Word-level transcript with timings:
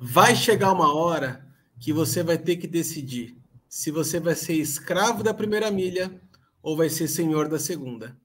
Vai 0.00 0.36
chegar 0.36 0.72
uma 0.72 0.94
hora 0.94 1.44
que 1.80 1.92
você 1.92 2.22
vai 2.22 2.38
ter 2.38 2.56
que 2.56 2.66
decidir 2.66 3.36
se 3.68 3.90
você 3.90 4.20
vai 4.20 4.34
ser 4.34 4.54
escravo 4.54 5.22
da 5.22 5.34
primeira 5.34 5.70
milha 5.70 6.20
ou 6.62 6.76
vai 6.76 6.88
ser 6.88 7.08
senhor 7.08 7.48
da 7.48 7.58
segunda. 7.58 8.16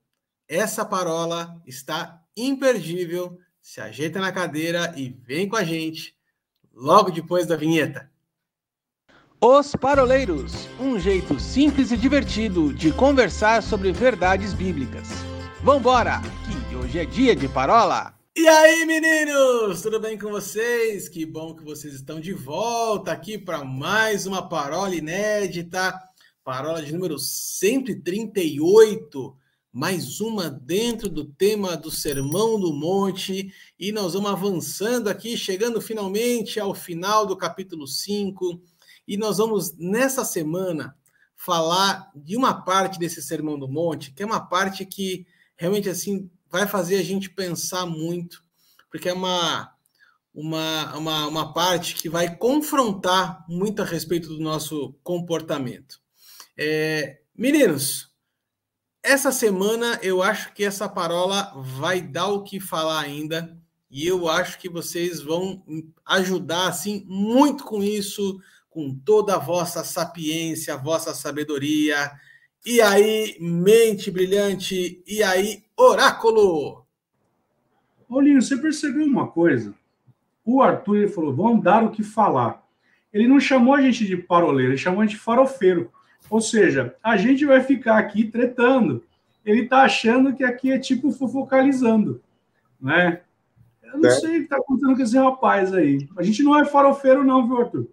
Essa 0.47 0.85
parola 0.85 1.61
está 1.65 2.21
imperdível. 2.37 3.39
Se 3.59 3.81
ajeita 3.81 4.19
na 4.19 4.31
cadeira 4.31 4.93
e 4.97 5.09
vem 5.09 5.47
com 5.47 5.55
a 5.55 5.63
gente 5.63 6.15
logo 6.73 7.09
depois 7.09 7.47
da 7.47 7.55
vinheta. 7.55 8.11
Os 9.41 9.75
Paroleiros 9.75 10.67
um 10.79 10.99
jeito 10.99 11.39
simples 11.39 11.91
e 11.91 11.97
divertido 11.97 12.73
de 12.73 12.91
conversar 12.91 13.63
sobre 13.63 13.91
verdades 13.91 14.53
bíblicas. 14.53 15.09
Vambora, 15.61 16.21
que 16.69 16.75
hoje 16.75 16.99
é 16.99 17.05
dia 17.05 17.35
de 17.35 17.47
parola! 17.47 18.22
E 18.35 18.47
aí, 18.47 18.83
meninos, 18.83 19.83
tudo 19.83 19.99
bem 19.99 20.17
com 20.17 20.31
vocês? 20.31 21.07
Que 21.07 21.23
bom 21.23 21.53
que 21.53 21.63
vocês 21.63 21.93
estão 21.93 22.19
de 22.19 22.33
volta 22.33 23.11
aqui 23.11 23.37
para 23.37 23.63
mais 23.63 24.25
uma 24.25 24.49
parola 24.49 24.95
inédita, 24.95 25.93
parola 26.43 26.81
de 26.81 26.91
número 26.91 27.19
138, 27.19 29.37
mais 29.71 30.19
uma 30.19 30.49
dentro 30.49 31.09
do 31.09 31.25
tema 31.25 31.77
do 31.77 31.91
Sermão 31.91 32.59
do 32.59 32.73
Monte, 32.73 33.53
e 33.77 33.91
nós 33.91 34.13
vamos 34.13 34.31
avançando 34.31 35.09
aqui, 35.09 35.37
chegando 35.37 35.79
finalmente 35.79 36.59
ao 36.59 36.73
final 36.73 37.27
do 37.27 37.37
capítulo 37.37 37.85
5, 37.85 38.59
e 39.07 39.15
nós 39.15 39.37
vamos 39.37 39.77
nessa 39.77 40.25
semana 40.25 40.97
falar 41.35 42.11
de 42.15 42.35
uma 42.35 42.63
parte 42.63 42.97
desse 42.97 43.21
Sermão 43.21 43.59
do 43.59 43.67
Monte, 43.67 44.11
que 44.11 44.23
é 44.23 44.25
uma 44.25 44.43
parte 44.43 44.87
que 44.87 45.23
realmente 45.55 45.87
assim 45.87 46.31
vai 46.53 46.67
fazer 46.67 46.97
a 46.97 47.03
gente 47.03 47.31
pensar 47.31 47.87
muito, 47.87 48.43
porque 48.87 49.09
é 49.09 49.13
uma, 49.13 49.73
uma, 50.31 50.95
uma, 50.95 51.27
uma 51.27 51.51
parte 51.51 51.95
que 51.95 52.07
vai 52.07 52.35
confrontar 52.35 53.43
muito 53.49 53.81
a 53.81 53.85
respeito 53.85 54.29
do 54.29 54.39
nosso 54.39 54.93
comportamento. 55.03 55.99
É, 56.55 57.21
meninos, 57.35 58.13
essa 59.01 59.31
semana 59.31 59.99
eu 60.03 60.21
acho 60.21 60.53
que 60.53 60.63
essa 60.63 60.87
parola 60.87 61.51
vai 61.55 61.99
dar 61.99 62.27
o 62.27 62.43
que 62.43 62.59
falar 62.59 62.99
ainda, 62.99 63.57
e 63.89 64.05
eu 64.05 64.29
acho 64.29 64.59
que 64.59 64.69
vocês 64.69 65.23
vão 65.23 65.65
ajudar 66.05 66.67
assim 66.67 67.03
muito 67.07 67.63
com 67.63 67.83
isso, 67.83 68.39
com 68.69 68.93
toda 68.93 69.35
a 69.35 69.39
vossa 69.39 69.83
sapiência, 69.83 70.75
a 70.75 70.77
vossa 70.77 71.15
sabedoria. 71.15 72.11
E 72.65 72.81
aí, 72.81 73.35
mente 73.41 74.09
brilhante, 74.09 75.03
e 75.05 75.21
aí, 75.21 75.63
Oráculo! 75.75 76.85
Paulinho, 78.07 78.41
você 78.41 78.55
percebeu 78.55 79.05
uma 79.05 79.27
coisa? 79.27 79.73
O 80.45 80.61
Arthur 80.61 80.97
ele 80.97 81.07
falou: 81.07 81.33
vamos 81.33 81.63
dar 81.63 81.83
o 81.83 81.91
que 81.91 82.03
falar. 82.03 82.63
Ele 83.11 83.27
não 83.27 83.39
chamou 83.39 83.73
a 83.73 83.81
gente 83.81 84.05
de 84.05 84.15
paroleiro, 84.15 84.71
ele 84.71 84.77
chamou 84.77 85.01
a 85.01 85.05
gente 85.05 85.15
de 85.17 85.21
farofeiro. 85.21 85.91
Ou 86.29 86.39
seja, 86.39 86.95
a 87.03 87.17
gente 87.17 87.45
vai 87.45 87.61
ficar 87.61 87.97
aqui 87.97 88.25
tretando. 88.25 89.03
Ele 89.45 89.67
tá 89.67 89.83
achando 89.83 90.33
que 90.33 90.43
aqui 90.43 90.71
é 90.71 90.79
tipo 90.79 91.11
fofocalizando, 91.11 92.21
né? 92.79 93.21
Eu 93.83 93.99
não 93.99 94.09
é. 94.09 94.11
sei 94.11 94.37
o 94.37 94.41
que 94.43 94.47
tá 94.47 94.57
acontecendo 94.57 94.95
com 94.95 95.01
esse 95.01 95.17
rapaz 95.17 95.73
aí. 95.73 96.07
A 96.17 96.23
gente 96.23 96.41
não 96.41 96.57
é 96.57 96.65
farofeiro, 96.65 97.23
não, 97.23 97.45
viu, 97.45 97.59
Arthur? 97.59 97.87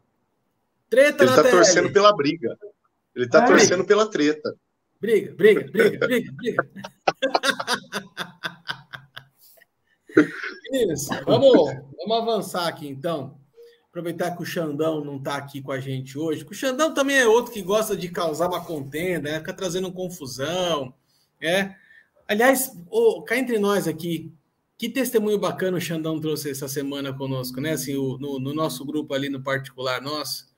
Treta 0.89 1.25
ele 1.25 1.35
tá 1.35 1.43
TL. 1.43 1.51
torcendo 1.51 1.93
pela 1.93 2.15
briga. 2.15 2.57
Ele 3.15 3.29
tá 3.29 3.45
é. 3.45 3.47
torcendo 3.47 3.85
pela 3.85 4.09
treta. 4.09 4.55
Briga, 5.01 5.35
briga, 5.35 5.71
briga, 5.71 6.07
briga, 6.07 6.33
briga. 6.33 6.71
Meninos, 10.71 11.09
vamos, 11.25 11.53
vamos 11.97 12.17
avançar 12.17 12.69
aqui 12.69 12.87
então. 12.87 13.39
Aproveitar 13.89 14.37
que 14.37 14.43
o 14.43 14.47
Xandão 14.47 15.05
não 15.05 15.17
está 15.17 15.37
aqui 15.37 15.61
com 15.61 15.73
a 15.73 15.81
gente 15.81 16.17
hoje. 16.17 16.47
O 16.49 16.55
Xandão 16.55 16.95
também 16.95 17.19
é 17.19 17.27
outro 17.27 17.53
que 17.53 17.63
gosta 17.63 17.97
de 17.97 18.09
causar 18.09 18.49
uma 18.49 18.65
contenda, 18.65 19.31
né? 19.33 19.39
fica 19.39 19.53
trazendo 19.53 19.93
confusão. 19.93 20.95
É. 21.41 21.75
Aliás, 22.29 22.71
oh, 22.89 23.23
cá 23.23 23.37
entre 23.37 23.59
nós 23.59 23.89
aqui, 23.89 24.33
que 24.79 24.89
testemunho 24.89 25.39
bacana 25.39 25.77
o 25.77 25.81
Xandão 25.81 26.21
trouxe 26.21 26.51
essa 26.51 26.69
semana 26.69 27.13
conosco, 27.13 27.61
né? 27.61 27.73
Assim, 27.73 27.97
o, 27.97 28.17
no, 28.19 28.39
no 28.39 28.55
nosso 28.55 28.85
grupo 28.85 29.13
ali 29.13 29.29
no 29.29 29.43
particular 29.43 30.01
nosso. 30.01 30.50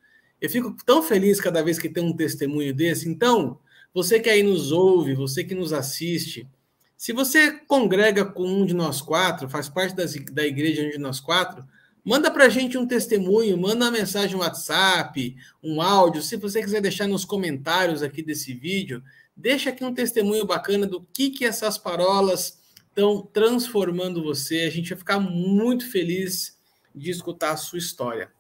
Eu 0.43 0.51
fico 0.51 0.77
tão 0.85 1.05
feliz 1.05 1.41
cada 1.41 1.63
vez 1.63 1.79
que 1.79 1.89
tem 1.89 2.03
um 2.03 2.17
testemunho 2.17 2.75
desse. 2.75 3.09
Então, 3.09 3.61
você 3.95 4.19
que 4.19 4.29
aí 4.29 4.43
nos 4.43 4.73
ouve, 4.73 5.15
você 5.15 5.45
que 5.45 5.55
nos 5.55 5.73
assiste, 5.73 6.49
se 6.97 7.13
você 7.13 7.53
congrega 7.53 8.25
com 8.25 8.45
um 8.45 8.67
de 8.67 8.75
nós 8.75 9.01
quatro, 9.01 9.49
faz 9.49 9.69
parte 9.69 9.95
das, 9.95 10.17
da 10.33 10.45
igreja 10.45 10.91
de 10.91 10.99
nós 10.99 11.21
quatro, 11.21 11.65
manda 12.05 12.29
para 12.29 12.47
a 12.47 12.49
gente 12.49 12.77
um 12.77 12.85
testemunho, 12.85 13.57
manda 13.57 13.85
uma 13.85 13.93
mensagem 13.93 14.35
no 14.35 14.43
WhatsApp, 14.43 15.37
um 15.63 15.81
áudio. 15.81 16.21
Se 16.21 16.37
você 16.37 16.61
quiser 16.61 16.81
deixar 16.81 17.07
nos 17.07 17.25
comentários 17.25 18.03
aqui 18.03 18.21
desse 18.21 18.53
vídeo, 18.53 19.01
deixa 19.37 19.71
aqui 19.71 19.85
um 19.85 19.95
testemunho 19.95 20.45
bacana 20.45 20.89
do 20.89 21.07
que, 21.13 21.31
que 21.31 21.45
essas 21.45 21.79
parolas 21.79 22.61
estão 22.89 23.23
transformando 23.33 24.25
você. 24.25 24.63
A 24.63 24.71
gente 24.71 24.89
vai 24.89 24.99
ficar 24.99 25.21
muito 25.21 25.89
feliz 25.89 26.59
de 26.93 27.13
escutar 27.13 27.53
a 27.53 27.57
sua 27.57 27.79
história. 27.79 28.33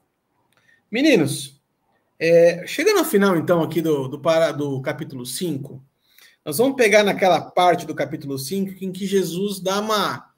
Meninos, 0.90 1.61
é, 2.24 2.64
chegando 2.68 3.00
ao 3.00 3.04
final, 3.04 3.36
então, 3.36 3.64
aqui 3.64 3.82
do, 3.82 4.06
do, 4.06 4.16
do 4.56 4.80
capítulo 4.80 5.26
5, 5.26 5.84
nós 6.44 6.58
vamos 6.58 6.76
pegar 6.76 7.02
naquela 7.02 7.40
parte 7.40 7.84
do 7.84 7.96
capítulo 7.96 8.38
5 8.38 8.84
em 8.84 8.92
que 8.92 9.04
Jesus 9.08 9.58
dá 9.58 9.80
uma, 9.80 10.32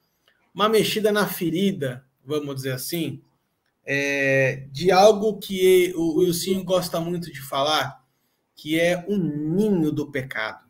uma 0.51 0.67
mexida 0.67 1.11
na 1.11 1.27
ferida, 1.27 2.03
vamos 2.25 2.55
dizer 2.55 2.71
assim, 2.71 3.21
é, 3.85 4.65
de 4.71 4.89
algo 4.89 5.37
que 5.37 5.93
o 5.95 6.17
Wilson 6.17 6.63
gosta 6.63 6.99
muito 6.99 7.31
de 7.31 7.39
falar, 7.39 8.03
que 8.55 8.79
é 8.79 9.05
o 9.07 9.15
ninho 9.15 9.91
do 9.91 10.09
pecado. 10.09 10.65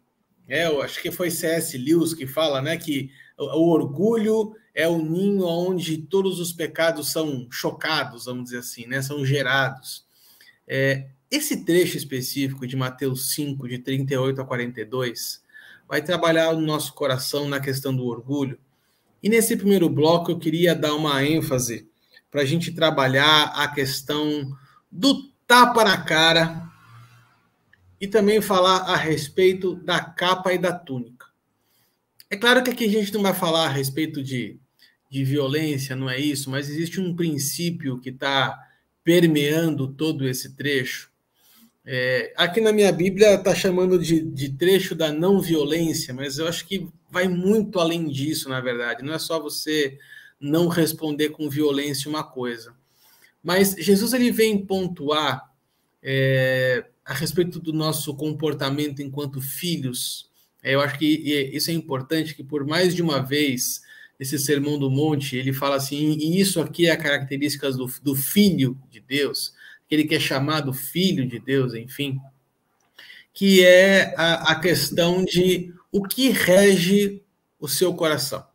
É, 0.49 0.67
eu 0.67 0.81
acho 0.81 1.01
que 1.01 1.11
foi 1.11 1.31
C.S. 1.31 1.77
Lewis 1.77 2.13
que 2.13 2.27
fala 2.27 2.61
né, 2.61 2.75
que 2.75 3.09
o, 3.37 3.45
o 3.45 3.69
orgulho 3.69 4.53
é 4.73 4.85
o 4.85 4.97
ninho 4.97 5.45
onde 5.45 5.97
todos 5.97 6.41
os 6.41 6.51
pecados 6.51 7.13
são 7.13 7.47
chocados, 7.49 8.25
vamos 8.25 8.43
dizer 8.43 8.57
assim, 8.57 8.85
né, 8.85 9.01
são 9.01 9.25
gerados. 9.25 10.04
É, 10.67 11.07
esse 11.29 11.65
trecho 11.65 11.97
específico 11.97 12.65
de 12.65 12.75
Mateus 12.75 13.33
5, 13.33 13.67
de 13.67 13.79
38 13.79 14.41
a 14.41 14.45
42, 14.45 15.43
vai 15.87 16.01
trabalhar 16.01 16.53
no 16.53 16.61
nosso 16.61 16.93
coração 16.93 17.47
na 17.47 17.59
questão 17.59 17.95
do 17.95 18.05
orgulho. 18.05 18.57
E 19.21 19.29
nesse 19.29 19.55
primeiro 19.55 19.89
bloco 19.89 20.31
eu 20.31 20.39
queria 20.39 20.75
dar 20.75 20.93
uma 20.95 21.23
ênfase 21.23 21.87
para 22.29 22.41
a 22.41 22.45
gente 22.45 22.71
trabalhar 22.71 23.53
a 23.55 23.67
questão 23.67 24.55
do 24.91 25.29
tapa 25.47 25.83
na 25.83 25.97
cara 25.97 26.69
e 27.99 28.07
também 28.07 28.41
falar 28.41 28.77
a 28.81 28.95
respeito 28.95 29.75
da 29.75 29.99
capa 29.99 30.53
e 30.53 30.57
da 30.57 30.73
túnica. 30.73 31.27
É 32.29 32.35
claro 32.35 32.63
que 32.63 32.71
aqui 32.71 32.85
a 32.85 32.89
gente 32.89 33.13
não 33.13 33.21
vai 33.21 33.33
falar 33.33 33.65
a 33.65 33.69
respeito 33.69 34.21
de, 34.21 34.59
de 35.09 35.23
violência, 35.23 35.95
não 35.95 36.09
é 36.09 36.19
isso, 36.19 36.49
mas 36.49 36.69
existe 36.69 36.99
um 36.99 37.15
princípio 37.15 37.99
que 37.99 38.09
está 38.09 38.59
permeando 39.05 39.88
todo 39.88 40.27
esse 40.27 40.55
trecho. 40.55 41.11
É, 41.85 42.33
aqui 42.35 42.59
na 42.59 42.73
minha 42.73 42.91
Bíblia 42.91 43.35
está 43.35 43.53
chamando 43.53 43.99
de, 43.99 44.19
de, 44.19 44.49
trecho 44.49 44.95
da 44.95 45.11
não 45.11 45.39
violência, 45.39 46.11
mas 46.11 46.39
eu 46.39 46.47
acho 46.47 46.66
que 46.66 46.89
vai 47.11 47.27
muito 47.27 47.79
além 47.79 48.09
disso, 48.09 48.49
na 48.49 48.59
verdade. 48.59 49.03
Não 49.03 49.13
é 49.13 49.19
só 49.19 49.39
você 49.39 49.99
não 50.39 50.67
responder 50.67 51.29
com 51.29 51.47
violência 51.47 52.09
uma 52.09 52.23
coisa. 52.23 52.73
Mas 53.43 53.75
Jesus 53.77 54.11
ele 54.13 54.31
vem 54.31 54.66
pontuar 54.66 55.53
é, 56.01 56.83
a 57.05 57.13
respeito 57.13 57.59
do 57.59 57.72
nosso 57.72 58.16
comportamento 58.16 59.03
enquanto 59.03 59.39
filhos. 59.39 60.31
É, 60.63 60.73
eu 60.73 60.81
acho 60.81 60.97
que 60.97 61.05
isso 61.53 61.69
é 61.69 61.73
importante, 61.75 62.33
que 62.33 62.43
por 62.43 62.66
mais 62.66 62.95
de 62.95 63.03
uma 63.03 63.23
vez 63.23 63.83
esse 64.19 64.39
sermão 64.39 64.79
do 64.79 64.89
monte, 64.89 65.35
ele 65.35 65.51
fala 65.51 65.75
assim, 65.75 66.17
e 66.17 66.39
isso 66.39 66.61
aqui 66.61 66.87
é 66.87 66.91
a 66.91 66.97
característica 66.97 67.69
do, 67.71 67.85
do 68.01 68.15
filho 68.15 68.77
de 68.89 68.99
Deus, 68.99 69.53
aquele 69.85 70.05
que 70.05 70.16
é 70.16 70.19
chamado 70.19 70.73
filho 70.73 71.28
de 71.28 71.40
Deus, 71.40 71.73
enfim, 71.73 72.19
que 73.34 73.63
é 73.63 74.13
a, 74.17 74.53
a 74.53 74.59
questão 74.59 75.23
de 75.23 75.73
o 75.91 76.03
que 76.03 76.29
rege 76.29 77.22
o 77.59 77.67
seu 77.67 77.93
coração. 77.93 78.45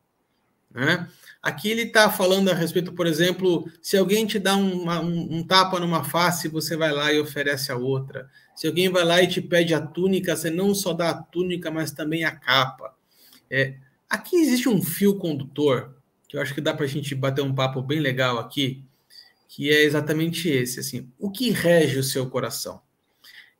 Né? 0.71 1.09
Aqui 1.43 1.71
ele 1.71 1.83
está 1.83 2.11
falando 2.11 2.51
a 2.51 2.55
respeito, 2.55 2.93
por 2.93 3.07
exemplo, 3.07 3.71
se 3.83 3.97
alguém 3.97 4.27
te 4.27 4.39
dá 4.39 4.57
uma, 4.57 5.01
um, 5.01 5.37
um, 5.37 5.43
tapa 5.43 5.81
numa 5.81 6.05
face, 6.05 6.49
você 6.49 6.77
vai 6.77 6.93
lá 6.93 7.13
e 7.13 7.21
oferece 7.21 7.73
a 7.73 7.77
outra. 7.77 8.29
Se 8.55 8.67
alguém 8.67 8.91
vai 8.91 9.05
lá 9.05 9.23
e 9.23 9.27
te 9.27 9.41
pede 9.41 9.73
a 9.75 9.81
túnica, 9.81 10.37
você 10.37 10.51
não 10.51 10.75
só 10.75 10.93
dá 10.93 11.11
a 11.11 11.23
túnica, 11.23 11.71
mas 11.71 11.93
também 11.93 12.25
a 12.25 12.31
capa. 12.31 12.95
É, 13.51 13.75
Aqui 14.11 14.35
existe 14.35 14.69
um 14.69 14.83
fio 14.83 15.17
condutor, 15.17 15.95
que 16.29 16.37
eu 16.37 16.43
acho 16.43 16.53
que 16.53 16.61
dá 16.61 16.75
para 16.75 16.85
a 16.85 16.89
gente 16.89 17.15
bater 17.15 17.43
um 17.43 17.55
papo 17.55 17.81
bem 17.81 18.01
legal 18.01 18.39
aqui, 18.39 18.85
que 19.49 19.71
é 19.71 19.85
exatamente 19.85 20.49
esse, 20.49 20.81
assim, 20.81 21.09
o 21.17 21.31
que 21.31 21.51
rege 21.51 21.99
o 21.99 22.05
seu 22.05 22.29
coração? 22.29 22.83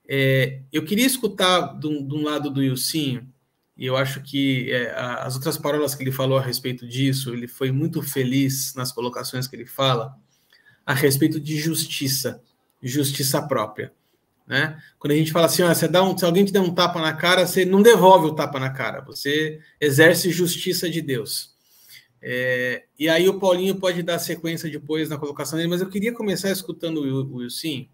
É, 0.09 0.61
eu 0.73 0.85
queria 0.85 1.07
escutar 1.07 1.79
de 1.79 1.87
um, 1.87 2.23
lado 2.25 2.51
do 2.51 2.63
Ilcinho, 2.63 3.33
e 3.77 3.87
eu 3.87 3.97
acho 3.97 4.21
que 4.23 4.73
é, 4.73 4.93
as 4.93 5.37
outras 5.37 5.57
palavras 5.57 5.95
que 5.95 6.03
ele 6.03 6.11
falou 6.11 6.37
a 6.37 6.43
respeito 6.43 6.87
disso, 6.87 7.33
ele 7.33 7.47
foi 7.47 7.71
muito 7.71 8.03
feliz 8.03 8.75
nas 8.75 8.91
colocações 8.91 9.47
que 9.47 9.55
ele 9.55 9.67
fala, 9.67 10.17
a 10.85 10.95
respeito 10.95 11.39
de 11.39 11.57
justiça, 11.57 12.43
justiça 12.83 13.41
própria. 13.41 13.93
Né? 14.51 14.77
Quando 14.99 15.13
a 15.13 15.17
gente 15.17 15.31
fala 15.31 15.47
assim, 15.47 15.63
ó, 15.63 15.73
você 15.73 15.87
dá 15.87 16.03
um, 16.03 16.19
se 16.19 16.25
alguém 16.25 16.45
te 16.45 16.53
der 16.53 16.59
um 16.59 16.75
tapa 16.75 17.01
na 17.01 17.13
cara, 17.13 17.47
você 17.47 17.65
não 17.65 17.81
devolve 17.81 18.27
o 18.27 18.35
tapa 18.35 18.59
na 18.59 18.69
cara, 18.69 19.01
você 19.01 19.61
exerce 19.81 20.29
justiça 20.33 20.91
de 20.91 21.01
Deus. 21.01 21.55
É, 22.21 22.83
e 22.99 23.09
aí 23.09 23.29
o 23.29 23.39
Paulinho 23.39 23.77
pode 23.77 24.03
dar 24.03 24.19
sequência 24.19 24.69
depois 24.69 25.09
na 25.09 25.17
colocação 25.19 25.57
dele, 25.57 25.71
mas 25.71 25.81
eu 25.81 25.89
queria 25.89 26.13
começar 26.13 26.51
escutando 26.51 27.01
o 27.01 27.37
Wilson, 27.37 27.87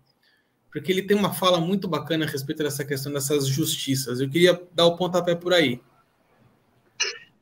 porque 0.73 0.91
ele 0.91 1.03
tem 1.03 1.15
uma 1.15 1.31
fala 1.31 1.61
muito 1.61 1.87
bacana 1.87 2.25
a 2.25 2.29
respeito 2.29 2.63
dessa 2.63 2.87
questão 2.87 3.13
dessas 3.13 3.47
justiças. 3.47 4.19
Eu 4.19 4.31
queria 4.31 4.59
dar 4.73 4.87
o 4.87 4.97
pontapé 4.97 5.35
por 5.35 5.53
aí. 5.53 5.79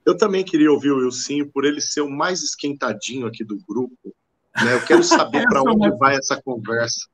Eu 0.05 0.17
também 0.17 0.45
queria 0.45 0.73
ouvir 0.73 0.91
o 0.91 1.05
Wilson, 1.05 1.49
por 1.55 1.65
ele 1.65 1.81
ser 1.81 2.01
o 2.01 2.11
mais 2.11 2.43
esquentadinho 2.43 3.29
aqui 3.29 3.45
do 3.45 3.61
grupo. 3.65 4.13
Né? 4.57 4.75
Eu 4.75 4.85
quero 4.85 5.05
saber 5.05 5.47
para 5.49 5.63
onde 5.63 5.89
vai 5.99 6.17
essa 6.17 6.43
conversa. 6.43 7.14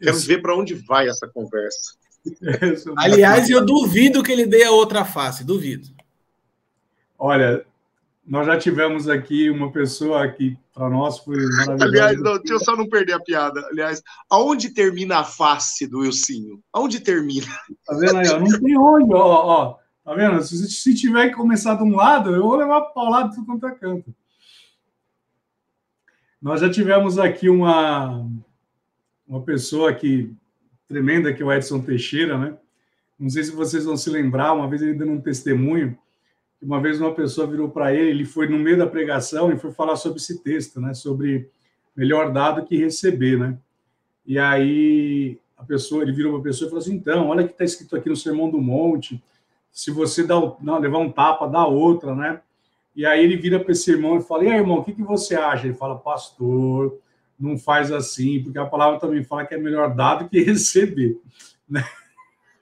Quero 0.00 0.18
ver 0.18 0.42
para 0.42 0.56
onde 0.56 0.74
vai 0.74 1.08
essa 1.08 1.28
conversa. 1.28 1.94
Aliás, 2.96 3.50
eu 3.50 3.64
duvido 3.64 4.22
que 4.22 4.30
ele 4.30 4.46
dê 4.46 4.64
a 4.64 4.70
outra 4.70 5.04
face, 5.04 5.44
duvido. 5.44 5.88
Olha, 7.18 7.64
nós 8.26 8.46
já 8.46 8.56
tivemos 8.56 9.08
aqui 9.08 9.50
uma 9.50 9.72
pessoa 9.72 10.28
que 10.28 10.56
para 10.72 10.88
nós 10.88 11.18
foi 11.18 11.36
maravilhosa. 11.36 11.84
Aliás, 11.84 12.20
não, 12.20 12.38
deixa 12.38 12.54
eu 12.54 12.60
só 12.60 12.76
não 12.76 12.88
perder 12.88 13.14
a 13.14 13.20
piada. 13.20 13.60
Aliás, 13.70 14.02
aonde 14.30 14.70
termina 14.70 15.18
a 15.18 15.24
face 15.24 15.86
do 15.86 16.04
Ilcinho? 16.04 16.62
Aonde 16.72 17.00
termina? 17.00 17.46
Tá 17.86 17.96
vendo 17.96 18.18
aí? 18.18 18.28
Ó, 18.28 18.38
não 18.38 18.60
tem 18.60 18.78
onde, 18.78 19.14
ó, 19.14 19.46
ó. 19.46 19.78
Tá 20.04 20.14
vendo? 20.14 20.42
Se, 20.42 20.68
se 20.68 20.94
tiver 20.94 21.30
que 21.30 21.36
começar 21.36 21.74
de 21.74 21.82
um 21.82 21.94
lado, 21.94 22.34
eu 22.34 22.42
vou 22.42 22.56
levar 22.56 22.80
para 22.80 23.02
o 23.02 23.10
lado 23.10 23.30
de 23.30 23.36
tudo 23.36 23.46
quanto 23.46 23.66
é 23.66 23.70
canto. 23.72 24.14
Nós 26.40 26.60
já 26.60 26.70
tivemos 26.70 27.18
aqui 27.18 27.48
uma, 27.48 28.28
uma 29.32 29.42
pessoa 29.42 29.92
que 29.94 30.32
tremenda, 30.88 31.32
que 31.32 31.42
é 31.42 31.46
o 31.46 31.52
Edson 31.52 31.80
Teixeira, 31.80 32.36
né? 32.38 32.56
Não 33.18 33.30
sei 33.30 33.44
se 33.44 33.52
vocês 33.52 33.84
vão 33.84 33.96
se 33.96 34.10
lembrar, 34.10 34.52
uma 34.52 34.68
vez 34.68 34.82
ele 34.82 34.94
dando 34.94 35.12
um 35.12 35.20
testemunho 35.20 35.96
uma 36.62 36.80
vez 36.80 37.00
uma 37.00 37.12
pessoa 37.12 37.46
virou 37.46 37.68
para 37.68 37.92
ele, 37.92 38.10
ele 38.10 38.24
foi 38.24 38.48
no 38.48 38.58
meio 38.58 38.78
da 38.78 38.86
pregação 38.86 39.52
e 39.52 39.58
foi 39.58 39.72
falar 39.72 39.96
sobre 39.96 40.18
esse 40.18 40.42
texto, 40.42 40.80
né? 40.80 40.94
Sobre 40.94 41.50
melhor 41.94 42.32
dado 42.32 42.64
que 42.64 42.76
receber, 42.76 43.38
né? 43.38 43.58
E 44.24 44.38
aí 44.38 45.38
a 45.58 45.64
pessoa, 45.64 46.02
ele 46.02 46.12
virou 46.12 46.32
para 46.32 46.40
a 46.40 46.44
pessoa 46.44 46.66
e 46.66 46.70
falou 46.70 46.80
assim: 46.80 46.94
então, 46.94 47.28
olha 47.28 47.44
que 47.44 47.52
está 47.52 47.64
escrito 47.64 47.96
aqui 47.96 48.08
no 48.08 48.16
Sermão 48.16 48.48
do 48.48 48.60
Monte. 48.60 49.22
Se 49.72 49.90
você 49.90 50.24
dá, 50.24 50.36
não, 50.60 50.78
levar 50.78 50.98
um 50.98 51.10
tapa, 51.10 51.48
dá 51.48 51.66
outra, 51.66 52.14
né? 52.14 52.40
E 52.94 53.04
aí 53.04 53.24
ele 53.24 53.36
vira 53.36 53.58
para 53.58 53.72
esse 53.72 53.90
irmão 53.90 54.16
e 54.16 54.22
fala: 54.22 54.44
e 54.44 54.48
aí, 54.48 54.58
irmão, 54.58 54.78
o 54.78 54.84
que, 54.84 54.92
que 54.92 55.02
você 55.02 55.34
acha? 55.34 55.66
Ele 55.66 55.74
fala: 55.74 55.98
pastor, 55.98 56.96
não 57.42 57.58
faz 57.58 57.90
assim, 57.90 58.42
porque 58.42 58.58
a 58.58 58.64
palavra 58.64 59.00
também 59.00 59.24
fala 59.24 59.44
que 59.44 59.54
é 59.54 59.58
melhor 59.58 59.94
dado 59.94 60.28
que 60.28 60.38
receber, 60.40 61.18
né? 61.68 61.84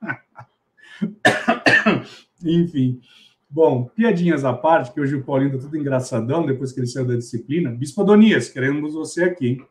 Enfim. 2.43 3.01
Bom, 3.49 3.85
piadinhas 3.85 4.45
à 4.45 4.53
parte, 4.53 4.93
que 4.93 5.01
hoje 5.01 5.17
o 5.17 5.25
Paulinho 5.25 5.51
está 5.51 5.65
tudo 5.65 5.77
engraçadão 5.77 6.47
depois 6.47 6.73
que 6.73 6.81
ele 6.81 6.87
saiu 6.87 7.07
da 7.07 7.17
disciplina. 7.17 7.71
Bispo 7.71 8.01
Adonias, 8.01 8.49
queremos 8.49 8.95
você 8.95 9.25
aqui. 9.25 9.63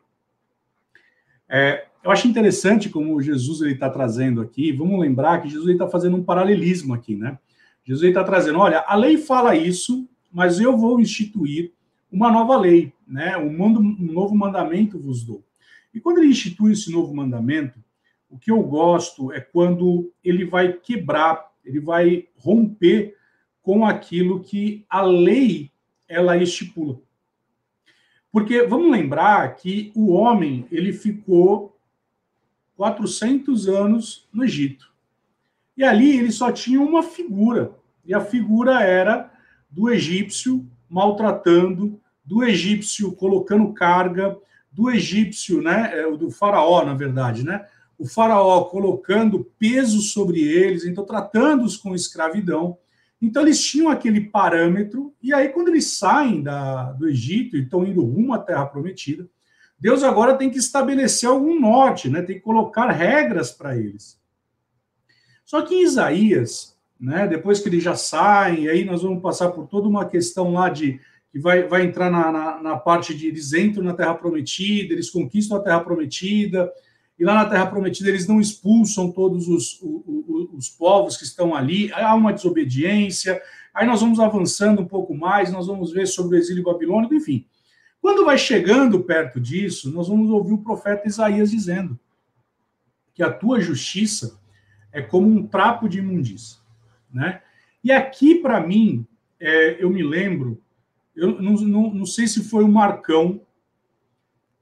É, 1.48 1.86
eu 2.04 2.10
acho 2.10 2.28
interessante 2.28 2.88
como 2.88 3.20
Jesus 3.20 3.62
ele 3.62 3.72
está 3.72 3.90
trazendo 3.90 4.40
aqui. 4.40 4.70
Vamos 4.70 5.00
lembrar 5.00 5.40
que 5.40 5.48
Jesus 5.48 5.70
está 5.70 5.88
fazendo 5.88 6.18
um 6.18 6.22
paralelismo 6.22 6.94
aqui, 6.94 7.16
né? 7.16 7.38
Jesus 7.82 8.06
está 8.06 8.22
trazendo, 8.22 8.58
olha, 8.58 8.84
a 8.86 8.94
lei 8.94 9.16
fala 9.16 9.56
isso, 9.56 10.08
mas 10.30 10.60
eu 10.60 10.76
vou 10.76 11.00
instituir 11.00 11.72
uma 12.10 12.30
nova 12.30 12.56
lei, 12.56 12.92
né? 13.06 13.36
Um, 13.36 13.56
mando, 13.56 13.80
um 13.80 14.12
novo 14.12 14.34
mandamento 14.34 14.98
vos 14.98 15.24
dou. 15.24 15.44
E 15.92 16.00
quando 16.00 16.18
ele 16.18 16.28
institui 16.28 16.72
esse 16.72 16.90
novo 16.90 17.14
mandamento, 17.14 17.82
o 18.28 18.38
que 18.38 18.50
eu 18.50 18.62
gosto 18.62 19.32
é 19.32 19.40
quando 19.40 20.12
ele 20.22 20.44
vai 20.44 20.72
quebrar, 20.72 21.50
ele 21.64 21.80
vai 21.80 22.28
romper 22.36 23.16
com 23.62 23.84
aquilo 23.84 24.40
que 24.40 24.84
a 24.88 25.02
lei 25.02 25.70
ela 26.08 26.36
estipula. 26.36 27.00
Porque 28.32 28.62
vamos 28.62 28.90
lembrar 28.90 29.56
que 29.56 29.90
o 29.94 30.12
homem 30.12 30.66
ele 30.70 30.92
ficou 30.92 31.76
400 32.76 33.68
anos 33.68 34.28
no 34.32 34.44
Egito. 34.44 34.90
E 35.76 35.84
ali 35.84 36.16
ele 36.16 36.30
só 36.30 36.52
tinha 36.52 36.80
uma 36.80 37.02
figura. 37.02 37.72
E 38.04 38.14
a 38.14 38.20
figura 38.20 38.82
era 38.82 39.32
do 39.68 39.90
egípcio 39.90 40.66
maltratando, 40.88 41.99
do 42.30 42.44
egípcio 42.44 43.10
colocando 43.10 43.72
carga, 43.72 44.38
do 44.70 44.88
egípcio, 44.88 45.60
né, 45.60 45.90
é, 45.92 46.16
do 46.16 46.30
faraó, 46.30 46.84
na 46.84 46.94
verdade, 46.94 47.44
né? 47.44 47.66
O 47.98 48.06
faraó 48.06 48.62
colocando 48.66 49.50
peso 49.58 50.00
sobre 50.00 50.40
eles, 50.40 50.84
então 50.84 51.04
tratando-os 51.04 51.76
com 51.76 51.92
escravidão. 51.92 52.78
Então, 53.20 53.42
eles 53.42 53.60
tinham 53.60 53.90
aquele 53.90 54.20
parâmetro, 54.20 55.12
e 55.20 55.34
aí, 55.34 55.48
quando 55.48 55.68
eles 55.68 55.98
saem 55.98 56.40
da, 56.40 56.92
do 56.92 57.08
Egito 57.08 57.56
e 57.56 57.64
estão 57.64 57.84
indo 57.84 58.04
rumo 58.04 58.32
à 58.32 58.38
Terra 58.38 58.64
Prometida, 58.64 59.28
Deus 59.76 60.04
agora 60.04 60.36
tem 60.36 60.50
que 60.50 60.58
estabelecer 60.58 61.28
algum 61.28 61.58
norte, 61.58 62.08
né? 62.08 62.22
tem 62.22 62.36
que 62.36 62.42
colocar 62.42 62.88
regras 62.92 63.50
para 63.50 63.76
eles. 63.76 64.20
Só 65.44 65.62
que 65.62 65.74
em 65.74 65.82
Isaías, 65.82 66.76
né, 66.98 67.26
depois 67.26 67.58
que 67.58 67.68
eles 67.68 67.82
já 67.82 67.96
saem, 67.96 68.68
aí 68.68 68.84
nós 68.84 69.02
vamos 69.02 69.20
passar 69.20 69.48
por 69.48 69.66
toda 69.66 69.88
uma 69.88 70.04
questão 70.04 70.52
lá 70.52 70.68
de 70.68 71.00
que 71.30 71.38
vai, 71.38 71.62
vai 71.66 71.84
entrar 71.84 72.10
na, 72.10 72.32
na, 72.32 72.62
na 72.62 72.76
parte 72.76 73.14
de 73.14 73.28
eles 73.28 73.52
entram 73.52 73.84
na 73.84 73.94
Terra 73.94 74.14
Prometida, 74.14 74.92
eles 74.92 75.10
conquistam 75.10 75.56
a 75.56 75.62
Terra 75.62 75.80
Prometida, 75.80 76.70
e 77.18 77.24
lá 77.24 77.34
na 77.34 77.44
Terra 77.44 77.66
Prometida 77.66 78.08
eles 78.08 78.26
não 78.26 78.40
expulsam 78.40 79.12
todos 79.12 79.46
os, 79.46 79.80
os, 79.82 80.48
os, 80.52 80.68
povos 80.68 81.16
que 81.16 81.24
estão 81.24 81.54
ali, 81.54 81.92
há 81.92 82.14
uma 82.14 82.32
desobediência, 82.32 83.40
aí 83.74 83.86
nós 83.86 84.00
vamos 84.00 84.18
avançando 84.18 84.82
um 84.82 84.86
pouco 84.86 85.14
mais, 85.14 85.52
nós 85.52 85.66
vamos 85.66 85.92
ver 85.92 86.06
sobre 86.06 86.36
o 86.36 86.40
exílio 86.40 86.64
babilônico, 86.64 87.14
enfim. 87.14 87.46
Quando 88.00 88.24
vai 88.24 88.38
chegando 88.38 89.04
perto 89.04 89.38
disso, 89.38 89.92
nós 89.92 90.08
vamos 90.08 90.30
ouvir 90.30 90.54
o 90.54 90.62
profeta 90.62 91.06
Isaías 91.06 91.50
dizendo 91.50 91.98
que 93.14 93.22
a 93.22 93.30
tua 93.30 93.60
justiça 93.60 94.40
é 94.90 95.02
como 95.02 95.28
um 95.28 95.46
trapo 95.46 95.88
de 95.88 95.98
imundícia, 95.98 96.58
né? 97.12 97.42
E 97.84 97.92
aqui, 97.92 98.36
para 98.36 98.60
mim, 98.60 99.06
é, 99.38 99.82
eu 99.82 99.90
me 99.90 100.02
lembro, 100.02 100.62
eu 101.20 101.42
não, 101.42 101.52
não, 101.52 101.94
não, 101.94 102.06
sei 102.06 102.26
se 102.26 102.42
foi 102.42 102.64
o 102.64 102.68
Marcão, 102.68 103.42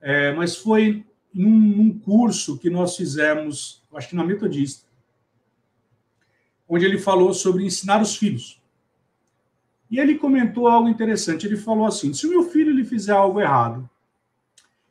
é, 0.01 0.33
mas 0.33 0.57
foi 0.57 1.07
num, 1.33 1.49
num 1.49 1.99
curso 2.01 2.59
que 2.59 2.69
nós 2.69 2.97
fizemos, 2.97 3.87
acho 3.95 4.09
que 4.09 4.17
na 4.17 4.25
Metodista, 4.25 4.89
onde 6.69 6.85
ele 6.85 6.99
falou 6.99 7.33
sobre 7.33 7.65
ensinar 7.65 8.03
os 8.03 8.17
filhos. 8.17 8.61
E 9.89 10.01
ele 10.01 10.19
comentou 10.19 10.67
algo 10.67 10.89
interessante. 10.89 11.47
Ele 11.47 11.57
falou 11.57 11.87
assim: 11.87 12.13
se 12.13 12.27
o 12.27 12.31
meu 12.31 12.43
filho 12.51 12.71
ele 12.71 12.85
fizer 12.85 13.13
algo 13.13 13.41
errado, 13.41 13.89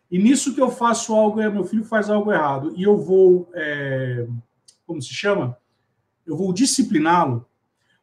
e 0.09 0.17
nisso 0.17 0.55
que 0.55 0.61
eu 0.61 0.71
faço 0.71 1.13
algo, 1.13 1.35
meu 1.51 1.65
filho 1.65 1.83
faz 1.83 2.09
algo 2.09 2.31
errado, 2.31 2.73
e 2.77 2.83
eu 2.83 2.97
vou, 2.97 3.49
é, 3.53 4.25
como 4.85 5.01
se 5.01 5.13
chama? 5.13 5.57
Eu 6.25 6.37
vou 6.37 6.53
discipliná-lo. 6.53 7.45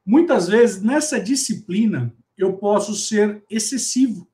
Muitas 0.04 0.48
vezes 0.48 0.82
nessa 0.82 1.18
disciplina 1.18 2.14
eu 2.36 2.54
posso 2.54 2.94
ser 2.94 3.42
excessivo, 3.48 4.28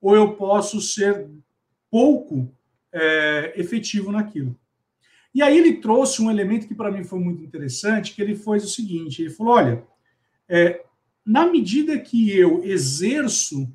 ou 0.00 0.14
eu 0.14 0.34
posso 0.34 0.80
ser 0.80 1.28
pouco 1.90 2.52
é, 2.92 3.52
efetivo 3.56 4.12
naquilo. 4.12 4.58
E 5.34 5.42
aí 5.42 5.56
ele 5.56 5.74
trouxe 5.74 6.20
um 6.20 6.30
elemento 6.30 6.66
que 6.66 6.74
para 6.74 6.90
mim 6.90 7.04
foi 7.04 7.20
muito 7.20 7.42
interessante, 7.42 8.14
que 8.14 8.20
ele 8.20 8.34
foi 8.34 8.58
o 8.58 8.68
seguinte, 8.68 9.22
ele 9.22 9.30
falou, 9.30 9.54
olha, 9.54 9.84
é, 10.48 10.84
na 11.24 11.46
medida 11.46 11.98
que 11.98 12.36
eu 12.36 12.64
exerço 12.64 13.70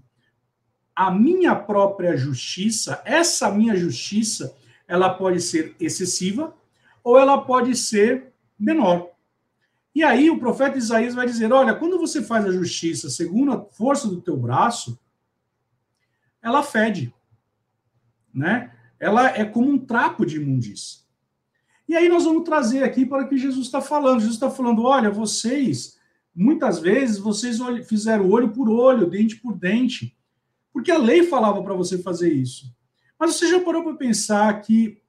a 0.95 1.12
minha 1.12 1.55
própria 1.55 2.15
justiça, 2.15 3.01
essa 3.05 3.51
minha 3.51 3.75
justiça, 3.75 4.55
ela 4.88 5.13
pode 5.13 5.41
ser 5.41 5.75
excessiva 5.79 6.55
ou 7.03 7.17
ela 7.17 7.38
pode 7.38 7.75
ser 7.75 8.34
menor. 8.57 9.14
E 9.96 10.04
aí 10.04 10.30
o 10.30 10.38
profeta 10.38 10.78
Isaías 10.78 11.16
vai 11.16 11.25
dizer, 11.25 11.52
olha, 11.54 11.74
quando 11.74 11.98
você 11.98 12.22
faz 12.22 12.46
a 12.46 12.52
justiça 12.52 13.10
segundo 13.10 13.54
a 13.54 13.64
força 13.64 14.08
do 14.10 14.22
teu 14.22 14.36
braço, 14.36 15.00
ela 16.42 16.62
fede, 16.62 17.14
né? 18.34 18.75
ela 19.00 19.30
é 19.30 19.46
como 19.46 19.70
um 19.70 19.78
trapo 19.78 20.25
de 20.25 20.38
imundícia. 20.38 21.04
E 21.88 21.96
aí 21.96 22.10
nós 22.10 22.24
vamos 22.24 22.44
trazer 22.44 22.84
aqui 22.84 23.06
para 23.06 23.24
o 23.24 23.30
que 23.30 23.38
Jesus 23.38 23.68
está 23.68 23.80
falando. 23.80 24.20
Jesus 24.20 24.36
está 24.36 24.50
falando: 24.50 24.84
olha, 24.84 25.12
vocês, 25.12 25.98
muitas 26.36 26.80
vezes, 26.80 27.20
vocês 27.20 27.60
fizeram 27.88 28.30
olho 28.30 28.50
por 28.52 28.70
olho, 28.70 29.10
dente 29.10 29.36
por 29.38 29.56
dente, 29.56 30.18
porque 30.74 30.92
a 30.92 30.98
lei 30.98 31.24
falava 31.24 31.62
para 31.62 31.74
você 31.74 32.00
fazer 32.00 32.34
isso. 32.34 32.74
Mas 33.20 33.36
você 33.36 33.48
já 33.48 33.62
parou 33.62 33.84
para 33.84 33.96
pensar 33.96 34.62
que, 34.62 35.00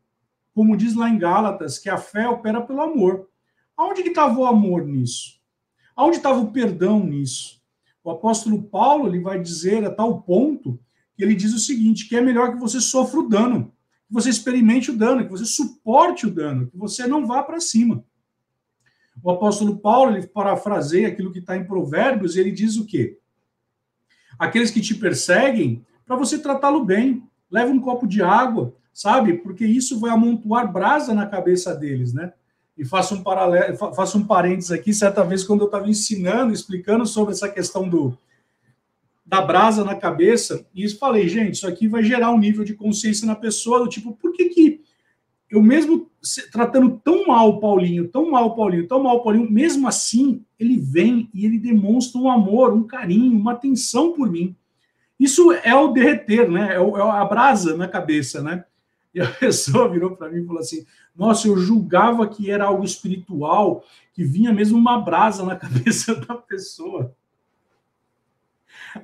como 0.55 0.77
diz 0.77 0.95
lá 0.95 1.09
em 1.09 1.19
Gálatas, 1.19 1.79
que 1.79 1.89
a 1.89 1.97
fé 1.97 2.29
opera 2.29 2.61
pelo 2.61 2.83
amor. 2.83 3.29
Aonde 3.77 4.03
que 4.03 4.09
estava 4.09 4.39
o 4.39 4.47
amor 4.47 4.87
nisso? 4.87 5.41
Aonde 5.95 6.17
estava 6.17 6.41
o 6.41 6.53
perdão 6.53 7.05
nisso? 7.05 7.61
O 8.03 8.11
apóstolo 8.11 8.63
Paulo 8.63 9.09
ele 9.09 9.21
vai 9.21 9.41
dizer 9.41 9.85
a 9.85 9.91
tal 9.91 10.23
ponto 10.23 10.79
que 11.17 11.23
ele 11.23 11.35
diz 11.35 11.53
o 11.53 11.59
seguinte: 11.59 12.09
que 12.09 12.17
é 12.17 12.21
melhor 12.21 12.53
que 12.53 12.61
você 12.61 12.81
sofra 12.81 13.21
o 13.21 13.29
dano 13.29 13.73
que 14.07 14.15
você 14.15 14.31
experimente 14.31 14.91
o 14.91 14.97
dano, 14.97 15.25
que 15.25 15.31
você 15.31 15.45
suporte 15.45 16.27
o 16.27 16.31
dano, 16.31 16.69
que 16.69 16.77
você 16.77 17.07
não 17.07 17.27
vá 17.27 17.43
para 17.43 17.61
cima. 17.61 18.05
O 19.23 19.31
apóstolo 19.31 19.79
Paulo, 19.79 20.17
ele 20.17 20.27
parafraseia 20.27 21.09
aquilo 21.09 21.33
que 21.33 21.41
está 21.41 21.57
em 21.57 21.65
Provérbios, 21.65 22.37
e 22.37 22.41
ele 22.41 22.53
diz 22.53 22.77
o 22.77 22.87
quê? 22.87 23.19
Aqueles 24.39 24.71
que 24.71 24.81
te 24.81 24.95
perseguem, 24.95 25.85
para 26.05 26.17
você 26.17 26.39
tratá-lo 26.39 26.85
bem, 26.85 27.27
leva 27.51 27.73
um 27.73 27.81
copo 27.81 28.07
de 28.07 28.23
água, 28.23 28.75
sabe? 28.93 29.35
Porque 29.35 29.67
isso 29.67 29.99
vai 29.99 30.11
amontoar 30.11 30.71
brasa 30.71 31.13
na 31.13 31.27
cabeça 31.27 31.75
deles, 31.75 32.13
né? 32.13 32.33
E 32.77 32.85
faço 32.85 33.15
um 33.15 33.23
paralelo, 33.23 33.77
faço 33.77 34.19
um 34.19 34.27
parênteses 34.27 34.71
aqui, 34.71 34.93
certa 34.93 35.25
vez 35.25 35.43
quando 35.43 35.61
eu 35.61 35.67
estava 35.67 35.89
ensinando, 35.89 36.53
explicando 36.53 37.07
sobre 37.07 37.33
essa 37.33 37.49
questão 37.49 37.89
do 37.89 38.17
da 39.25 39.41
brasa 39.41 39.83
na 39.83 39.97
cabeça, 39.97 40.65
e 40.73 40.89
falei, 40.89 41.29
gente, 41.29 41.55
isso 41.55 41.67
aqui 41.67 41.89
vai 41.89 42.05
gerar 42.05 42.31
um 42.31 42.39
nível 42.39 42.65
de 42.65 42.75
consciência 42.75 43.27
na 43.27 43.35
pessoa, 43.35 43.81
do 43.81 43.89
tipo, 43.89 44.13
por 44.13 44.33
que 44.33 44.45
que 44.45 44.81
eu 45.51 45.61
mesmo 45.61 46.09
tratando 46.53 47.01
tão 47.05 47.27
mal 47.27 47.51
o 47.51 47.61
Paulinho, 47.61 48.09
tão 48.09 48.31
mal 48.31 48.47
o 48.47 48.57
Paulinho, 48.57 48.87
tão 48.87 49.03
mal 49.03 49.17
o 49.17 49.23
Paulinho, 49.23 49.51
mesmo 49.51 49.87
assim, 49.87 50.45
ele 50.59 50.77
vem 50.79 51.29
e 51.33 51.45
ele 51.45 51.59
demonstra 51.59 52.21
um 52.21 52.31
amor, 52.31 52.73
um 52.73 52.85
carinho, 52.85 53.37
uma 53.37 53.53
atenção 53.53 54.13
por 54.13 54.31
mim. 54.31 54.55
Isso 55.19 55.53
é 55.53 55.75
o 55.75 55.89
derreter, 55.89 56.51
né? 56.51 56.75
É, 56.75 56.77
é 56.77 57.03
a 57.03 57.25
brasa 57.25 57.77
na 57.77 57.89
cabeça, 57.89 58.43
né? 58.43 58.65
E 59.17 59.21
a 59.21 59.27
pessoa 59.33 59.89
virou 59.89 60.15
para 60.15 60.29
mim 60.29 60.43
e 60.43 60.47
falou 60.47 60.61
assim: 60.61 60.85
Nossa, 61.17 61.49
eu 61.49 61.57
julgava 61.57 62.29
que 62.29 62.51
era 62.51 62.67
algo 62.67 62.85
espiritual, 62.85 63.83
que 64.13 64.23
vinha 64.23 64.53
mesmo 64.53 64.77
uma 64.77 65.01
brasa 65.01 65.43
na 65.43 65.57
cabeça 65.57 66.15
da 66.15 66.35
pessoa. 66.35 67.17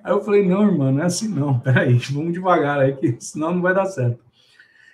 Aí 0.04 0.12
eu 0.12 0.20
falei: 0.20 0.46
Não, 0.46 0.68
irmão, 0.68 0.92
não 0.92 1.02
é 1.02 1.06
assim 1.06 1.28
não. 1.28 1.58
Peraí, 1.58 1.94
vamos 2.12 2.34
devagar 2.34 2.78
aí, 2.78 2.94
que 2.94 3.16
senão 3.18 3.54
não 3.54 3.62
vai 3.62 3.74
dar 3.74 3.86
certo. 3.86 4.22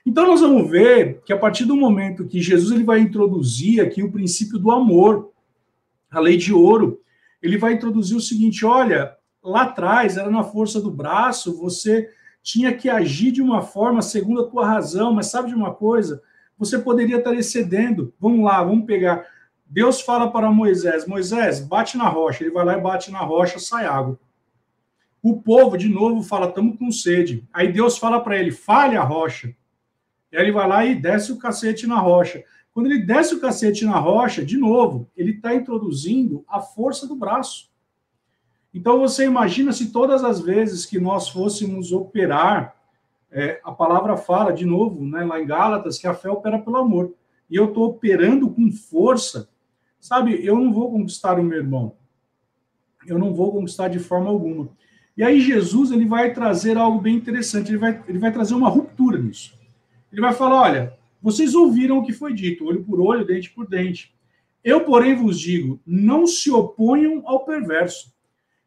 Então 0.07 0.25
nós 0.25 0.41
vamos 0.41 0.71
ver 0.71 1.21
que 1.27 1.33
a 1.33 1.39
partir 1.39 1.65
do 1.65 1.77
momento 1.77 2.27
que 2.27 2.41
Jesus 2.41 2.71
ele 2.71 2.85
vai 2.85 3.01
introduzir 3.01 3.81
aqui 3.81 4.03
o 4.03 4.13
princípio 4.13 4.59
do 4.59 4.71
amor, 4.71 5.33
a 6.11 6.21
lei 6.21 6.37
de 6.37 6.53
ouro, 6.53 7.01
ele 7.43 7.59
vai 7.59 7.73
introduzir 7.73 8.17
o 8.17 8.21
seguinte: 8.21 8.65
olha, 8.65 9.17
lá 9.43 9.63
atrás 9.63 10.17
era 10.17 10.31
na 10.31 10.45
força 10.45 10.81
do 10.81 10.93
braço, 10.93 11.59
você 11.59 12.09
tinha 12.43 12.75
que 12.75 12.89
agir 12.89 13.33
de 13.33 13.43
uma 13.43 13.63
forma 13.63 14.03
segundo 14.03 14.43
a 14.43 14.49
tua 14.49 14.67
razão, 14.67 15.13
mas 15.13 15.27
sabe 15.27 15.49
de 15.49 15.55
uma 15.55 15.75
coisa? 15.75 16.23
Você 16.59 16.79
poderia 16.79 17.19
estar 17.19 17.35
excedendo. 17.35 18.13
Vamos 18.19 18.45
lá, 18.45 18.63
vamos 18.63 18.87
pegar. 18.87 19.27
Deus 19.67 20.01
fala 20.01 20.31
para 20.31 20.51
Moisés: 20.51 21.07
Moisés, 21.07 21.61
bate 21.61 21.97
na 21.97 22.09
rocha. 22.09 22.43
Ele 22.43 22.53
vai 22.53 22.65
lá 22.65 22.77
e 22.77 22.81
bate 22.81 23.11
na 23.11 23.21
rocha, 23.21 23.59
sai 23.59 23.85
água. 23.85 24.19
O 25.23 25.41
povo, 25.41 25.77
de 25.77 25.89
novo, 25.89 26.23
fala: 26.23 26.49
estamos 26.49 26.79
com 26.79 26.91
sede. 26.91 27.47
Aí 27.53 27.71
Deus 27.71 27.99
fala 27.99 28.21
para 28.21 28.37
ele: 28.39 28.51
fale 28.51 28.97
a 28.97 29.03
rocha. 29.03 29.55
E 30.33 30.37
aí 30.37 30.45
ele 30.45 30.53
vai 30.53 30.67
lá 30.67 30.85
e 30.85 30.95
desce 30.95 31.33
o 31.33 31.39
cacete 31.39 31.87
na 31.87 31.99
rocha. 31.99 32.43
Quando 32.73 32.87
ele 32.87 33.05
desce 33.05 33.35
o 33.35 33.41
cacete 33.41 33.85
na 33.85 33.99
rocha, 33.99 34.45
de 34.45 34.57
novo, 34.57 35.11
ele 35.17 35.33
está 35.33 35.55
introduzindo 35.55 36.45
a 36.49 36.61
força 36.61 37.07
do 37.07 37.17
braço. 37.17 37.71
Então 38.73 38.99
você 38.99 39.25
imagina 39.25 39.73
se 39.73 39.91
todas 39.91 40.23
as 40.23 40.41
vezes 40.41 40.85
que 40.85 41.01
nós 41.01 41.29
fôssemos 41.29 41.93
operar, 41.93 42.77
é, 43.31 43.61
a 43.65 43.73
palavra 43.73 44.17
fala 44.17 44.53
de 44.53 44.65
novo, 44.65 45.05
né, 45.05 45.25
lá 45.25 45.41
em 45.41 45.47
Gálatas, 45.47 45.99
que 45.99 46.07
a 46.07 46.15
fé 46.15 46.31
opera 46.31 46.59
pelo 46.59 46.77
amor. 46.77 47.13
E 47.51 47.57
eu 47.57 47.67
estou 47.67 47.87
operando 47.87 48.51
com 48.51 48.71
força, 48.71 49.49
sabe? 49.99 50.45
Eu 50.45 50.57
não 50.57 50.73
vou 50.73 50.91
conquistar 50.91 51.39
o 51.39 51.43
meu 51.43 51.59
irmão. 51.59 51.95
Eu 53.07 53.19
não 53.19 53.35
vou 53.35 53.53
conquistar 53.53 53.89
de 53.89 53.99
forma 53.99 54.29
alguma. 54.29 54.69
E 55.17 55.23
aí 55.23 55.41
Jesus 55.41 55.91
ele 55.91 56.05
vai 56.05 56.33
trazer 56.33 56.77
algo 56.77 57.01
bem 57.01 57.17
interessante. 57.17 57.71
Ele 57.71 57.79
vai, 57.79 58.05
ele 58.07 58.19
vai 58.19 58.33
trazer 58.33 58.55
uma 58.55 58.69
ruptura 58.69 59.19
nisso. 59.19 59.59
Ele 60.13 60.21
vai 60.21 60.33
falar: 60.33 60.63
olha, 60.63 60.99
vocês 61.21 61.55
ouviram 61.55 61.99
o 61.99 62.05
que 62.05 62.13
foi 62.13 62.33
dito, 62.33 62.65
olho 62.65 62.85
por 62.85 63.01
olho, 63.01 63.25
dente 63.25 63.51
por 63.51 63.67
dente. 63.67 64.15
Eu, 64.63 64.85
porém, 64.85 65.15
vos 65.15 65.41
digo: 65.41 65.81
não 65.87 66.27
se 66.27 66.51
oponham 66.51 67.23
ao 67.27 67.45
perverso. 67.45 68.13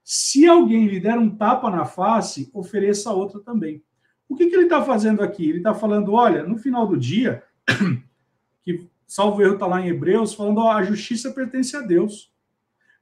Se 0.04 0.48
alguém 0.48 0.88
lhe 0.88 1.00
der 1.00 1.18
um 1.18 1.30
tapa 1.30 1.70
na 1.70 1.86
face, 1.86 2.50
ofereça 2.54 3.12
outra 3.12 3.40
também. 3.40 3.84
O 4.28 4.36
que, 4.36 4.48
que 4.48 4.56
ele 4.56 4.64
está 4.64 4.84
fazendo 4.84 5.22
aqui? 5.22 5.48
Ele 5.48 5.58
está 5.58 5.74
falando: 5.74 6.14
olha, 6.14 6.44
no 6.44 6.58
final 6.58 6.88
do 6.88 6.98
dia, 6.98 7.44
que 8.64 8.88
salvo 9.06 9.42
erro 9.42 9.56
está 9.56 9.68
lá 9.68 9.82
em 9.82 9.90
Hebreus, 9.90 10.34
falando: 10.34 10.60
ó, 10.60 10.72
a 10.72 10.84
justiça 10.84 11.32
pertence 11.32 11.76
a 11.76 11.82
Deus. 11.82 12.32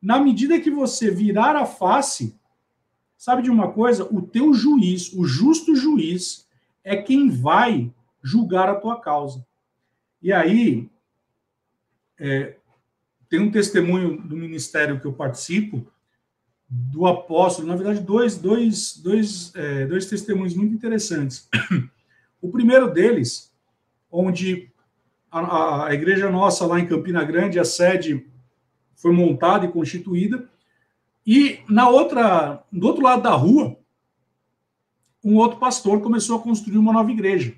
Na 0.02 0.20
medida 0.20 0.60
que 0.60 0.72
você 0.72 1.12
virar 1.12 1.56
a 1.56 1.66
face, 1.66 2.40
sabe 3.18 3.44
de 3.44 3.50
uma 3.50 3.72
coisa? 3.72 4.06
O 4.06 4.22
teu 4.22 4.54
juiz, 4.54 5.14
o 5.14 5.26
justo 5.26 5.76
juiz, 5.76 6.48
é 6.84 6.96
quem 6.96 7.30
vai 7.30 7.94
julgar 8.24 8.70
a 8.70 8.76
tua 8.76 9.00
causa. 9.00 9.46
E 10.22 10.34
aí, 10.34 10.90
é, 12.18 12.56
tem 13.30 13.40
um 13.40 13.52
testemunho 13.52 14.22
do 14.22 14.36
ministério 14.36 15.00
que 15.00 15.06
eu 15.06 15.14
participo, 15.14 15.86
do 16.70 17.08
apóstolo, 17.08 17.68
na 17.68 17.76
verdade, 17.76 18.00
dois, 18.02 18.38
dois, 18.38 18.98
dois, 18.98 19.52
é, 19.56 19.88
dois 19.88 20.06
testemunhos 20.06 20.54
muito 20.54 20.74
interessantes. 20.74 21.50
O 22.42 22.50
primeiro 22.50 22.90
deles, 22.94 23.52
onde 24.10 24.72
a, 25.32 25.88
a, 25.88 25.94
igreja 25.94 26.30
nossa 26.30 26.66
lá 26.66 26.80
em 26.80 26.88
Campina 26.88 27.24
Grande, 27.24 27.60
a 27.60 27.66
sede 27.66 28.26
foi 28.96 29.12
montada 29.12 29.66
e 29.66 29.72
constituída, 29.72 30.48
e 31.26 31.60
na 31.68 31.90
outra, 31.90 32.64
do 32.72 32.88
outro 32.88 33.04
lado 33.04 33.24
da 33.24 33.32
rua, 33.32 33.78
um 35.24 35.36
outro 35.36 35.60
pastor 35.60 36.02
começou 36.02 36.38
a 36.38 36.42
construir 36.42 36.78
uma 36.78 36.94
nova 36.94 37.12
igreja. 37.12 37.54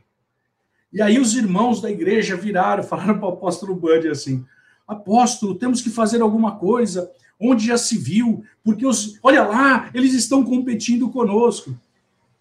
E 0.91 1.01
aí 1.01 1.19
os 1.19 1.35
irmãos 1.35 1.79
da 1.79 1.91
igreja 1.91 2.35
viraram, 2.35 2.83
falaram 2.83 3.19
para 3.19 3.29
o 3.29 3.33
apóstolo 3.33 3.75
Bud 3.75 4.07
assim: 4.07 4.45
apóstolo, 4.87 5.55
temos 5.55 5.81
que 5.81 5.89
fazer 5.89 6.21
alguma 6.21 6.57
coisa, 6.57 7.11
onde 7.41 7.65
já 7.65 7.77
se 7.77 7.97
viu, 7.97 8.43
porque 8.63 8.85
os, 8.85 9.19
olha 9.23 9.43
lá, 9.43 9.89
eles 9.93 10.13
estão 10.13 10.43
competindo 10.43 11.09
conosco. 11.09 11.75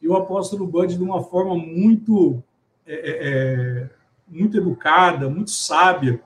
E 0.00 0.06
o 0.06 0.14
apóstolo 0.14 0.66
Bud, 0.66 0.94
de 0.94 1.02
uma 1.02 1.22
forma 1.22 1.56
muito, 1.56 2.42
é, 2.86 2.94
é, 2.94 3.18
é, 3.22 3.90
muito 4.28 4.58
educada, 4.58 5.30
muito 5.30 5.50
sábia, 5.50 6.20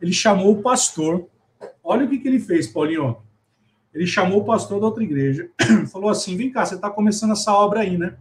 ele 0.00 0.12
chamou 0.12 0.52
o 0.52 0.62
pastor. 0.62 1.26
Olha 1.82 2.06
o 2.06 2.08
que, 2.08 2.18
que 2.18 2.28
ele 2.28 2.38
fez, 2.38 2.68
Paulinho. 2.68 3.16
Ele 3.92 4.06
chamou 4.06 4.42
o 4.42 4.44
pastor 4.44 4.80
da 4.80 4.86
outra 4.86 5.02
igreja, 5.02 5.50
falou 5.90 6.08
assim: 6.08 6.36
vem 6.36 6.52
cá, 6.52 6.64
você 6.64 6.76
está 6.76 6.88
começando 6.88 7.32
essa 7.32 7.52
obra 7.52 7.80
aí, 7.80 7.98
né? 7.98 8.16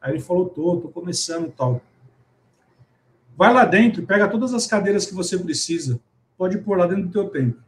Aí 0.00 0.12
ele 0.12 0.20
falou: 0.20 0.48
tô, 0.48 0.76
tô 0.76 0.88
começando 0.88 1.50
tal. 1.50 1.80
Vai 3.36 3.52
lá 3.52 3.64
dentro, 3.64 4.06
pega 4.06 4.28
todas 4.28 4.54
as 4.54 4.66
cadeiras 4.66 5.06
que 5.06 5.14
você 5.14 5.36
precisa, 5.38 6.00
pode 6.38 6.58
pôr 6.58 6.78
lá 6.78 6.86
dentro 6.86 7.04
do 7.04 7.12
teu 7.12 7.28
tempo. 7.28 7.65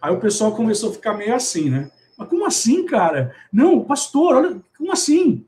Aí 0.00 0.12
o 0.12 0.20
pessoal 0.20 0.52
começou 0.52 0.90
a 0.90 0.92
ficar 0.92 1.14
meio 1.14 1.34
assim, 1.34 1.70
né? 1.70 1.90
Mas 2.16 2.28
como 2.28 2.46
assim, 2.46 2.84
cara? 2.84 3.34
Não, 3.52 3.84
pastor, 3.84 4.36
olha, 4.36 4.60
como 4.76 4.92
assim? 4.92 5.44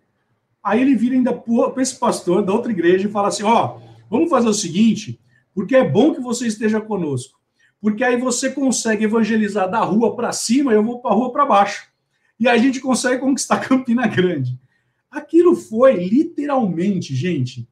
Aí 0.63 0.81
ele 0.81 0.95
vira 0.95 1.15
ainda 1.15 1.33
para 1.33 1.83
esse 1.83 1.99
pastor 1.99 2.43
da 2.45 2.53
outra 2.53 2.71
igreja 2.71 3.09
e 3.09 3.13
fala 3.13 3.29
assim: 3.29 3.43
ó, 3.43 3.79
vamos 4.09 4.31
fazer 4.31 4.49
o 4.49 4.55
seguinte, 4.55 5.21
porque 5.55 5.75
é 5.75 5.89
bom 5.89 6.15
que 6.15 6.21
você 6.21 6.47
esteja 6.47 6.81
conosco. 6.81 7.41
Porque 7.81 8.05
aí 8.05 8.17
você 8.17 8.51
consegue 8.51 9.05
evangelizar 9.05 9.71
da 9.71 9.81
rua 9.81 10.15
para 10.15 10.33
cima, 10.33 10.73
eu 10.73 10.85
vou 10.85 11.01
para 11.01 11.13
a 11.13 11.15
rua 11.15 11.33
para 11.33 11.47
baixo. 11.47 11.89
E 12.39 12.49
aí 12.49 12.59
a 12.59 12.63
gente 12.63 12.81
consegue 12.81 13.21
conquistar 13.21 13.61
Campina 13.67 14.07
Grande. 14.07 14.59
Aquilo 15.11 15.57
foi 15.57 15.95
literalmente, 15.95 17.15
gente, 17.15 17.69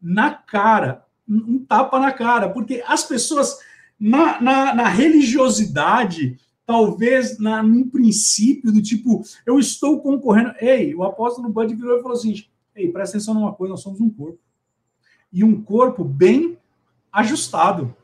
na 0.00 0.30
cara, 0.30 1.04
um 1.26 1.64
tapa 1.64 1.98
na 1.98 2.12
cara, 2.12 2.50
porque 2.50 2.82
as 2.86 3.04
pessoas, 3.04 3.58
na, 3.98 4.40
na, 4.40 4.74
na 4.74 4.88
religiosidade, 4.88 6.36
talvez 6.66 7.38
na, 7.38 7.62
num 7.62 7.88
princípio 7.88 8.72
do 8.72 8.82
tipo, 8.82 9.22
eu 9.46 9.58
estou 9.58 10.00
concorrendo. 10.00 10.54
Ei, 10.60 10.94
o 10.94 11.04
apóstolo 11.04 11.48
Bud 11.48 11.74
virou 11.74 11.98
e 11.98 12.02
falou 12.02 12.16
assim: 12.16 12.44
Ei, 12.74 12.90
presta 12.90 13.16
atenção 13.16 13.34
numa 13.34 13.52
coisa, 13.52 13.72
nós 13.72 13.82
somos 13.82 14.00
um 14.00 14.10
corpo. 14.10 14.38
E 15.32 15.42
um 15.42 15.60
corpo 15.62 16.04
bem 16.04 16.58
ajustado. 17.12 17.94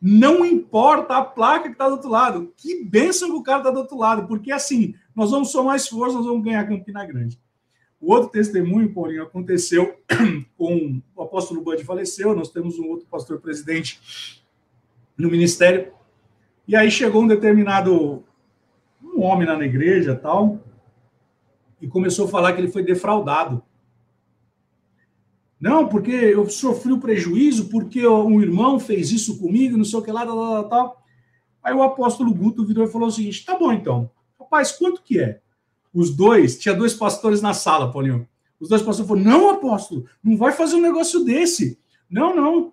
Não 0.00 0.44
importa 0.44 1.16
a 1.16 1.24
placa 1.24 1.68
que 1.68 1.72
está 1.72 1.88
do 1.88 1.94
outro 1.94 2.10
lado. 2.10 2.52
Que 2.56 2.84
bênção 2.84 3.30
que 3.30 3.36
o 3.36 3.42
cara 3.42 3.58
está 3.58 3.70
do 3.70 3.80
outro 3.80 3.96
lado, 3.96 4.26
porque 4.26 4.52
assim, 4.52 4.94
nós 5.14 5.30
vamos 5.30 5.50
somar 5.50 5.76
esforço, 5.76 6.16
nós 6.16 6.26
vamos 6.26 6.44
ganhar 6.44 6.68
Campina 6.68 7.04
Grande. 7.04 7.40
O 8.00 8.12
outro 8.12 8.28
testemunho, 8.28 8.92
Paulinho, 8.92 9.22
aconteceu 9.22 9.98
com 10.56 11.00
o 11.14 11.22
apóstolo 11.22 11.62
Bud 11.62 11.82
faleceu, 11.82 12.36
nós 12.36 12.50
temos 12.50 12.78
um 12.78 12.86
outro 12.88 13.06
pastor 13.06 13.40
presidente 13.40 14.00
no 15.16 15.30
ministério, 15.30 15.92
e 16.66 16.74
aí 16.74 16.90
chegou 16.90 17.22
um 17.22 17.26
determinado 17.26 18.24
um 19.02 19.22
homem 19.22 19.46
lá 19.46 19.56
na 19.56 19.64
igreja 19.64 20.14
tal, 20.14 20.60
e 21.80 21.88
começou 21.88 22.26
a 22.26 22.28
falar 22.28 22.52
que 22.52 22.60
ele 22.60 22.70
foi 22.70 22.82
defraudado. 22.82 23.62
Não, 25.58 25.88
porque 25.88 26.10
eu 26.10 26.48
sofri 26.50 26.92
o 26.92 27.00
prejuízo, 27.00 27.68
porque 27.68 28.06
um 28.06 28.42
irmão 28.42 28.78
fez 28.78 29.10
isso 29.10 29.38
comigo, 29.38 29.76
não 29.76 29.84
sei 29.84 29.98
o 29.98 30.02
que 30.02 30.12
lá, 30.12 30.26
tal, 30.26 30.36
tal, 30.36 30.68
tal. 30.68 31.02
Aí 31.62 31.74
o 31.74 31.82
apóstolo 31.82 32.32
Guto 32.32 32.64
virou 32.64 32.84
e 32.84 32.90
falou 32.90 33.08
o 33.08 33.10
seguinte: 33.10 33.44
tá 33.44 33.58
bom 33.58 33.72
então, 33.72 34.10
rapaz, 34.38 34.72
quanto 34.72 35.02
que 35.02 35.18
é? 35.18 35.40
Os 35.92 36.14
dois, 36.14 36.58
tinha 36.58 36.74
dois 36.74 36.92
pastores 36.92 37.40
na 37.40 37.54
sala, 37.54 37.90
Paulinho. 37.90 38.28
Os 38.60 38.68
dois 38.68 38.82
pastores 38.82 39.08
falaram: 39.08 39.28
não, 39.28 39.50
apóstolo, 39.50 40.04
não 40.22 40.36
vai 40.36 40.52
fazer 40.52 40.76
um 40.76 40.80
negócio 40.82 41.24
desse. 41.24 41.78
Não, 42.08 42.36
não. 42.36 42.72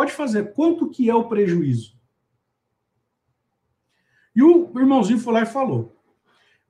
Pode 0.00 0.12
fazer. 0.12 0.54
Quanto 0.54 0.88
que 0.88 1.10
é 1.10 1.14
o 1.14 1.28
prejuízo? 1.28 1.94
E 4.34 4.42
o 4.42 4.72
irmãozinho 4.78 5.18
foi 5.18 5.34
lá 5.34 5.42
e 5.42 5.46
falou. 5.46 5.94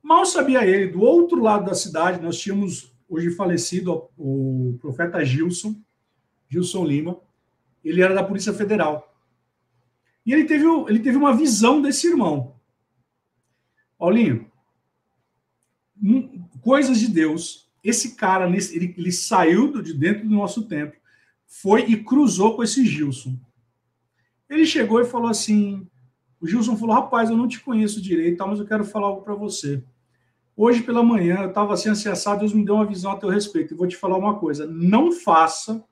Mal 0.03 0.25
sabia 0.25 0.67
ele, 0.67 0.91
do 0.91 0.99
outro 0.99 1.41
lado 1.41 1.63
da 1.63 1.73
cidade, 1.73 2.21
nós 2.21 2.37
tínhamos 2.37 2.93
hoje 3.07 3.31
falecido 3.31 4.09
o 4.17 4.77
profeta 4.81 5.23
Gilson, 5.23 5.81
Gilson 6.49 6.83
Lima. 6.83 7.21
Ele 7.81 8.01
era 8.01 8.13
da 8.13 8.21
Polícia 8.21 8.51
Federal. 8.51 9.17
E 10.25 10.33
ele 10.33 10.43
teve, 10.43 10.65
ele 10.89 10.99
teve 10.99 11.15
uma 11.15 11.33
visão 11.33 11.81
desse 11.81 12.09
irmão. 12.09 12.59
Paulinho, 13.97 14.51
coisas 16.59 16.99
de 16.99 17.07
Deus. 17.07 17.71
Esse 17.81 18.17
cara, 18.17 18.45
ele, 18.45 18.93
ele 18.97 19.11
saiu 19.13 19.81
de 19.81 19.93
dentro 19.93 20.27
do 20.27 20.35
nosso 20.35 20.67
templo, 20.67 20.99
foi 21.51 21.81
e 21.81 22.01
cruzou 22.01 22.55
com 22.55 22.63
esse 22.63 22.85
Gilson. 22.85 23.37
Ele 24.49 24.65
chegou 24.65 25.01
e 25.01 25.05
falou 25.05 25.29
assim: 25.29 25.85
o 26.39 26.47
Gilson 26.47 26.77
falou, 26.77 26.95
rapaz, 26.95 27.29
eu 27.29 27.35
não 27.35 27.47
te 27.47 27.59
conheço 27.59 28.01
direito, 28.01 28.47
mas 28.47 28.57
eu 28.57 28.65
quero 28.65 28.85
falar 28.85 29.07
algo 29.07 29.21
para 29.21 29.35
você. 29.35 29.83
Hoje 30.55 30.81
pela 30.81 31.03
manhã 31.03 31.41
eu 31.41 31.49
estava 31.49 31.73
assim 31.73 31.89
acessado, 31.89 32.39
Deus 32.39 32.53
me 32.53 32.63
deu 32.63 32.75
uma 32.75 32.85
visão 32.85 33.11
a 33.11 33.17
teu 33.17 33.29
respeito. 33.29 33.73
E 33.73 33.77
vou 33.77 33.85
te 33.85 33.97
falar 33.97 34.17
uma 34.17 34.39
coisa: 34.39 34.65
não 34.65 35.11
faça 35.11 35.83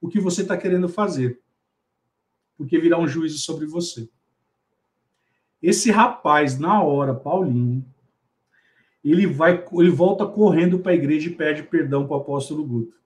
o 0.00 0.08
que 0.08 0.20
você 0.20 0.42
está 0.42 0.56
querendo 0.56 0.88
fazer, 0.88 1.40
porque 2.56 2.78
virá 2.78 2.96
um 2.96 3.08
juízo 3.08 3.38
sobre 3.38 3.66
você. 3.66 4.08
Esse 5.60 5.90
rapaz, 5.90 6.58
na 6.58 6.80
hora, 6.80 7.12
Paulinho, 7.12 7.84
ele 9.04 9.26
vai, 9.26 9.64
ele 9.72 9.90
volta 9.90 10.26
correndo 10.26 10.78
para 10.78 10.92
a 10.92 10.94
igreja 10.94 11.28
e 11.28 11.34
pede 11.34 11.64
perdão 11.64 12.06
para 12.06 12.16
o 12.16 12.20
apóstolo 12.20 12.64
Guto. 12.64 13.01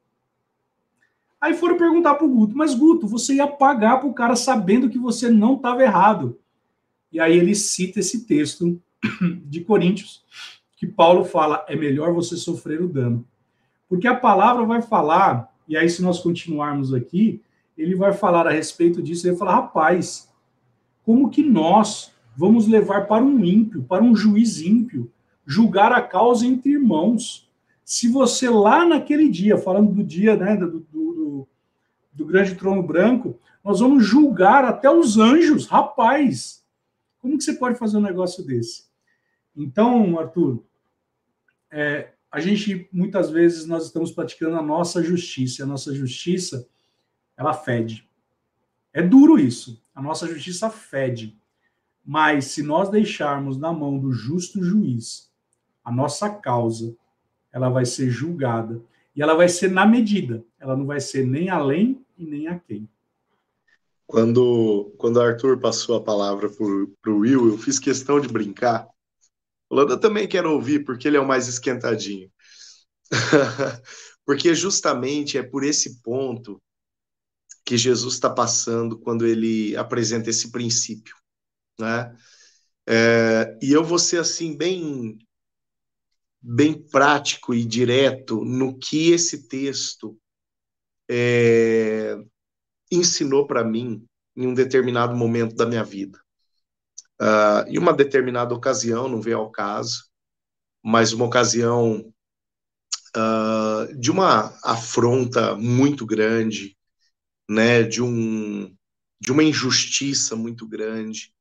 Aí 1.46 1.54
foram 1.54 1.76
perguntar 1.76 2.16
para 2.16 2.26
o 2.26 2.28
Guto, 2.28 2.56
mas 2.56 2.74
Guto, 2.74 3.06
você 3.06 3.34
ia 3.34 3.46
pagar 3.46 3.98
para 3.98 4.08
o 4.08 4.12
cara 4.12 4.34
sabendo 4.34 4.90
que 4.90 4.98
você 4.98 5.30
não 5.30 5.54
estava 5.54 5.80
errado. 5.80 6.40
E 7.12 7.20
aí 7.20 7.38
ele 7.38 7.54
cita 7.54 8.00
esse 8.00 8.26
texto 8.26 8.82
de 9.46 9.60
Coríntios, 9.60 10.24
que 10.76 10.88
Paulo 10.88 11.24
fala: 11.24 11.64
é 11.68 11.76
melhor 11.76 12.12
você 12.12 12.36
sofrer 12.36 12.82
o 12.82 12.88
dano. 12.88 13.24
Porque 13.88 14.08
a 14.08 14.14
palavra 14.16 14.64
vai 14.64 14.82
falar, 14.82 15.48
e 15.68 15.76
aí 15.76 15.88
se 15.88 16.02
nós 16.02 16.18
continuarmos 16.18 16.92
aqui, 16.92 17.40
ele 17.78 17.94
vai 17.94 18.12
falar 18.12 18.48
a 18.48 18.50
respeito 18.50 19.00
disso, 19.00 19.24
ele 19.24 19.36
vai 19.36 19.38
falar: 19.38 19.54
rapaz, 19.60 20.28
como 21.04 21.30
que 21.30 21.44
nós 21.44 22.12
vamos 22.36 22.66
levar 22.66 23.06
para 23.06 23.22
um 23.22 23.44
ímpio, 23.44 23.84
para 23.84 24.02
um 24.02 24.16
juiz 24.16 24.60
ímpio, 24.60 25.12
julgar 25.46 25.92
a 25.92 26.02
causa 26.02 26.44
entre 26.44 26.72
irmãos? 26.72 27.48
Se 27.84 28.08
você 28.08 28.50
lá 28.50 28.84
naquele 28.84 29.28
dia, 29.28 29.56
falando 29.56 29.92
do 29.92 30.02
dia 30.02 30.34
né, 30.34 30.56
do, 30.56 30.84
do, 30.92 31.05
do, 32.12 32.26
grande 32.26 32.54
trono 32.54 32.82
branco, 32.82 33.38
nós 33.64 33.80
vamos 33.80 34.04
julgar 34.04 34.64
até 34.64 34.90
os 34.90 35.18
anjos, 35.18 35.66
rapaz. 35.66 36.64
Como 37.18 37.36
que 37.36 37.44
você 37.44 37.54
pode 37.54 37.78
fazer 37.78 37.96
um 37.96 38.02
negócio 38.02 38.44
desse? 38.44 38.86
Então, 39.54 40.18
Arthur, 40.18 40.62
é, 41.70 42.12
a 42.30 42.40
gente 42.40 42.88
muitas 42.92 43.30
vezes 43.30 43.66
nós 43.66 43.86
estamos 43.86 44.12
praticando 44.12 44.56
a 44.56 44.62
nossa 44.62 45.02
justiça. 45.02 45.64
A 45.64 45.66
nossa 45.66 45.94
justiça, 45.94 46.68
ela 47.36 47.52
fede. 47.52 48.08
É 48.92 49.02
duro 49.02 49.38
isso. 49.38 49.82
A 49.94 50.02
nossa 50.02 50.26
justiça 50.26 50.70
fede. 50.70 51.38
Mas 52.04 52.46
se 52.46 52.62
nós 52.62 52.88
deixarmos 52.88 53.58
na 53.58 53.72
mão 53.72 53.98
do 53.98 54.12
justo 54.12 54.62
juiz 54.62 55.32
a 55.84 55.90
nossa 55.90 56.28
causa, 56.28 56.96
ela 57.52 57.68
vai 57.68 57.84
ser 57.84 58.10
julgada. 58.10 58.82
E 59.14 59.22
ela 59.22 59.34
vai 59.34 59.48
ser 59.48 59.70
na 59.70 59.86
medida. 59.86 60.44
Ela 60.66 60.76
não 60.76 60.84
vai 60.84 61.00
ser 61.00 61.24
nem 61.24 61.48
além 61.48 62.04
e 62.18 62.26
nem 62.26 62.48
aquém. 62.48 62.88
Quando, 64.04 64.92
quando 64.98 65.20
Arthur 65.20 65.60
passou 65.60 65.94
a 65.94 66.02
palavra 66.02 66.50
para 66.50 67.12
o 67.12 67.18
Will, 67.18 67.50
eu 67.50 67.56
fiz 67.56 67.78
questão 67.78 68.18
de 68.18 68.26
brincar. 68.26 68.88
Falando, 69.68 69.96
também 70.00 70.26
quero 70.26 70.52
ouvir, 70.52 70.84
porque 70.84 71.06
ele 71.06 71.16
é 71.16 71.20
o 71.20 71.26
mais 71.26 71.46
esquentadinho. 71.46 72.28
porque 74.26 74.56
justamente 74.56 75.38
é 75.38 75.42
por 75.44 75.62
esse 75.62 76.02
ponto 76.02 76.60
que 77.64 77.78
Jesus 77.78 78.14
está 78.14 78.28
passando 78.28 78.98
quando 78.98 79.24
ele 79.24 79.76
apresenta 79.76 80.30
esse 80.30 80.50
princípio. 80.50 81.14
Né? 81.78 82.12
É, 82.88 83.56
e 83.62 83.72
eu 83.72 83.84
vou 83.84 84.00
ser 84.00 84.18
assim, 84.18 84.56
bem, 84.56 85.16
bem 86.42 86.74
prático 86.74 87.54
e 87.54 87.64
direto 87.64 88.44
no 88.44 88.76
que 88.76 89.12
esse 89.12 89.46
texto 89.46 90.18
é, 91.08 92.16
ensinou 92.90 93.46
para 93.46 93.64
mim 93.64 94.06
em 94.36 94.46
um 94.46 94.54
determinado 94.54 95.16
momento 95.16 95.54
da 95.54 95.66
minha 95.66 95.84
vida. 95.84 96.20
Uh, 97.20 97.66
em 97.68 97.78
uma 97.78 97.94
determinada 97.94 98.54
ocasião, 98.54 99.08
não 99.08 99.20
veio 99.20 99.38
ao 99.38 99.50
caso, 99.50 100.04
mas 100.84 101.12
uma 101.12 101.24
ocasião 101.24 102.12
uh, 103.16 103.98
de 103.98 104.10
uma 104.10 104.56
afronta 104.62 105.56
muito 105.56 106.04
grande, 106.04 106.76
né, 107.48 107.82
de, 107.82 108.02
um, 108.02 108.74
de 109.20 109.32
uma 109.32 109.42
injustiça 109.42 110.36
muito 110.36 110.68
grande. 110.68 111.32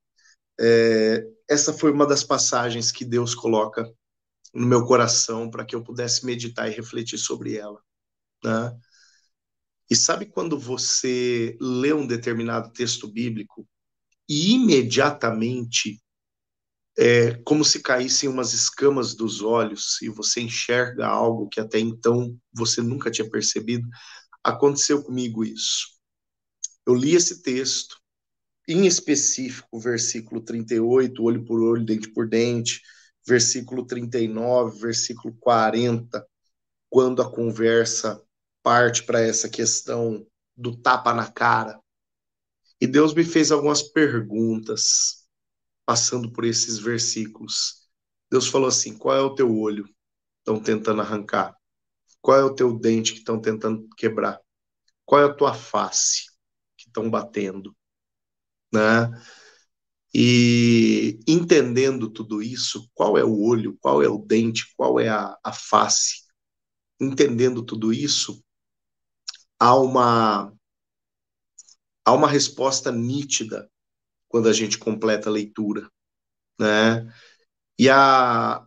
É, 0.57 1.27
essa 1.49 1.73
foi 1.73 1.91
uma 1.91 2.07
das 2.07 2.23
passagens 2.23 2.91
que 2.91 3.03
Deus 3.03 3.35
coloca 3.35 3.91
no 4.53 4.65
meu 4.65 4.85
coração 4.85 5.49
para 5.49 5.65
que 5.65 5.75
eu 5.75 5.83
pudesse 5.83 6.25
meditar 6.25 6.71
e 6.71 6.75
refletir 6.75 7.17
sobre 7.17 7.57
ela. 7.57 7.81
Né? 8.41 8.79
E 9.89 9.95
sabe 9.95 10.25
quando 10.25 10.59
você 10.59 11.57
lê 11.59 11.93
um 11.93 12.07
determinado 12.07 12.71
texto 12.71 13.07
bíblico 13.07 13.67
e 14.27 14.53
imediatamente 14.53 16.01
é 16.97 17.33
como 17.43 17.63
se 17.65 17.81
caíssem 17.81 18.29
umas 18.29 18.53
escamas 18.53 19.13
dos 19.13 19.41
olhos 19.41 20.01
e 20.01 20.07
você 20.07 20.41
enxerga 20.41 21.05
algo 21.05 21.49
que 21.49 21.59
até 21.59 21.77
então 21.77 22.37
você 22.53 22.81
nunca 22.81 23.11
tinha 23.11 23.29
percebido? 23.29 23.87
Aconteceu 24.43 25.03
comigo 25.03 25.43
isso. 25.43 25.87
Eu 26.85 26.95
li 26.95 27.13
esse 27.13 27.41
texto, 27.41 27.97
em 28.67 28.85
específico, 28.85 29.79
versículo 29.79 30.41
38, 30.41 31.21
olho 31.21 31.43
por 31.43 31.61
olho, 31.61 31.85
dente 31.85 32.09
por 32.09 32.27
dente, 32.29 32.81
versículo 33.27 33.85
39, 33.85 34.79
versículo 34.79 35.35
40, 35.39 36.25
quando 36.89 37.21
a 37.21 37.29
conversa 37.29 38.21
parte 38.65 39.03
para 39.03 39.21
essa 39.21 39.47
questão 39.47 40.25
do 40.57 40.75
tapa 40.75 41.13
na 41.13 41.31
cara. 41.31 41.79
E 42.81 42.87
Deus 42.87 43.13
me 43.13 43.23
fez 43.23 43.51
algumas 43.51 43.83
perguntas 43.83 45.27
passando 45.85 46.31
por 46.33 46.43
esses 46.43 46.79
versículos. 46.79 47.87
Deus 48.31 48.47
falou 48.47 48.67
assim: 48.67 48.97
qual 48.97 49.15
é 49.15 49.21
o 49.21 49.35
teu 49.35 49.55
olho? 49.55 49.87
Estão 50.39 50.59
tentando 50.59 51.01
arrancar. 51.01 51.55
Qual 52.19 52.39
é 52.39 52.43
o 52.43 52.55
teu 52.55 52.75
dente 52.75 53.13
que 53.13 53.19
estão 53.19 53.39
tentando 53.39 53.87
quebrar? 53.95 54.41
Qual 55.05 55.21
é 55.21 55.25
a 55.25 55.33
tua 55.33 55.53
face 55.53 56.25
que 56.75 56.87
estão 56.87 57.07
batendo? 57.07 57.75
Né? 58.73 59.11
E 60.11 61.19
entendendo 61.27 62.09
tudo 62.09 62.41
isso, 62.41 62.89
qual 62.95 63.15
é 63.15 63.23
o 63.23 63.39
olho, 63.39 63.77
qual 63.79 64.01
é 64.01 64.07
o 64.07 64.17
dente, 64.17 64.73
qual 64.75 64.99
é 64.99 65.07
a, 65.07 65.37
a 65.43 65.53
face, 65.53 66.23
entendendo 66.99 67.63
tudo 67.63 67.93
isso, 67.93 68.44
há 69.59 69.75
uma, 69.75 70.53
há 72.03 72.13
uma 72.13 72.27
resposta 72.27 72.91
nítida 72.91 73.69
quando 74.27 74.49
a 74.49 74.53
gente 74.53 74.77
completa 74.77 75.29
a 75.29 75.33
leitura, 75.33 75.89
né? 76.59 77.11
E 77.77 77.89
a, 77.89 78.65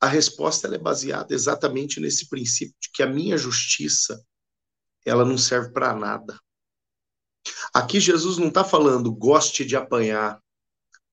a 0.00 0.06
resposta 0.06 0.72
é 0.74 0.78
baseada 0.78 1.34
exatamente 1.34 2.00
nesse 2.00 2.28
princípio 2.28 2.74
de 2.80 2.90
que 2.92 3.02
a 3.02 3.06
minha 3.06 3.36
justiça 3.36 4.24
ela 5.04 5.24
não 5.24 5.38
serve 5.38 5.72
para 5.72 5.94
nada. 5.94 6.38
Aqui 7.72 8.00
Jesus 8.00 8.38
não 8.38 8.48
está 8.48 8.64
falando 8.64 9.12
goste 9.12 9.64
de 9.64 9.76
apanhar 9.76 10.40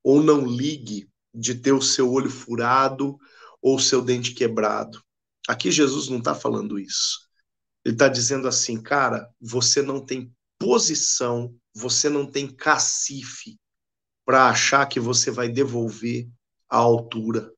ou 0.03 0.21
não 0.23 0.45
ligue 0.45 1.09
de 1.33 1.55
ter 1.55 1.73
o 1.73 1.81
seu 1.81 2.11
olho 2.11 2.29
furado 2.29 3.17
ou 3.61 3.75
o 3.75 3.79
seu 3.79 4.01
dente 4.01 4.33
quebrado. 4.33 5.03
Aqui 5.47 5.71
Jesus 5.71 6.09
não 6.09 6.17
está 6.19 6.33
falando 6.33 6.79
isso. 6.79 7.26
Ele 7.87 7.95
está 7.95 8.09
dizendo 8.09 8.49
assim, 8.49 8.83
cara, 8.83 9.33
você 9.39 9.81
não 9.81 10.05
tem 10.05 10.29
posição, 10.59 11.57
você 11.73 12.09
não 12.09 12.29
tem 12.29 12.45
cacife 12.45 13.57
para 14.25 14.49
achar 14.49 14.85
que 14.87 14.99
você 14.99 15.31
vai 15.31 15.47
devolver 15.47 16.27
a 16.69 16.75
altura. 16.75 17.49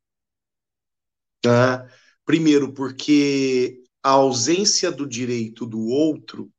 Né? 1.43 1.91
Primeiro, 2.23 2.71
porque 2.71 3.81
a 4.03 4.11
ausência 4.11 4.91
do 4.91 5.07
direito 5.07 5.65
do 5.65 5.87
outro 5.87 6.53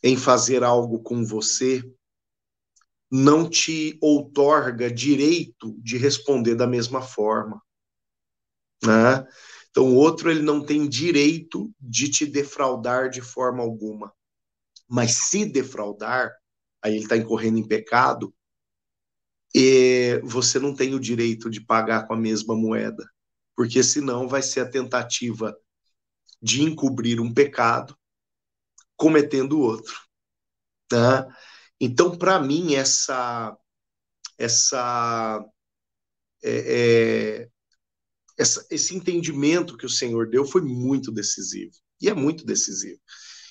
em 0.00 0.16
fazer 0.16 0.62
algo 0.62 1.02
com 1.02 1.24
você 1.24 1.82
não 3.10 3.50
te 3.50 3.98
outorga 4.00 4.88
direito 4.88 5.76
de 5.80 5.98
responder 5.98 6.54
da 6.54 6.66
mesma 6.68 7.02
forma. 7.02 7.60
Né? 8.84 9.26
Então, 9.78 9.92
o 9.92 9.94
outro 9.94 10.28
ele 10.28 10.42
não 10.42 10.60
tem 10.60 10.88
direito 10.88 11.72
de 11.80 12.10
te 12.10 12.26
defraudar 12.26 13.08
de 13.08 13.20
forma 13.20 13.62
alguma. 13.62 14.12
Mas 14.88 15.28
se 15.28 15.44
defraudar, 15.44 16.32
aí 16.82 16.94
ele 16.96 17.04
está 17.04 17.16
incorrendo 17.16 17.58
em 17.58 17.68
pecado, 17.68 18.34
e 19.54 20.20
você 20.24 20.58
não 20.58 20.74
tem 20.74 20.96
o 20.96 21.00
direito 21.00 21.48
de 21.48 21.60
pagar 21.60 22.08
com 22.08 22.14
a 22.14 22.16
mesma 22.16 22.56
moeda, 22.56 23.08
porque 23.54 23.80
senão 23.84 24.26
vai 24.26 24.42
ser 24.42 24.62
a 24.62 24.68
tentativa 24.68 25.56
de 26.42 26.64
encobrir 26.64 27.20
um 27.20 27.32
pecado 27.32 27.96
cometendo 28.96 29.60
outro. 29.60 29.94
Tá? 30.88 31.24
Então, 31.80 32.18
para 32.18 32.40
mim, 32.40 32.74
essa, 32.74 33.56
essa, 34.36 35.40
é, 36.42 37.44
é, 37.44 37.48
essa, 38.38 38.64
esse 38.70 38.94
entendimento 38.94 39.76
que 39.76 39.84
o 39.84 39.90
Senhor 39.90 40.28
deu 40.28 40.44
foi 40.44 40.62
muito 40.62 41.10
decisivo. 41.10 41.72
E 42.00 42.08
é 42.08 42.14
muito 42.14 42.46
decisivo. 42.46 43.00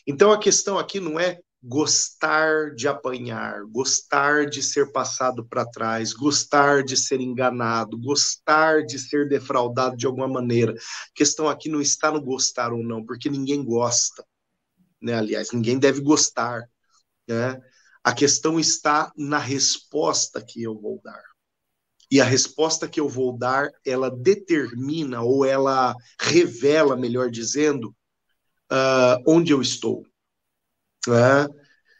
Então, 0.07 0.31
a 0.31 0.39
questão 0.39 0.79
aqui 0.79 1.01
não 1.01 1.19
é 1.19 1.39
gostar 1.61 2.73
de 2.75 2.87
apanhar, 2.87 3.63
gostar 3.65 4.45
de 4.45 4.63
ser 4.63 4.91
passado 4.91 5.45
para 5.45 5.65
trás, 5.65 6.13
gostar 6.13 6.83
de 6.83 6.95
ser 6.95 7.19
enganado, 7.19 7.97
gostar 7.97 8.85
de 8.85 8.97
ser 8.97 9.27
defraudado 9.27 9.97
de 9.97 10.05
alguma 10.05 10.27
maneira. 10.27 10.71
A 10.71 10.77
questão 11.13 11.49
aqui 11.49 11.67
não 11.67 11.81
está 11.81 12.09
no 12.09 12.21
gostar 12.21 12.71
ou 12.71 12.81
não, 12.81 13.03
porque 13.05 13.29
ninguém 13.29 13.63
gosta, 13.63 14.25
né? 15.01 15.15
Aliás, 15.15 15.51
ninguém 15.51 15.77
deve 15.77 15.99
gostar, 15.99 16.63
né? 17.27 17.59
A 18.01 18.13
questão 18.13 18.57
está 18.57 19.11
na 19.17 19.39
resposta 19.39 20.41
que 20.41 20.63
eu 20.63 20.79
vou 20.79 21.01
dar. 21.03 21.21
E 22.09 22.21
a 22.21 22.25
resposta 22.25 22.87
que 22.87 22.99
eu 22.99 23.09
vou 23.09 23.37
dar, 23.37 23.69
ela 23.85 24.09
determina 24.09 25.21
ou 25.21 25.45
ela 25.45 25.95
revela, 26.19 26.95
melhor 26.95 27.29
dizendo, 27.29 27.89
uh, 28.71 29.21
onde 29.25 29.51
eu 29.51 29.61
estou 29.61 30.05
né? 31.07 31.47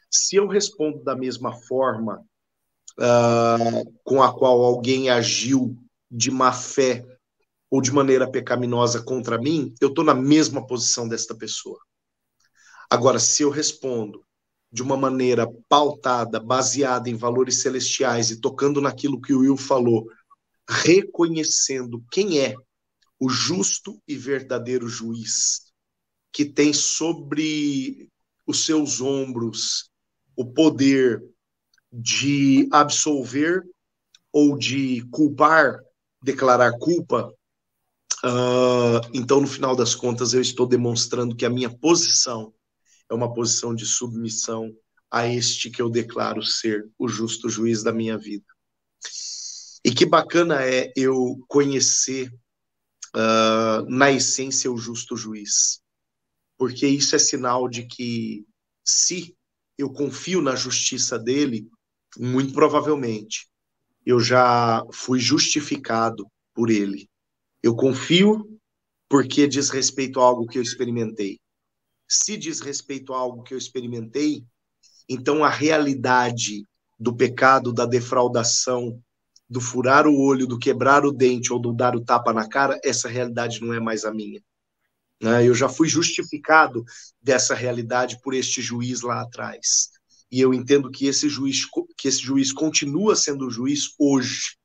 Se 0.10 0.36
eu 0.36 0.48
respondo 0.48 1.04
da 1.04 1.16
mesma 1.16 1.54
forma 1.54 2.24
uh, 3.00 4.00
com 4.04 4.22
a 4.22 4.34
qual 4.34 4.62
alguém 4.64 5.10
agiu 5.10 5.76
de 6.10 6.30
má 6.30 6.52
fé 6.52 7.06
ou 7.70 7.82
de 7.82 7.92
maneira 7.92 8.30
pecaminosa 8.30 9.02
contra 9.02 9.38
mim, 9.38 9.74
eu 9.82 9.90
estou 9.90 10.04
na 10.04 10.14
mesma 10.14 10.66
posição 10.66 11.08
desta 11.08 11.36
pessoa. 11.36 11.80
Agora, 12.90 13.20
se 13.20 13.44
eu 13.44 13.50
respondo 13.50 14.26
de 14.72 14.84
uma 14.84 14.98
maneira 14.98 15.48
pautada, 15.70 16.40
baseada 16.40 17.10
em 17.10 17.16
valores 17.16 17.62
celestiais 17.62 18.32
e 18.32 18.40
tocando 18.42 18.82
naquilo 18.82 19.22
que 19.22 19.34
o 19.34 19.40
Will 19.40 19.58
falou, 19.58 20.08
reconhecendo 20.68 22.04
quem 22.12 22.40
é 22.40 22.54
o 23.20 23.30
justo 23.30 24.02
e 24.08 24.16
verdadeiro 24.16 24.88
juiz 24.88 25.68
que 26.32 26.46
tem 26.46 26.72
sobre 26.72 28.10
os 28.46 28.66
seus 28.66 29.02
ombros 29.02 29.90
o 30.36 30.46
poder 30.46 31.24
de 31.92 32.70
absolver 32.72 33.64
ou 34.32 34.56
de 34.56 35.02
culpar, 35.10 35.80
declarar 36.22 36.78
culpa, 36.78 37.34
uh, 38.24 39.02
então 39.14 39.42
no 39.42 39.48
final 39.48 39.76
das 39.76 39.96
contas 39.96 40.34
eu 40.34 40.42
estou 40.42 40.68
demonstrando 40.68 41.36
que 41.36 41.46
a 41.46 41.50
minha 41.50 41.76
posição 41.76 42.54
é 43.10 43.14
uma 43.14 43.34
posição 43.34 43.74
de 43.74 43.86
submissão 43.86 44.74
a 45.10 45.28
este 45.28 45.70
que 45.70 45.82
eu 45.82 45.90
declaro 45.90 46.44
ser 46.44 46.90
o 46.98 47.08
justo 47.08 47.50
juiz 47.50 47.84
da 47.84 47.94
minha 47.94 48.18
vida. 48.18 48.46
E 49.84 49.92
que 49.92 50.06
bacana 50.06 50.64
é 50.64 50.92
eu 50.96 51.38
conhecer 51.48 52.30
uh, 53.16 53.90
na 53.90 54.12
essência 54.12 54.72
o 54.72 54.78
justo 54.78 55.16
juiz 55.16 55.82
porque 56.58 56.88
isso 56.88 57.16
é 57.16 57.20
sinal 57.20 57.70
de 57.70 57.86
que 57.86 58.46
se 58.84 59.36
eu 59.78 59.92
confio 59.92 60.42
na 60.42 60.56
justiça 60.56 61.18
dele, 61.20 61.70
muito 62.18 62.52
provavelmente 62.54 63.48
eu 64.06 64.20
já 64.20 64.84
fui 64.92 65.20
justificado 65.20 66.26
por 66.54 66.70
ele. 66.70 67.08
Eu 67.62 67.76
confio 67.76 68.60
porque 69.10 69.48
diz 69.48 69.70
respeito 69.70 70.20
a 70.20 70.24
algo 70.24 70.48
que 70.48 70.58
eu 70.58 70.62
experimentei. 70.62 71.40
Se 72.08 72.38
diz 72.38 72.60
respeito 72.60 73.14
a 73.14 73.18
algo 73.18 73.44
que 73.44 73.54
eu 73.54 73.58
experimentei, 73.58 74.44
então 75.10 75.44
a 75.44 75.50
realidade 75.50 76.64
do 77.00 77.16
pecado, 77.16 77.74
da 77.74 77.86
defraudação, 77.86 79.02
do 79.50 79.62
furar 79.62 80.08
o 80.08 80.20
olho, 80.20 80.48
do 80.48 80.60
quebrar 80.60 81.06
o 81.06 81.12
dente 81.12 81.54
ou 81.54 81.60
do 81.60 81.74
dar 81.74 81.96
o 81.96 82.04
tapa 82.04 82.34
na 82.34 82.48
cara, 82.48 82.80
essa 82.84 83.08
realidade 83.08 83.62
não 83.62 83.74
é 83.74 83.80
mais 83.80 84.04
a 84.04 84.14
minha. 84.14 84.42
Né? 85.22 85.48
Eu 85.48 85.56
já 85.56 85.70
fui 85.70 85.88
justificado 85.88 86.84
dessa 87.22 87.56
realidade 87.56 88.20
por 88.22 88.34
este 88.34 88.62
juiz 88.62 89.02
lá 89.02 89.22
atrás. 89.22 89.90
E 90.30 90.42
eu 90.42 90.54
entendo 90.54 90.92
que 90.92 91.06
esse 91.08 91.30
juiz, 91.30 91.66
que 91.98 92.08
esse 92.08 92.20
juiz 92.20 92.52
continua 92.52 93.16
sendo 93.16 93.50
juiz 93.50 93.94
hoje. 93.98 94.58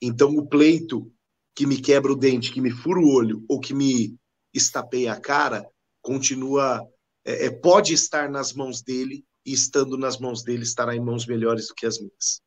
Então, 0.00 0.36
o 0.36 0.46
pleito 0.46 1.12
que 1.54 1.66
me 1.66 1.80
quebra 1.80 2.12
o 2.12 2.16
dente, 2.16 2.52
que 2.52 2.60
me 2.60 2.70
fura 2.70 3.00
o 3.00 3.08
olho 3.08 3.44
ou 3.48 3.58
que 3.58 3.74
me 3.74 4.16
estapeia 4.54 5.12
a 5.12 5.20
cara, 5.20 5.66
continua, 6.08 6.88
é, 7.22 7.46
é 7.46 7.50
pode 7.50 7.92
estar 7.92 8.30
nas 8.30 8.54
mãos 8.54 8.80
dele 8.80 9.26
e 9.44 9.52
estando 9.52 9.98
nas 9.98 10.18
mãos 10.18 10.42
dele 10.42 10.62
estará 10.62 10.96
em 10.96 11.00
mãos 11.00 11.26
melhores 11.26 11.68
do 11.68 11.74
que 11.74 11.84
as 11.84 11.98
minhas. 11.98 12.40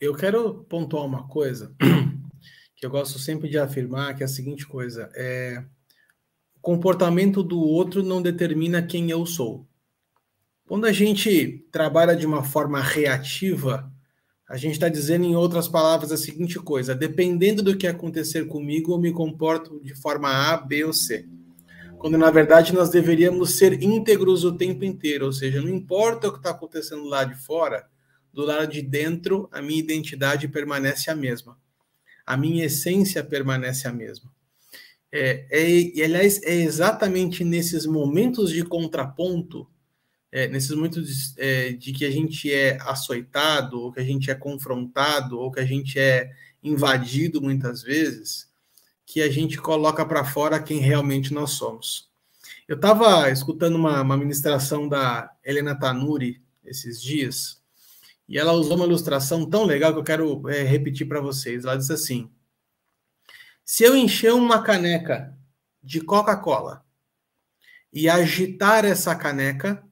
Eu 0.00 0.14
quero 0.14 0.64
pontuar 0.64 1.04
uma 1.04 1.28
coisa 1.28 1.74
que 2.74 2.86
eu 2.86 2.90
gosto 2.90 3.18
sempre 3.18 3.50
de 3.50 3.58
afirmar, 3.58 4.16
que 4.16 4.22
é 4.22 4.26
a 4.26 4.28
seguinte 4.28 4.66
coisa: 4.66 5.10
é, 5.14 5.62
comportamento 6.62 7.42
do 7.42 7.60
outro 7.60 8.02
não 8.02 8.22
determina 8.22 8.82
quem 8.82 9.10
eu 9.10 9.26
sou. 9.26 9.68
Quando 10.66 10.86
a 10.86 10.92
gente 10.92 11.64
trabalha 11.70 12.16
de 12.16 12.26
uma 12.26 12.42
forma 12.42 12.80
reativa, 12.80 13.92
a 14.48 14.56
gente 14.56 14.72
está 14.72 14.88
dizendo, 14.88 15.24
em 15.24 15.36
outras 15.36 15.68
palavras, 15.68 16.10
a 16.10 16.16
seguinte 16.16 16.58
coisa: 16.58 16.94
dependendo 16.94 17.62
do 17.62 17.76
que 17.76 17.86
acontecer 17.86 18.48
comigo, 18.48 18.92
eu 18.92 18.98
me 18.98 19.12
comporto 19.12 19.80
de 19.82 19.94
forma 19.94 20.28
A, 20.28 20.56
B 20.56 20.84
ou 20.84 20.92
C. 20.92 21.28
Quando 22.06 22.18
na 22.18 22.30
verdade 22.30 22.72
nós 22.72 22.88
deveríamos 22.88 23.56
ser 23.58 23.82
íntegros 23.82 24.44
o 24.44 24.56
tempo 24.56 24.84
inteiro, 24.84 25.26
ou 25.26 25.32
seja, 25.32 25.60
não 25.60 25.68
importa 25.68 26.28
o 26.28 26.30
que 26.30 26.38
está 26.38 26.50
acontecendo 26.50 27.02
lá 27.02 27.24
de 27.24 27.34
fora, 27.34 27.84
do 28.32 28.44
lado 28.44 28.70
de 28.70 28.80
dentro, 28.80 29.48
a 29.50 29.60
minha 29.60 29.80
identidade 29.80 30.46
permanece 30.46 31.10
a 31.10 31.16
mesma. 31.16 31.58
A 32.24 32.36
minha 32.36 32.64
essência 32.64 33.24
permanece 33.24 33.88
a 33.88 33.92
mesma. 33.92 34.32
É, 35.10 35.48
é, 35.50 35.68
e, 35.68 36.00
aliás, 36.00 36.40
é 36.44 36.54
exatamente 36.54 37.42
nesses 37.42 37.86
momentos 37.86 38.52
de 38.52 38.62
contraponto, 38.62 39.68
é, 40.30 40.46
nesses 40.46 40.70
momentos 40.70 41.08
de, 41.08 41.42
é, 41.42 41.72
de, 41.72 41.92
que 41.92 42.04
a 42.04 42.10
gente 42.12 42.54
é 42.54 42.78
açoitado, 42.82 43.80
ou 43.80 43.90
que 43.90 43.98
a 43.98 44.04
gente 44.04 44.30
é 44.30 44.34
confrontado, 44.36 45.40
ou 45.40 45.50
que 45.50 45.58
a 45.58 45.66
gente 45.66 45.98
é 45.98 46.30
invadido 46.62 47.42
muitas 47.42 47.82
vezes, 47.82 48.45
que 49.06 49.22
a 49.22 49.30
gente 49.30 49.56
coloca 49.56 50.04
para 50.04 50.24
fora 50.24 50.60
quem 50.60 50.80
realmente 50.80 51.32
nós 51.32 51.52
somos. 51.52 52.10
Eu 52.66 52.74
estava 52.74 53.30
escutando 53.30 53.76
uma, 53.76 54.02
uma 54.02 54.16
ministração 54.16 54.88
da 54.88 55.32
Helena 55.44 55.78
Tanuri 55.78 56.42
esses 56.64 57.00
dias, 57.00 57.62
e 58.28 58.36
ela 58.36 58.52
usou 58.52 58.74
uma 58.74 58.84
ilustração 58.84 59.48
tão 59.48 59.64
legal 59.64 59.92
que 59.92 60.00
eu 60.00 60.04
quero 60.04 60.48
é, 60.48 60.62
repetir 60.64 61.06
para 61.06 61.20
vocês. 61.20 61.64
Ela 61.64 61.76
disse 61.76 61.92
assim: 61.92 62.28
se 63.64 63.84
eu 63.84 63.96
encher 63.96 64.32
uma 64.32 64.62
caneca 64.62 65.36
de 65.80 66.00
Coca-Cola 66.00 66.84
e 67.92 68.08
agitar 68.08 68.84
essa 68.84 69.14
caneca, 69.14 69.84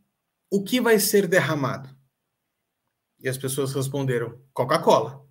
o 0.50 0.64
que 0.64 0.80
vai 0.80 0.98
ser 0.98 1.28
derramado? 1.28 1.88
E 3.20 3.28
as 3.28 3.38
pessoas 3.38 3.72
responderam: 3.72 4.40
Coca-Cola. 4.52 5.23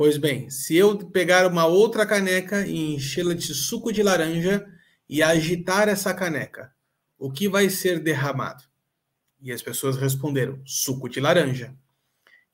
Pois 0.00 0.16
bem, 0.16 0.48
se 0.48 0.74
eu 0.74 0.96
pegar 1.10 1.46
uma 1.46 1.66
outra 1.66 2.06
caneca 2.06 2.66
e 2.66 2.94
enchê-la 2.94 3.34
de 3.34 3.52
suco 3.52 3.92
de 3.92 4.02
laranja 4.02 4.66
e 5.06 5.22
agitar 5.22 5.90
essa 5.90 6.14
caneca, 6.14 6.74
o 7.18 7.30
que 7.30 7.46
vai 7.46 7.68
ser 7.68 8.00
derramado? 8.00 8.64
E 9.42 9.52
as 9.52 9.60
pessoas 9.60 9.98
responderam: 9.98 10.58
suco 10.64 11.06
de 11.06 11.20
laranja. 11.20 11.76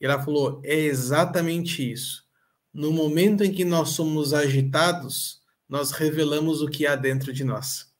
E 0.01 0.05
ela 0.05 0.21
falou: 0.21 0.61
é 0.65 0.75
exatamente 0.75 1.89
isso 1.89 2.27
no 2.75 2.91
momento 2.91 3.45
em 3.45 3.53
que 3.53 3.65
nós 3.65 3.91
somos 3.91 4.35
agitados, 4.35 5.41
nós 5.69 5.93
revelamos 5.93 6.63
o 6.63 6.69
que 6.69 6.85
há 6.85 6.97
dentro 6.97 7.33
de 7.33 7.45
nós. 7.45 7.95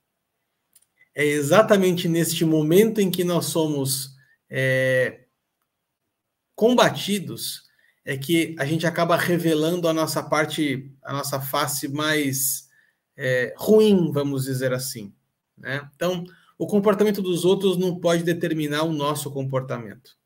É 1.15 1.25
exatamente 1.25 2.09
neste 2.09 2.45
momento 2.45 3.01
em 3.01 3.13
que 3.13 3.23
nós 3.23 3.45
somos 3.45 4.11
é, 4.51 5.27
combatidos 6.57 7.66
é 8.07 8.17
que 8.17 8.55
a 8.57 8.65
gente 8.65 8.87
acaba 8.87 9.17
revelando 9.17 9.89
a 9.89 9.93
nossa 9.93 10.23
parte, 10.23 10.89
a 11.03 11.13
nossa 11.13 11.41
face 11.41 11.89
mais 11.89 12.69
é, 13.17 13.53
ruim, 13.59 14.13
vamos 14.13 14.45
dizer 14.45 14.73
assim. 14.73 15.13
Né? 15.59 15.87
Então, 15.97 16.25
o 16.57 16.69
comportamento 16.69 17.21
dos 17.21 17.45
outros 17.45 17.77
não 17.77 17.99
pode 17.99 18.23
determinar 18.23 18.85
o 18.85 18.93
nosso 18.93 19.29
comportamento. 19.33 20.17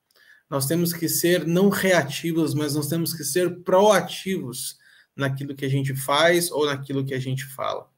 Nós 0.48 0.66
temos 0.66 0.92
que 0.92 1.08
ser 1.08 1.46
não 1.46 1.70
reativos, 1.70 2.52
mas 2.52 2.74
nós 2.74 2.86
temos 2.86 3.14
que 3.14 3.24
ser 3.24 3.60
proativos 3.60 4.78
naquilo 5.16 5.54
que 5.54 5.64
a 5.64 5.68
gente 5.68 5.94
faz 5.94 6.50
ou 6.50 6.66
naquilo 6.66 7.04
que 7.04 7.14
a 7.14 7.20
gente 7.20 7.46
fala. 7.46 7.88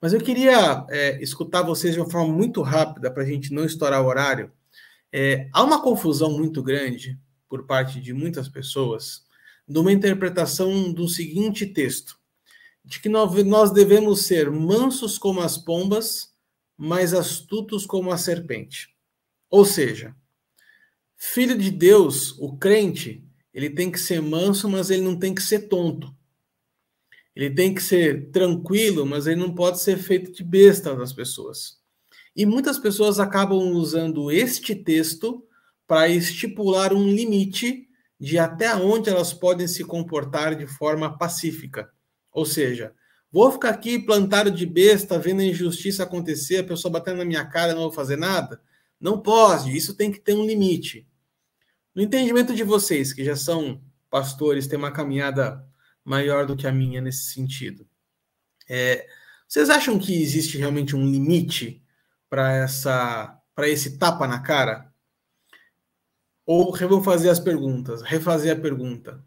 Mas 0.00 0.12
eu 0.12 0.20
queria 0.20 0.84
é, 0.90 1.22
escutar 1.22 1.62
vocês 1.62 1.94
de 1.94 2.00
uma 2.00 2.10
forma 2.10 2.34
muito 2.34 2.60
rápida 2.60 3.08
para 3.08 3.22
a 3.22 3.26
gente 3.26 3.54
não 3.54 3.64
estourar 3.64 4.02
o 4.02 4.06
horário. 4.06 4.50
É, 5.12 5.48
há 5.52 5.62
uma 5.62 5.80
confusão 5.80 6.32
muito 6.36 6.60
grande 6.60 7.16
por 7.52 7.66
parte 7.66 8.00
de 8.00 8.14
muitas 8.14 8.48
pessoas 8.48 9.26
numa 9.68 9.92
interpretação 9.92 10.90
do 10.90 11.06
seguinte 11.06 11.66
texto: 11.66 12.18
de 12.82 12.98
que 12.98 13.10
nós 13.10 13.70
devemos 13.70 14.22
ser 14.22 14.50
mansos 14.50 15.18
como 15.18 15.42
as 15.42 15.58
pombas, 15.58 16.32
mas 16.78 17.12
astutos 17.12 17.84
como 17.84 18.10
a 18.10 18.16
serpente. 18.16 18.96
Ou 19.50 19.66
seja, 19.66 20.16
filho 21.14 21.54
de 21.58 21.70
Deus, 21.70 22.34
o 22.38 22.56
crente, 22.56 23.22
ele 23.52 23.68
tem 23.68 23.92
que 23.92 24.00
ser 24.00 24.22
manso, 24.22 24.66
mas 24.66 24.88
ele 24.88 25.02
não 25.02 25.18
tem 25.18 25.34
que 25.34 25.42
ser 25.42 25.68
tonto. 25.68 26.10
Ele 27.36 27.50
tem 27.50 27.74
que 27.74 27.82
ser 27.82 28.30
tranquilo, 28.30 29.04
mas 29.04 29.26
ele 29.26 29.38
não 29.38 29.54
pode 29.54 29.78
ser 29.78 29.98
feito 29.98 30.32
de 30.32 30.42
besta 30.42 30.96
das 30.96 31.12
pessoas. 31.12 31.78
E 32.34 32.46
muitas 32.46 32.78
pessoas 32.78 33.20
acabam 33.20 33.72
usando 33.72 34.30
este 34.30 34.74
texto 34.74 35.46
para 35.92 36.08
estipular 36.08 36.94
um 36.94 37.06
limite 37.06 37.86
de 38.18 38.38
até 38.38 38.74
onde 38.74 39.10
elas 39.10 39.34
podem 39.34 39.68
se 39.68 39.84
comportar 39.84 40.56
de 40.56 40.66
forma 40.66 41.18
pacífica. 41.18 41.92
Ou 42.32 42.46
seja, 42.46 42.94
vou 43.30 43.52
ficar 43.52 43.68
aqui 43.68 43.98
plantado 43.98 44.50
de 44.50 44.64
besta, 44.64 45.18
vendo 45.18 45.42
a 45.42 45.44
injustiça 45.44 46.04
acontecer, 46.04 46.56
a 46.56 46.64
pessoa 46.64 46.90
batendo 46.90 47.18
na 47.18 47.26
minha 47.26 47.44
cara, 47.44 47.74
não 47.74 47.82
vou 47.82 47.92
fazer 47.92 48.16
nada? 48.16 48.58
Não 48.98 49.20
pode, 49.20 49.76
isso 49.76 49.94
tem 49.94 50.10
que 50.10 50.18
ter 50.18 50.32
um 50.32 50.46
limite. 50.46 51.06
No 51.94 52.00
entendimento 52.00 52.54
de 52.54 52.64
vocês, 52.64 53.12
que 53.12 53.22
já 53.22 53.36
são 53.36 53.78
pastores, 54.08 54.66
têm 54.66 54.78
uma 54.78 54.92
caminhada 54.92 55.62
maior 56.02 56.46
do 56.46 56.56
que 56.56 56.66
a 56.66 56.72
minha 56.72 57.02
nesse 57.02 57.34
sentido. 57.34 57.86
É, 58.66 59.06
vocês 59.46 59.68
acham 59.68 59.98
que 59.98 60.22
existe 60.22 60.56
realmente 60.56 60.96
um 60.96 61.04
limite 61.04 61.84
para 62.30 62.50
essa 62.50 63.38
para 63.54 63.68
esse 63.68 63.98
tapa 63.98 64.26
na 64.26 64.40
cara? 64.40 64.90
Ou 66.44 66.76
vou 66.76 67.02
fazer 67.02 67.28
as 67.28 67.38
perguntas, 67.38 68.02
refazer 68.02 68.56
a 68.56 68.60
pergunta. 68.60 69.24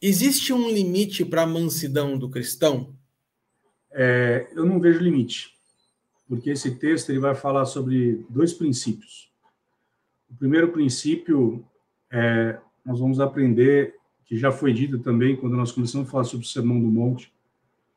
Existe 0.00 0.52
um 0.52 0.68
limite 0.70 1.24
para 1.24 1.42
a 1.42 1.46
mansidão 1.46 2.18
do 2.18 2.28
cristão? 2.28 2.94
É, 3.92 4.48
eu 4.54 4.64
não 4.64 4.80
vejo 4.80 5.00
limite, 5.00 5.54
porque 6.28 6.50
esse 6.50 6.76
texto 6.76 7.10
ele 7.10 7.18
vai 7.18 7.34
falar 7.34 7.66
sobre 7.66 8.24
dois 8.28 8.52
princípios. 8.52 9.30
O 10.30 10.34
primeiro 10.36 10.70
princípio 10.70 11.64
é 12.10 12.58
nós 12.84 12.98
vamos 12.98 13.20
aprender 13.20 13.94
que 14.24 14.38
já 14.38 14.50
foi 14.50 14.72
dito 14.72 14.98
também 14.98 15.36
quando 15.36 15.56
nós 15.56 15.72
começamos 15.72 16.08
a 16.08 16.10
falar 16.10 16.24
sobre 16.24 16.46
o 16.46 16.48
Sermão 16.48 16.80
do 16.80 16.86
Monte, 16.86 17.32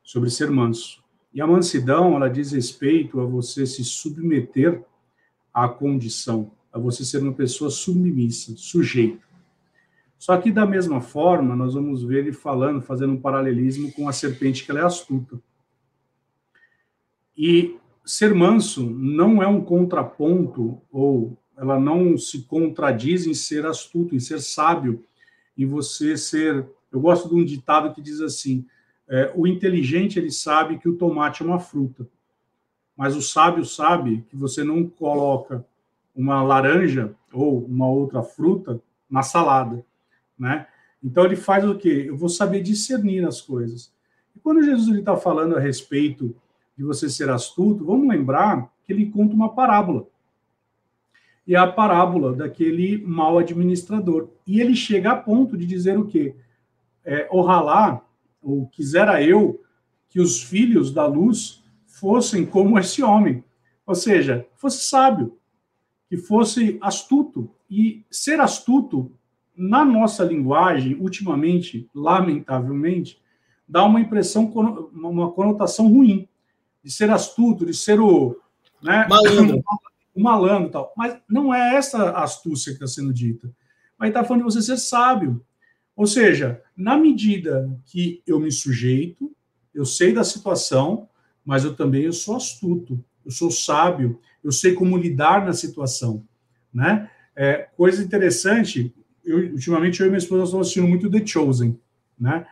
sobre 0.03 0.29
ser 0.29 0.49
manso. 0.49 1.03
E 1.33 1.41
a 1.41 1.47
mansidão, 1.47 2.15
ela 2.15 2.27
diz 2.27 2.51
respeito 2.51 3.19
a 3.19 3.25
você 3.25 3.65
se 3.65 3.83
submeter 3.83 4.83
à 5.53 5.67
condição, 5.67 6.51
a 6.73 6.79
você 6.79 7.05
ser 7.05 7.21
uma 7.21 7.33
pessoa 7.33 7.69
submissa, 7.69 8.55
sujeita. 8.57 9.21
Só 10.17 10.35
que, 10.37 10.51
da 10.51 10.65
mesma 10.65 11.01
forma, 11.01 11.55
nós 11.55 11.75
vamos 11.75 12.01
ver 12.01 12.19
ele 12.19 12.33
falando, 12.33 12.81
fazendo 12.81 13.13
um 13.13 13.21
paralelismo 13.21 13.91
com 13.91 14.09
a 14.09 14.13
serpente, 14.13 14.65
que 14.65 14.71
ela 14.71 14.79
é 14.79 14.83
astuta. 14.83 15.39
E 17.37 17.77
ser 18.03 18.33
manso 18.33 18.89
não 18.89 19.43
é 19.43 19.47
um 19.47 19.61
contraponto, 19.61 20.81
ou 20.91 21.37
ela 21.55 21.79
não 21.79 22.17
se 22.17 22.43
contradiz 22.43 23.27
em 23.27 23.33
ser 23.33 23.65
astuto, 23.65 24.15
em 24.15 24.19
ser 24.19 24.41
sábio, 24.41 25.03
em 25.57 25.65
você 25.65 26.17
ser. 26.17 26.65
Eu 26.91 26.99
gosto 26.99 27.29
de 27.29 27.35
um 27.35 27.45
ditado 27.45 27.93
que 27.93 28.01
diz 28.01 28.19
assim: 28.21 28.65
é, 29.07 29.31
o 29.35 29.45
inteligente 29.45 30.17
ele 30.17 30.31
sabe 30.31 30.79
que 30.79 30.89
o 30.89 30.95
tomate 30.95 31.43
é 31.43 31.45
uma 31.45 31.59
fruta, 31.59 32.07
mas 32.95 33.15
o 33.15 33.21
sábio 33.21 33.65
sabe 33.65 34.25
que 34.29 34.35
você 34.35 34.63
não 34.63 34.87
coloca 34.87 35.65
uma 36.15 36.41
laranja 36.43 37.13
ou 37.31 37.65
uma 37.65 37.87
outra 37.87 38.21
fruta 38.21 38.81
na 39.09 39.23
salada, 39.23 39.83
né? 40.37 40.67
Então 41.03 41.25
ele 41.25 41.35
faz 41.35 41.67
o 41.67 41.75
quê? 41.75 42.05
Eu 42.07 42.15
vou 42.15 42.29
saber 42.29 42.61
discernir 42.61 43.25
as 43.25 43.41
coisas. 43.41 43.91
E 44.35 44.39
quando 44.39 44.63
Jesus 44.63 44.97
está 44.97 45.17
falando 45.17 45.57
a 45.57 45.59
respeito 45.59 46.35
de 46.77 46.83
você 46.83 47.09
ser 47.09 47.29
astuto, 47.29 47.85
vamos 47.85 48.07
lembrar 48.07 48.71
que 48.83 48.93
ele 48.93 49.09
conta 49.09 49.33
uma 49.33 49.53
parábola 49.53 50.07
e 51.45 51.55
a 51.55 51.67
parábola 51.67 52.33
daquele 52.33 52.97
mau 53.05 53.37
administrador. 53.37 54.29
E 54.47 54.61
ele 54.61 54.75
chega 54.75 55.11
a 55.11 55.15
ponto 55.15 55.57
de 55.57 55.65
dizer 55.65 55.97
o 55.97 56.05
quê? 56.05 56.35
É, 57.03 57.27
Ojalá, 57.31 58.01
ou 58.41 58.67
quisera 58.67 59.21
eu, 59.21 59.61
que 60.09 60.19
os 60.19 60.41
filhos 60.41 60.93
da 60.93 61.05
luz 61.05 61.63
fossem 61.85 62.45
como 62.45 62.79
esse 62.79 63.03
homem. 63.03 63.43
Ou 63.85 63.95
seja, 63.95 64.47
fosse 64.55 64.85
sábio, 64.85 65.37
que 66.13 66.17
fosse 66.17 66.77
astuto. 66.79 67.49
E 67.67 68.05
ser 68.11 68.39
astuto, 68.39 69.11
na 69.57 69.83
nossa 69.83 70.23
linguagem, 70.23 70.93
ultimamente, 70.93 71.89
lamentavelmente, 71.93 73.19
dá 73.67 73.83
uma 73.83 73.99
impressão, 73.99 74.45
uma 74.93 75.31
conotação 75.31 75.87
ruim. 75.87 76.29
De 76.83 76.91
ser 76.91 77.09
astuto, 77.09 77.65
de 77.65 77.73
ser 77.73 77.99
o. 77.99 78.39
Né, 78.79 79.07
Malandro. 79.09 79.63
o 80.13 80.21
malandro 80.21 80.69
tal. 80.69 80.93
Mas 80.95 81.17
não 81.27 81.51
é 81.51 81.73
essa 81.75 82.11
astúcia 82.11 82.73
que 82.73 82.83
está 82.83 82.85
sendo 82.85 83.11
dita. 83.11 83.51
Mas 83.97 84.09
está 84.09 84.23
falando 84.23 84.45
de 84.45 84.53
você 84.53 84.61
ser 84.61 84.77
sábio. 84.77 85.43
Ou 85.95 86.05
seja, 86.05 86.61
na 86.77 86.95
medida 86.95 87.75
que 87.87 88.21
eu 88.27 88.39
me 88.39 88.51
sujeito, 88.51 89.35
eu 89.73 89.83
sei 89.83 90.13
da 90.13 90.23
situação, 90.23 91.09
mas 91.43 91.63
eu 91.63 91.75
também 91.75 92.03
eu 92.03 92.13
sou 92.13 92.35
astuto, 92.35 93.03
eu 93.25 93.31
sou 93.31 93.51
sábio, 93.51 94.19
eu 94.43 94.51
sei 94.51 94.73
como 94.73 94.97
lidar 94.97 95.45
na 95.45 95.53
situação, 95.53 96.23
né? 96.73 97.09
É, 97.35 97.67
coisa 97.75 98.03
interessante, 98.03 98.93
eu, 99.23 99.39
ultimamente 99.51 99.99
eu 99.99 100.07
e 100.07 100.09
minha 100.09 100.17
esposa 100.17 100.43
estamos 100.43 100.67
assistindo 100.67 100.87
muito 100.87 101.09
The 101.09 101.25
Chosen, 101.25 101.79
né? 102.19 102.45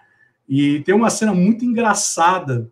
E 0.48 0.80
tem 0.82 0.96
uma 0.96 1.10
cena 1.10 1.34
muito 1.34 1.64
engraçada, 1.64 2.70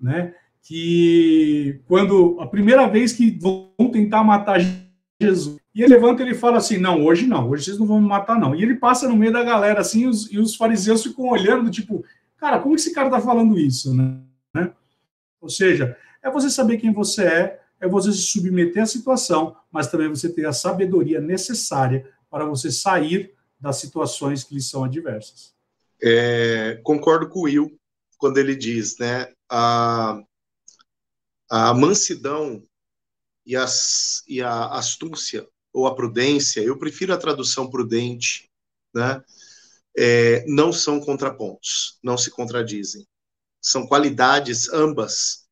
né? 0.00 0.34
que 0.64 1.78
quando 1.86 2.38
a 2.40 2.46
primeira 2.46 2.88
vez 2.88 3.12
que 3.12 3.30
vão 3.30 3.70
tentar 3.92 4.24
matar 4.24 4.60
Jesus, 5.20 5.58
e 5.74 5.82
ele 5.82 5.94
levanta 5.94 6.22
e 6.22 6.26
ele 6.26 6.34
fala 6.34 6.56
assim: 6.56 6.78
Não, 6.78 7.04
hoje 7.04 7.26
não, 7.26 7.50
hoje 7.50 7.64
vocês 7.64 7.78
não 7.78 7.86
vão 7.86 8.00
me 8.00 8.08
matar, 8.08 8.38
não. 8.38 8.54
E 8.54 8.62
ele 8.62 8.74
passa 8.74 9.08
no 9.08 9.16
meio 9.16 9.32
da 9.32 9.44
galera 9.44 9.80
assim, 9.80 10.02
e 10.02 10.06
os, 10.06 10.32
e 10.32 10.38
os 10.38 10.56
fariseus 10.56 11.02
ficam 11.02 11.26
olhando, 11.26 11.70
tipo, 11.70 12.04
cara, 12.38 12.58
como 12.58 12.74
esse 12.74 12.92
cara 12.92 13.10
tá 13.10 13.20
falando 13.20 13.58
isso, 13.58 13.94
né? 13.94 14.70
Ou 15.40 15.50
seja, 15.50 15.96
é 16.24 16.30
você 16.30 16.48
saber 16.48 16.78
quem 16.78 16.92
você 16.92 17.24
é, 17.24 17.60
é 17.78 17.86
você 17.86 18.10
se 18.10 18.22
submeter 18.22 18.82
à 18.82 18.86
situação, 18.86 19.54
mas 19.70 19.88
também 19.88 20.08
você 20.08 20.32
ter 20.32 20.46
a 20.46 20.52
sabedoria 20.52 21.20
necessária 21.20 22.10
para 22.30 22.46
você 22.46 22.72
sair 22.72 23.34
das 23.60 23.76
situações 23.76 24.42
que 24.42 24.54
lhe 24.54 24.62
são 24.62 24.84
adversas. 24.84 25.54
É, 26.02 26.80
concordo 26.82 27.28
com 27.28 27.40
o 27.40 27.42
Will 27.42 27.78
quando 28.16 28.38
ele 28.38 28.56
diz, 28.56 28.96
né? 28.98 29.32
A, 29.50 30.22
a 31.50 31.74
mansidão 31.74 32.62
e, 33.44 33.54
as, 33.54 34.22
e 34.26 34.40
a 34.40 34.68
astúcia 34.68 35.46
ou 35.72 35.86
a 35.86 35.94
prudência, 35.94 36.60
eu 36.60 36.78
prefiro 36.78 37.12
a 37.12 37.18
tradução 37.18 37.68
prudente, 37.68 38.50
né? 38.94 39.22
É, 39.96 40.44
não 40.48 40.72
são 40.72 40.98
contrapontos, 41.00 41.98
não 42.02 42.16
se 42.16 42.30
contradizem. 42.30 43.06
São 43.60 43.86
qualidades 43.86 44.68
ambas 44.72 45.43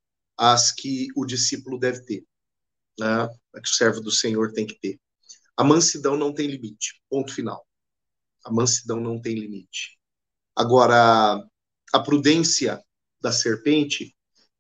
as 0.45 0.73
que 0.73 1.07
o 1.15 1.25
discípulo 1.25 1.79
deve 1.79 2.01
ter, 2.05 2.27
né? 2.99 3.29
que 3.63 3.71
o 3.71 3.73
servo 3.73 4.01
do 4.01 4.11
Senhor 4.11 4.53
tem 4.53 4.67
que 4.67 4.75
ter. 4.75 5.01
A 5.57 5.63
mansidão 5.63 6.17
não 6.17 6.35
tem 6.35 6.49
limite, 6.49 7.01
ponto 7.09 7.33
final. 7.33 7.65
A 8.45 8.51
mansidão 8.51 8.99
não 8.99 9.21
tem 9.21 9.37
limite. 9.37 9.97
Agora, 10.57 11.41
a 11.93 12.01
prudência 12.01 12.83
da 13.21 13.31
serpente 13.31 14.13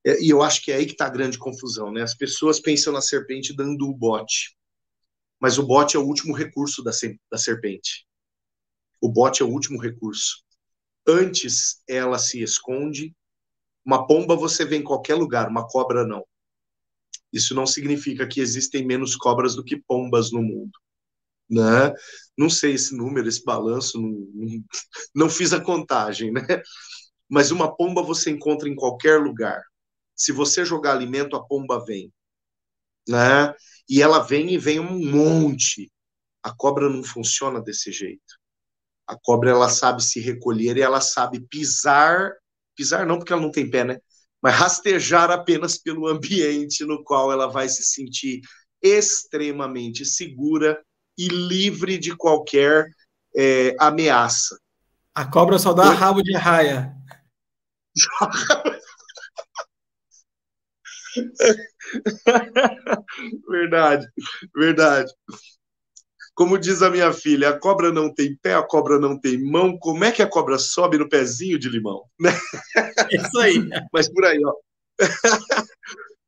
é, 0.06 0.22
e 0.22 0.30
eu 0.30 0.40
acho 0.40 0.62
que 0.62 0.70
é 0.70 0.76
aí 0.76 0.86
que 0.86 0.92
está 0.92 1.06
a 1.06 1.10
grande 1.10 1.36
confusão, 1.36 1.92
né? 1.92 2.02
As 2.02 2.14
pessoas 2.14 2.60
pensam 2.60 2.92
na 2.92 3.00
serpente 3.00 3.54
dando 3.54 3.88
o 3.88 3.94
bote, 3.94 4.56
mas 5.40 5.58
o 5.58 5.66
bote 5.66 5.96
é 5.96 5.98
o 5.98 6.06
último 6.06 6.32
recurso 6.32 6.82
da, 6.82 6.92
da 7.28 7.38
serpente. 7.38 8.06
O 9.00 9.08
bote 9.08 9.42
é 9.42 9.44
o 9.44 9.48
último 9.48 9.80
recurso. 9.80 10.44
Antes 11.06 11.82
ela 11.88 12.20
se 12.20 12.40
esconde. 12.40 13.12
Uma 13.84 14.06
pomba 14.06 14.36
você 14.36 14.64
vê 14.64 14.76
em 14.76 14.82
qualquer 14.82 15.14
lugar, 15.14 15.48
uma 15.48 15.66
cobra 15.66 16.06
não. 16.06 16.24
Isso 17.32 17.54
não 17.54 17.66
significa 17.66 18.26
que 18.26 18.40
existem 18.40 18.86
menos 18.86 19.16
cobras 19.16 19.54
do 19.54 19.64
que 19.64 19.76
pombas 19.76 20.30
no 20.30 20.42
mundo. 20.42 20.78
Né? 21.50 21.92
Não 22.36 22.48
sei 22.48 22.74
esse 22.74 22.96
número, 22.96 23.28
esse 23.28 23.44
balanço, 23.44 24.00
não, 24.00 24.64
não, 25.14 25.30
fiz 25.30 25.52
a 25.52 25.60
contagem, 25.60 26.32
né? 26.32 26.42
Mas 27.28 27.50
uma 27.50 27.74
pomba 27.74 28.02
você 28.02 28.30
encontra 28.30 28.68
em 28.68 28.74
qualquer 28.74 29.20
lugar 29.20 29.62
se 30.22 30.30
você 30.30 30.64
jogar 30.64 30.92
alimento, 30.92 31.34
a 31.34 31.44
pomba 31.44 31.84
vem. 31.84 32.12
Né? 33.08 33.52
E 33.88 34.00
ela 34.00 34.20
vem 34.20 34.52
e 34.52 34.58
vem 34.58 34.78
um 34.78 35.10
monte. 35.10 35.90
A 36.42 36.54
cobra 36.54 36.88
não 36.88 37.02
funciona 37.02 37.60
desse 37.60 37.90
jeito. 37.90 38.38
A 39.06 39.16
cobra 39.20 39.50
ela 39.50 39.68
sabe 39.68 40.02
se 40.02 40.20
recolher 40.20 40.76
e 40.76 40.80
ela 40.80 41.00
sabe 41.00 41.40
pisar, 41.48 42.32
pisar 42.76 43.06
não 43.06 43.18
porque 43.18 43.32
ela 43.32 43.42
não 43.42 43.50
tem 43.50 43.68
pé, 43.70 43.84
né? 43.84 43.98
mas 44.42 44.54
rastejar 44.56 45.30
apenas 45.30 45.78
pelo 45.78 46.08
ambiente 46.08 46.84
no 46.84 47.04
qual 47.04 47.30
ela 47.30 47.46
vai 47.46 47.68
se 47.68 47.84
sentir 47.84 48.40
extremamente 48.82 50.04
segura 50.04 50.82
e 51.16 51.28
livre 51.28 51.96
de 51.96 52.16
qualquer 52.16 52.88
é, 53.36 53.76
ameaça. 53.78 54.58
A 55.14 55.24
cobra 55.24 55.58
só 55.58 55.72
dá 55.72 55.90
rabo 55.90 56.22
de 56.22 56.34
raia. 56.36 56.92
verdade, 63.48 64.08
verdade. 64.56 65.12
Como 66.34 66.58
diz 66.58 66.80
a 66.80 66.90
minha 66.90 67.12
filha, 67.12 67.50
a 67.50 67.58
cobra 67.58 67.92
não 67.92 68.12
tem 68.12 68.34
pé, 68.36 68.54
a 68.54 68.62
cobra 68.62 68.98
não 68.98 69.18
tem 69.18 69.42
mão. 69.42 69.78
Como 69.78 70.02
é 70.04 70.10
que 70.10 70.22
a 70.22 70.26
cobra 70.26 70.58
sobe 70.58 70.96
no 70.96 71.08
pezinho 71.08 71.58
de 71.58 71.68
limão? 71.68 72.04
Isso 73.10 73.38
aí. 73.38 73.58
Mas 73.92 74.10
por 74.10 74.24
aí, 74.24 74.40
ó. 74.44 74.54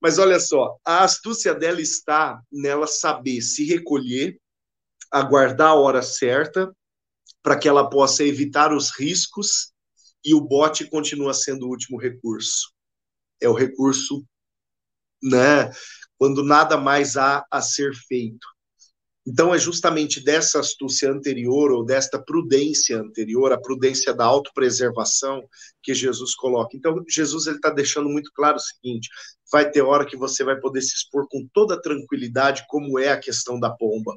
Mas 0.01 0.19
olha 0.19 0.39
só, 0.39 0.77
a 0.85 1.03
astúcia 1.03 1.55
dela 1.55 1.81
está 1.81 2.39
nela 2.53 2.87
saber 2.87 3.41
se 3.41 3.65
recolher, 3.65 4.39
aguardar 5.11 5.69
a 5.69 5.75
hora 5.75 6.03
certa, 6.03 6.71
para 7.43 7.59
que 7.59 7.67
ela 7.67 7.89
possa 7.89 8.23
evitar 8.23 8.75
os 8.75 8.91
riscos, 8.91 9.73
e 10.23 10.35
o 10.35 10.41
bote 10.41 10.89
continua 10.89 11.33
sendo 11.33 11.67
o 11.67 11.71
último 11.71 11.99
recurso. 11.99 12.71
É 13.41 13.49
o 13.49 13.55
recurso, 13.55 14.25
né, 15.23 15.71
quando 16.19 16.43
nada 16.43 16.77
mais 16.77 17.17
há 17.17 17.45
a 17.51 17.63
ser 17.63 17.95
feito. 17.95 18.47
Então, 19.27 19.55
é 19.55 19.59
justamente 19.59 20.23
dessa 20.23 20.61
astúcia 20.61 21.11
anterior, 21.11 21.73
ou 21.73 21.85
desta 21.85 22.23
prudência 22.23 22.99
anterior, 22.99 23.53
a 23.53 23.61
prudência 23.61 24.13
da 24.13 24.25
autopreservação, 24.25 25.43
que 25.83 25.95
Jesus 25.95 26.35
coloca. 26.35 26.77
Então, 26.77 27.03
Jesus 27.09 27.47
está 27.47 27.71
deixando 27.71 28.09
muito 28.09 28.31
claro 28.35 28.57
o 28.57 28.61
seguinte: 28.61 29.09
vai 29.51 29.71
ter 29.71 29.81
hora 29.81 30.05
que 30.05 30.17
você 30.17 30.45
vai 30.45 30.61
poder 30.61 30.83
se 30.83 30.95
expor 30.95 31.27
com 31.31 31.49
toda 31.53 31.81
tranquilidade, 31.81 32.67
como 32.69 32.99
é 32.99 33.11
a 33.11 33.21
questão 33.21 33.59
da 33.59 33.71
pomba. 33.71 34.15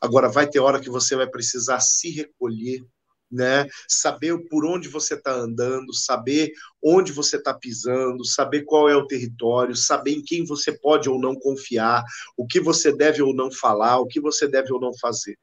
Agora, 0.00 0.30
vai 0.30 0.48
ter 0.48 0.60
hora 0.60 0.80
que 0.80 0.88
você 0.88 1.14
vai 1.14 1.28
precisar 1.28 1.80
se 1.80 2.10
recolher, 2.10 2.82
né? 3.30 3.66
Saber 3.86 4.36
por 4.48 4.64
onde 4.64 4.88
você 4.88 5.14
está 5.14 5.32
andando, 5.32 5.94
saber 5.94 6.52
onde 6.82 7.12
você 7.12 7.36
está 7.36 7.52
pisando, 7.52 8.24
saber 8.24 8.62
qual 8.62 8.88
é 8.88 8.96
o 8.96 9.06
território, 9.06 9.76
saber 9.76 10.12
em 10.12 10.22
quem 10.22 10.44
você 10.44 10.72
pode 10.72 11.08
ou 11.08 11.20
não 11.20 11.34
confiar, 11.34 12.02
o 12.36 12.46
que 12.46 12.60
você 12.60 12.90
deve 12.90 13.22
ou 13.22 13.34
não 13.34 13.50
falar, 13.50 13.98
o 13.98 14.06
que 14.06 14.20
você 14.20 14.48
deve 14.48 14.72
ou 14.72 14.80
não 14.80 14.96
fazer. 14.98 15.36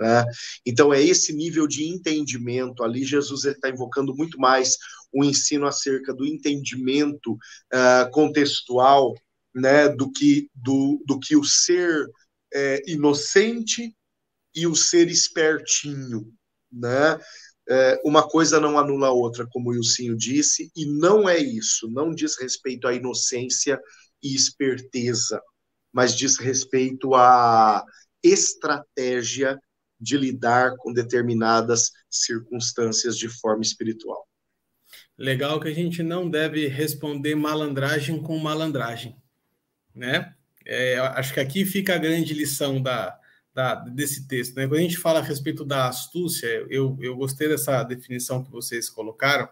Né? 0.00 0.24
Então 0.64 0.94
é 0.94 1.02
esse 1.02 1.32
nível 1.32 1.66
de 1.66 1.84
entendimento 1.84 2.84
ali. 2.84 3.04
Jesus 3.04 3.44
está 3.44 3.68
invocando 3.68 4.14
muito 4.14 4.38
mais 4.38 4.76
o 5.12 5.24
ensino 5.24 5.66
acerca 5.66 6.14
do 6.14 6.24
entendimento 6.24 7.32
uh, 7.32 8.10
contextual, 8.12 9.14
né, 9.54 9.88
do 9.88 10.10
que 10.12 10.48
do, 10.54 11.02
do 11.04 11.18
que 11.18 11.36
o 11.36 11.42
ser 11.42 12.06
é, 12.52 12.80
inocente 12.86 13.94
e 14.54 14.66
o 14.66 14.74
ser 14.74 15.08
espertinho, 15.08 16.32
né? 16.70 17.18
É, 17.70 18.00
uma 18.02 18.26
coisa 18.26 18.58
não 18.58 18.78
anula 18.78 19.08
a 19.08 19.12
outra, 19.12 19.46
como 19.46 19.70
o 19.70 19.74
Ilcinho 19.74 20.16
disse, 20.16 20.70
e 20.74 20.86
não 20.86 21.28
é 21.28 21.38
isso, 21.38 21.90
não 21.90 22.14
diz 22.14 22.38
respeito 22.38 22.88
à 22.88 22.94
inocência 22.94 23.78
e 24.22 24.34
esperteza, 24.34 25.40
mas 25.92 26.16
diz 26.16 26.38
respeito 26.38 27.14
à 27.14 27.84
estratégia 28.22 29.58
de 30.00 30.16
lidar 30.16 30.76
com 30.78 30.92
determinadas 30.92 31.90
circunstâncias 32.08 33.18
de 33.18 33.28
forma 33.28 33.62
espiritual. 33.62 34.26
Legal 35.16 35.60
que 35.60 35.68
a 35.68 35.74
gente 35.74 36.02
não 36.02 36.30
deve 36.30 36.68
responder 36.68 37.34
malandragem 37.34 38.22
com 38.22 38.38
malandragem, 38.38 39.16
né? 39.94 40.32
É, 40.64 40.98
acho 40.98 41.34
que 41.34 41.40
aqui 41.40 41.64
fica 41.64 41.94
a 41.94 41.98
grande 41.98 42.32
lição 42.34 42.80
da, 42.80 43.17
da, 43.58 43.74
desse 43.74 44.28
texto. 44.28 44.54
Né? 44.54 44.68
Quando 44.68 44.78
a 44.78 44.82
gente 44.82 44.96
fala 44.96 45.18
a 45.18 45.22
respeito 45.22 45.64
da 45.64 45.88
astúcia, 45.88 46.46
eu, 46.70 46.96
eu 47.00 47.16
gostei 47.16 47.48
dessa 47.48 47.82
definição 47.82 48.44
que 48.44 48.52
vocês 48.52 48.88
colocaram. 48.88 49.48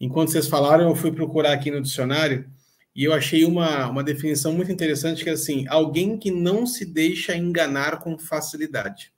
Enquanto 0.00 0.30
vocês 0.30 0.48
falaram, 0.48 0.88
eu 0.88 0.96
fui 0.96 1.12
procurar 1.12 1.52
aqui 1.52 1.70
no 1.70 1.82
dicionário 1.82 2.50
e 2.96 3.04
eu 3.04 3.12
achei 3.12 3.44
uma, 3.44 3.86
uma 3.86 4.02
definição 4.02 4.50
muito 4.54 4.72
interessante 4.72 5.22
que 5.22 5.28
é 5.28 5.34
assim, 5.34 5.66
alguém 5.68 6.16
que 6.16 6.30
não 6.30 6.66
se 6.66 6.86
deixa 6.86 7.36
enganar 7.36 7.98
com 7.98 8.18
facilidade. 8.18 9.12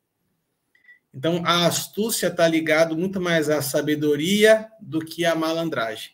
Então, 1.14 1.42
a 1.46 1.64
astúcia 1.64 2.26
está 2.26 2.48
ligado 2.48 2.96
muito 2.96 3.20
mais 3.20 3.48
à 3.48 3.62
sabedoria 3.62 4.68
do 4.80 4.98
que 4.98 5.24
à 5.24 5.36
malandragem. 5.36 6.10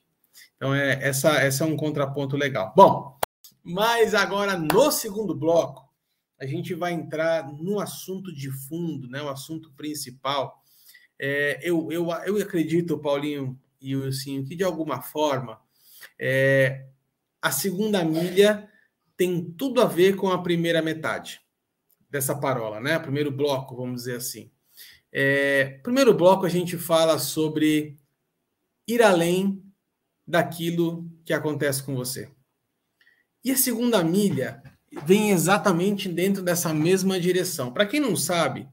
Então, 0.56 0.74
é, 0.74 0.98
essa, 1.00 1.30
essa 1.40 1.64
é 1.64 1.66
um 1.66 1.78
contraponto 1.78 2.36
legal. 2.36 2.74
Bom, 2.76 3.18
mas 3.64 4.14
agora, 4.14 4.54
no 4.58 4.92
segundo 4.92 5.34
bloco, 5.34 5.81
a 6.42 6.46
gente 6.46 6.74
vai 6.74 6.92
entrar 6.92 7.52
no 7.52 7.78
assunto 7.78 8.34
de 8.34 8.50
fundo, 8.50 9.08
né, 9.08 9.22
o 9.22 9.28
assunto 9.28 9.70
principal. 9.76 10.60
É, 11.16 11.60
eu, 11.62 11.92
eu, 11.92 12.10
eu 12.26 12.36
acredito, 12.42 12.98
Paulinho 12.98 13.56
e 13.80 13.94
o 13.94 14.02
Wilson, 14.02 14.44
que 14.44 14.56
de 14.56 14.64
alguma 14.64 15.00
forma 15.00 15.60
é, 16.18 16.84
a 17.40 17.52
segunda 17.52 18.04
milha 18.04 18.68
tem 19.16 19.52
tudo 19.52 19.80
a 19.80 19.84
ver 19.84 20.16
com 20.16 20.30
a 20.30 20.42
primeira 20.42 20.82
metade 20.82 21.40
dessa 22.10 22.34
parola, 22.34 22.80
né? 22.80 22.98
Primeiro 22.98 23.30
bloco, 23.30 23.76
vamos 23.76 24.02
dizer 24.02 24.16
assim. 24.16 24.50
É, 25.12 25.78
primeiro 25.84 26.12
bloco 26.12 26.44
a 26.44 26.48
gente 26.48 26.76
fala 26.76 27.20
sobre 27.20 27.96
ir 28.88 29.00
além 29.00 29.62
daquilo 30.26 31.08
que 31.24 31.32
acontece 31.32 31.84
com 31.84 31.94
você. 31.94 32.28
E 33.44 33.52
a 33.52 33.56
segunda 33.56 34.02
milha 34.02 34.60
vem 35.04 35.30
exatamente 35.30 36.08
dentro 36.08 36.42
dessa 36.42 36.72
mesma 36.74 37.18
direção. 37.18 37.72
Para 37.72 37.86
quem 37.86 38.00
não 38.00 38.14
sabe, 38.14 38.68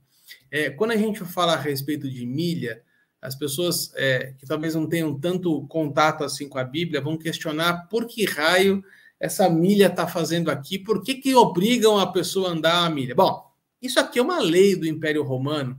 é, 0.51 0.69
quando 0.69 0.91
a 0.91 0.97
gente 0.97 1.23
fala 1.23 1.53
a 1.53 1.59
respeito 1.59 2.09
de 2.09 2.25
milha, 2.25 2.81
as 3.21 3.35
pessoas 3.35 3.91
é, 3.95 4.33
que 4.37 4.45
talvez 4.45 4.75
não 4.75 4.87
tenham 4.87 5.17
tanto 5.17 5.65
contato 5.67 6.23
assim 6.23 6.47
com 6.47 6.57
a 6.57 6.63
Bíblia 6.63 7.01
vão 7.01 7.17
questionar 7.17 7.87
por 7.89 8.05
que 8.05 8.25
raio 8.25 8.83
essa 9.19 9.49
milha 9.49 9.87
está 9.87 10.07
fazendo 10.07 10.49
aqui, 10.49 10.79
por 10.79 11.03
que, 11.03 11.15
que 11.15 11.35
obrigam 11.35 11.99
a 11.99 12.07
pessoa 12.07 12.49
a 12.49 12.51
andar 12.53 12.85
a 12.85 12.89
milha? 12.89 13.13
Bom, 13.13 13.45
isso 13.81 13.99
aqui 13.99 14.17
é 14.17 14.21
uma 14.21 14.39
lei 14.39 14.75
do 14.75 14.87
Império 14.87 15.23
Romano 15.23 15.77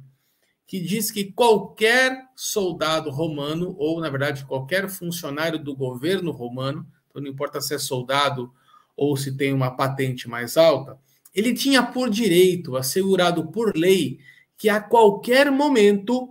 que 0.66 0.78
diz 0.78 1.10
que 1.10 1.32
qualquer 1.32 2.28
soldado 2.36 3.10
romano, 3.10 3.74
ou 3.78 3.98
na 4.00 4.08
verdade 4.08 4.44
qualquer 4.44 4.88
funcionário 4.88 5.58
do 5.58 5.74
governo 5.74 6.30
romano, 6.30 6.86
então 7.08 7.20
não 7.20 7.28
importa 7.28 7.60
se 7.60 7.74
é 7.74 7.78
soldado 7.78 8.52
ou 9.00 9.16
se 9.16 9.34
tem 9.34 9.50
uma 9.54 9.70
patente 9.70 10.28
mais 10.28 10.58
alta, 10.58 10.98
ele 11.34 11.54
tinha 11.54 11.82
por 11.82 12.10
direito, 12.10 12.76
assegurado 12.76 13.50
por 13.50 13.74
lei, 13.74 14.18
que 14.58 14.68
a 14.68 14.78
qualquer 14.78 15.50
momento 15.50 16.28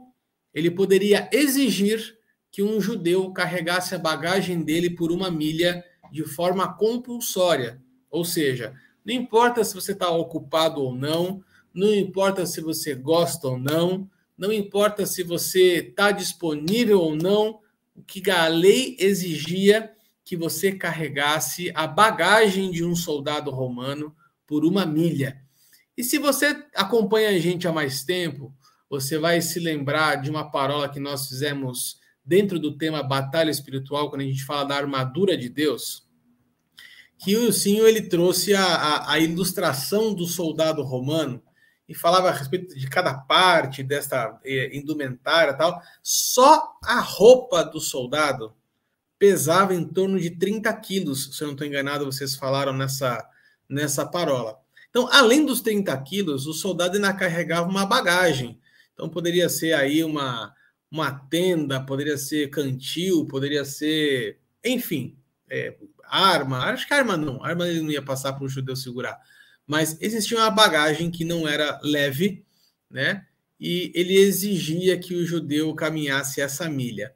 ele 0.53 0.69
poderia 0.69 1.27
exigir 1.33 2.15
que 2.51 2.61
um 2.61 2.79
judeu 2.79 3.31
carregasse 3.31 3.95
a 3.95 3.97
bagagem 3.97 4.61
dele 4.61 4.91
por 4.91 5.11
uma 5.11 5.31
milha 5.31 5.83
de 6.11 6.23
forma 6.23 6.71
compulsória. 6.71 7.81
Ou 8.07 8.23
seja, 8.23 8.75
não 9.03 9.15
importa 9.15 9.63
se 9.63 9.73
você 9.73 9.93
está 9.93 10.11
ocupado 10.11 10.79
ou 10.79 10.93
não, 10.93 11.43
não 11.73 11.91
importa 11.91 12.45
se 12.45 12.61
você 12.61 12.93
gosta 12.93 13.47
ou 13.47 13.57
não, 13.57 14.07
não 14.37 14.53
importa 14.53 15.07
se 15.07 15.23
você 15.23 15.77
está 15.77 16.11
disponível 16.11 17.01
ou 17.01 17.15
não, 17.15 17.61
o 17.95 18.03
que 18.03 18.29
a 18.29 18.47
lei 18.47 18.95
exigia 18.99 19.91
que 20.29 20.37
você 20.37 20.71
carregasse 20.71 21.71
a 21.73 21.87
bagagem 21.87 22.69
de 22.69 22.85
um 22.85 22.95
soldado 22.95 23.49
romano 23.49 24.15
por 24.45 24.63
uma 24.63 24.85
milha. 24.85 25.41
E 25.97 26.03
se 26.03 26.19
você 26.19 26.55
acompanha 26.75 27.29
a 27.29 27.39
gente 27.39 27.67
há 27.67 27.71
mais 27.71 28.03
tempo, 28.03 28.53
você 28.87 29.17
vai 29.17 29.41
se 29.41 29.59
lembrar 29.59 30.21
de 30.21 30.29
uma 30.29 30.51
parola 30.51 30.87
que 30.87 30.99
nós 30.99 31.27
fizemos 31.27 31.97
dentro 32.23 32.59
do 32.59 32.77
tema 32.77 33.01
batalha 33.01 33.49
espiritual, 33.49 34.11
quando 34.11 34.21
a 34.21 34.25
gente 34.25 34.45
fala 34.45 34.65
da 34.65 34.75
armadura 34.75 35.35
de 35.35 35.49
Deus, 35.49 36.07
que 37.17 37.35
o 37.35 37.45
Ilcinho 37.45 37.87
ele 37.87 38.03
trouxe 38.03 38.53
a, 38.53 38.63
a, 38.63 39.13
a 39.13 39.19
ilustração 39.19 40.13
do 40.13 40.27
soldado 40.27 40.83
romano 40.83 41.41
e 41.87 41.95
falava 41.95 42.29
a 42.29 42.33
respeito 42.33 42.77
de 42.77 42.87
cada 42.87 43.15
parte 43.15 43.81
desta 43.81 44.39
eh, 44.45 44.77
indumentária 44.77 45.55
tal. 45.55 45.81
Só 46.03 46.77
a 46.83 46.99
roupa 46.99 47.63
do 47.63 47.79
soldado 47.79 48.53
pesava 49.19 49.75
em 49.75 49.83
torno 49.83 50.17
de 50.17 50.29
30 50.31 50.73
quilos, 50.75 51.35
se 51.35 51.43
eu 51.43 51.47
não 51.47 51.53
estou 51.53 51.67
enganado, 51.67 52.05
vocês 52.05 52.35
falaram 52.35 52.71
nessa, 52.71 53.29
nessa 53.67 54.05
parola. 54.05 54.57
Então, 54.89 55.07
além 55.11 55.45
dos 55.45 55.59
30 55.61 55.95
quilos, 56.03 56.47
o 56.47 56.53
soldado 56.53 56.95
ainda 56.95 57.13
carregava 57.13 57.69
uma 57.69 57.85
bagagem. 57.85 58.57
Então, 58.93 59.09
poderia 59.09 59.49
ser 59.49 59.73
aí 59.73 60.03
uma, 60.03 60.55
uma 60.89 61.11
tenda, 61.11 61.81
poderia 61.81 62.17
ser 62.17 62.49
cantil, 62.49 63.25
poderia 63.25 63.65
ser, 63.65 64.39
enfim, 64.63 65.15
é, 65.49 65.75
arma. 66.05 66.59
Acho 66.65 66.87
que 66.87 66.93
arma 66.93 67.17
não, 67.17 67.43
arma 67.43 67.67
ele 67.67 67.81
não 67.81 67.91
ia 67.91 68.01
passar 68.01 68.33
para 68.33 68.45
o 68.45 68.49
judeu 68.49 68.75
segurar. 68.75 69.19
Mas 69.67 69.97
existia 70.01 70.37
uma 70.37 70.49
bagagem 70.49 71.11
que 71.11 71.23
não 71.23 71.47
era 71.47 71.79
leve, 71.83 72.43
né? 72.89 73.25
E 73.59 73.91
ele 73.93 74.15
exigia 74.15 74.97
que 74.97 75.13
o 75.13 75.25
judeu 75.25 75.73
caminhasse 75.75 76.41
essa 76.41 76.69
milha. 76.69 77.13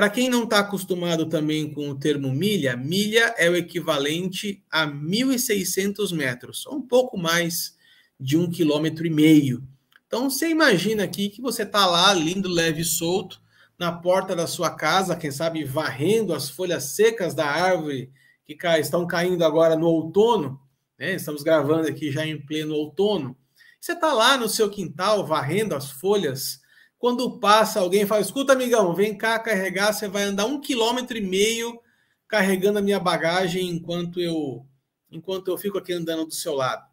Para 0.00 0.08
quem 0.08 0.30
não 0.30 0.44
está 0.44 0.60
acostumado 0.60 1.26
também 1.26 1.74
com 1.74 1.90
o 1.90 1.94
termo 1.94 2.32
milha, 2.32 2.74
milha 2.74 3.34
é 3.36 3.50
o 3.50 3.54
equivalente 3.54 4.64
a 4.70 4.86
1.600 4.86 6.16
metros, 6.16 6.66
um 6.68 6.80
pouco 6.80 7.18
mais 7.18 7.76
de 8.18 8.38
um 8.38 8.50
quilômetro 8.50 9.06
e 9.06 9.10
meio. 9.10 9.62
Então 10.06 10.30
você 10.30 10.48
imagina 10.48 11.04
aqui 11.04 11.28
que 11.28 11.42
você 11.42 11.64
está 11.64 11.84
lá, 11.84 12.14
lindo, 12.14 12.48
leve 12.48 12.80
e 12.80 12.84
solto, 12.84 13.42
na 13.78 13.92
porta 13.92 14.34
da 14.34 14.46
sua 14.46 14.70
casa, 14.70 15.14
quem 15.14 15.30
sabe 15.30 15.64
varrendo 15.64 16.32
as 16.32 16.48
folhas 16.48 16.84
secas 16.84 17.34
da 17.34 17.44
árvore 17.44 18.10
que 18.46 18.56
estão 18.78 19.06
caindo 19.06 19.44
agora 19.44 19.76
no 19.76 19.86
outono, 19.86 20.58
né? 20.98 21.16
Estamos 21.16 21.42
gravando 21.42 21.86
aqui 21.86 22.10
já 22.10 22.24
em 22.24 22.40
pleno 22.40 22.72
outono. 22.72 23.36
Você 23.78 23.92
está 23.92 24.14
lá 24.14 24.38
no 24.38 24.48
seu 24.48 24.70
quintal 24.70 25.26
varrendo 25.26 25.74
as 25.74 25.90
folhas 25.90 26.59
quando 27.00 27.38
passa 27.40 27.80
alguém 27.80 28.06
fala: 28.06 28.20
escuta, 28.20 28.52
amigão, 28.52 28.94
vem 28.94 29.16
cá 29.16 29.38
carregar, 29.38 29.92
você 29.92 30.06
vai 30.06 30.24
andar 30.24 30.44
um 30.44 30.60
quilômetro 30.60 31.16
e 31.16 31.20
meio 31.22 31.80
carregando 32.28 32.78
a 32.78 32.82
minha 32.82 33.00
bagagem 33.00 33.68
enquanto 33.68 34.20
eu 34.20 34.64
enquanto 35.10 35.48
eu 35.48 35.58
fico 35.58 35.78
aqui 35.78 35.92
andando 35.92 36.26
do 36.26 36.34
seu 36.34 36.54
lado. 36.54 36.88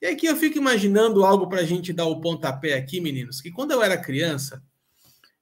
E 0.00 0.06
aqui 0.06 0.26
eu 0.26 0.36
fico 0.36 0.56
imaginando 0.56 1.24
algo 1.24 1.48
para 1.48 1.62
a 1.62 1.64
gente 1.64 1.92
dar 1.92 2.04
o 2.04 2.20
pontapé 2.20 2.74
aqui, 2.74 3.00
meninos, 3.00 3.40
que 3.40 3.50
quando 3.50 3.72
eu 3.72 3.82
era 3.82 3.96
criança 3.96 4.62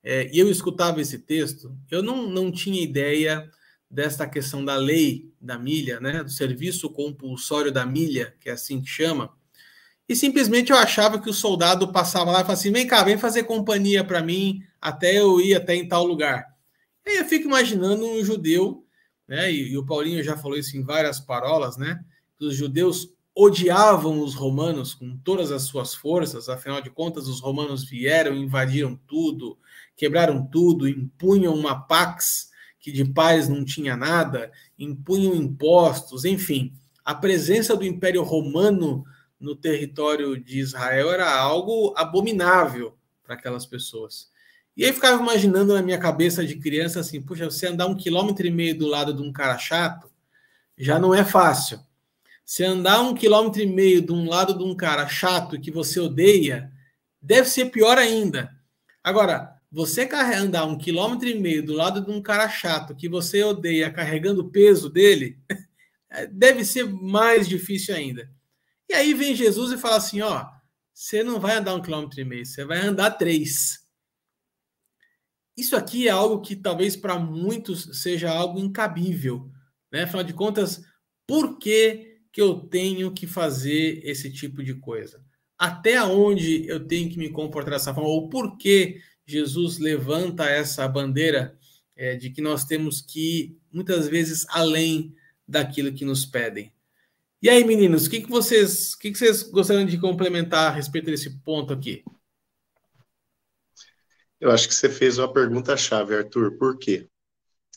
é, 0.03 0.30
e 0.32 0.38
eu 0.38 0.49
escutava 0.49 1.03
esse 1.03 1.18
texto, 1.18 1.76
eu 1.90 2.03
não, 2.03 2.28
não 2.28 2.51
tinha 2.51 2.82
ideia 2.82 3.51
desta 3.90 4.26
questão 4.26 4.64
da 4.64 4.76
lei 4.76 5.30
da 5.40 5.59
milha, 5.59 6.01
né, 6.01 6.22
do 6.22 6.30
serviço 6.30 6.88
compulsório 6.88 7.70
da 7.70 7.84
milha, 7.84 8.34
que 8.40 8.49
é 8.49 8.53
assim 8.53 8.80
que 8.80 8.88
chama, 8.88 9.36
e 10.09 10.16
simplesmente 10.16 10.72
eu 10.72 10.78
achava 10.78 11.20
que 11.20 11.28
o 11.28 11.34
soldado 11.34 11.92
passava 11.92 12.30
lá 12.30 12.40
e 12.40 12.42
falava 12.42 12.54
assim: 12.54 12.72
vem 12.72 12.86
cá, 12.86 13.02
vem 13.04 13.18
fazer 13.18 13.44
companhia 13.44 14.02
para 14.02 14.22
mim 14.22 14.62
até 14.80 15.18
eu 15.18 15.40
ir 15.40 15.54
até 15.54 15.74
em 15.74 15.86
tal 15.86 16.04
lugar. 16.04 16.46
E 17.04 17.11
aí 17.11 17.16
eu 17.18 17.24
fico 17.26 17.46
imaginando 17.46 18.06
um 18.06 18.24
judeu, 18.24 18.84
né? 19.26 19.52
E, 19.52 19.72
e, 19.72 19.76
o 19.76 19.84
Paulinho 19.84 20.22
já 20.22 20.36
falou 20.36 20.56
isso 20.56 20.76
em 20.76 20.82
várias 20.82 21.20
parolas, 21.20 21.76
né? 21.76 22.02
Que 22.38 22.46
os 22.46 22.54
judeus 22.54 23.12
odiavam 23.34 24.20
os 24.20 24.34
romanos 24.34 24.94
com 24.94 25.16
todas 25.18 25.52
as 25.52 25.62
suas 25.62 25.94
forças, 25.94 26.48
afinal 26.48 26.80
de 26.80 26.90
contas, 26.90 27.28
os 27.28 27.40
romanos 27.40 27.84
vieram, 27.84 28.34
invadiram 28.34 28.98
tudo, 29.06 29.56
quebraram 29.96 30.44
tudo, 30.44 30.88
impunham 30.88 31.54
uma 31.54 31.78
pax 31.80 32.48
que 32.80 32.90
de 32.90 33.04
paz 33.04 33.48
não 33.48 33.64
tinha 33.64 33.96
nada, 33.96 34.50
impunham 34.78 35.34
impostos, 35.34 36.24
enfim. 36.24 36.72
A 37.04 37.14
presença 37.14 37.76
do 37.76 37.84
Império 37.84 38.22
Romano 38.22 39.04
no 39.41 39.55
território 39.55 40.36
de 40.36 40.59
Israel 40.59 41.11
era 41.11 41.30
algo 41.30 41.95
abominável 41.97 42.97
para 43.22 43.34
aquelas 43.34 43.66
pessoas. 43.66 44.30
E 44.76 44.84
aí 44.84 44.93
ficava 44.93 45.20
imaginando 45.20 45.74
na 45.74 45.82
minha 45.82 45.99
cabeça 45.99 46.47
de 46.47 46.57
criança 46.57 47.01
assim, 47.01 47.20
puxa, 47.20 47.45
você 47.45 47.66
andar 47.66 47.86
um 47.86 47.97
quilômetro 47.97 48.47
e 48.47 48.51
meio 48.51 48.78
do 48.78 48.86
lado 48.86 49.12
de 49.12 49.22
um 49.22 49.32
cara 49.32 49.59
chato 49.59 50.11
já 50.76 50.99
não 50.99 51.14
é 51.14 51.24
fácil. 51.24 51.80
Se 52.45 52.64
andar 52.64 53.01
um 53.01 53.14
quilômetro 53.14 53.61
e 53.61 53.66
meio 53.66 54.01
de 54.01 54.12
um 54.12 54.28
lado 54.28 54.57
de 54.57 54.64
um 54.64 54.74
cara 54.74 55.07
chato 55.09 55.61
que 55.61 55.70
você 55.70 56.01
odeia, 56.01 56.72
deve 57.20 57.49
ser 57.49 57.66
pior 57.66 57.99
ainda. 57.99 58.51
Agora, 59.03 59.59
você 59.70 60.09
andar 60.36 60.64
um 60.64 60.78
quilômetro 60.78 61.28
e 61.28 61.39
meio 61.39 61.62
do 61.62 61.74
lado 61.74 62.01
de 62.01 62.11
um 62.11 62.22
cara 62.22 62.49
chato 62.49 62.95
que 62.95 63.09
você 63.09 63.43
odeia, 63.43 63.91
carregando 63.91 64.43
o 64.43 64.51
peso 64.51 64.89
dele, 64.89 65.39
deve 66.32 66.64
ser 66.64 66.84
mais 66.84 67.47
difícil 67.47 67.95
ainda. 67.95 68.30
E 68.89 68.95
aí 68.95 69.14
vem 69.14 69.34
Jesus 69.34 69.72
e 69.72 69.78
fala 69.78 69.97
assim: 69.97 70.20
ó, 70.20 70.47
você 70.93 71.22
não 71.22 71.39
vai 71.39 71.57
andar 71.57 71.74
um 71.74 71.82
quilômetro 71.82 72.20
e 72.20 72.24
meio, 72.24 72.47
você 72.47 72.64
vai 72.64 72.78
andar 72.78 73.12
três. 73.12 73.86
Isso 75.57 75.76
aqui 75.76 76.07
é 76.07 76.11
algo 76.11 76.41
que 76.41 76.55
talvez 76.55 76.97
para 76.97 77.18
muitos 77.18 78.01
seja 78.01 78.30
algo 78.30 78.59
incabível, 78.59 79.51
né? 79.93 80.05
Afinal 80.05 80.22
de 80.22 80.32
contas, 80.32 80.84
por 81.26 81.59
que, 81.59 82.20
que 82.32 82.41
eu 82.41 82.61
tenho 82.61 83.12
que 83.12 83.26
fazer 83.26 84.01
esse 84.05 84.32
tipo 84.32 84.62
de 84.62 84.74
coisa? 84.74 85.22
Até 85.59 86.03
onde 86.03 86.66
eu 86.68 86.86
tenho 86.86 87.11
que 87.11 87.18
me 87.18 87.28
comportar 87.30 87.72
dessa 87.72 87.93
forma? 87.93 88.09
Ou 88.09 88.28
por 88.28 88.57
que 88.57 89.01
Jesus 89.26 89.78
levanta 89.78 90.49
essa 90.49 90.86
bandeira 90.86 91.59
é, 91.97 92.14
de 92.14 92.30
que 92.30 92.41
nós 92.41 92.64
temos 92.64 93.01
que 93.01 93.41
ir 93.41 93.61
muitas 93.72 94.09
vezes 94.09 94.47
além 94.49 95.14
daquilo 95.47 95.93
que 95.93 96.05
nos 96.05 96.24
pedem? 96.24 96.72
E 97.41 97.49
aí, 97.49 97.62
meninos, 97.64 98.07
o 98.07 98.11
que, 98.11 98.20
que 98.20 98.28
vocês, 98.28 98.95
o 98.95 98.99
que, 98.99 99.12
que 99.12 99.18
vocês 99.18 99.45
gostariam 99.45 99.86
de 99.86 99.97
complementar 99.99 100.72
a 100.72 100.74
respeito 100.74 101.07
desse 101.07 101.39
ponto 101.45 101.72
aqui? 101.72 102.03
Eu 104.41 104.51
acho 104.51 104.66
que 104.66 104.74
você 104.74 104.89
fez 104.89 105.18
uma 105.18 105.32
pergunta-chave, 105.32 106.16
Arthur. 106.16 106.59
Por 106.59 106.78
quê? 106.78 107.09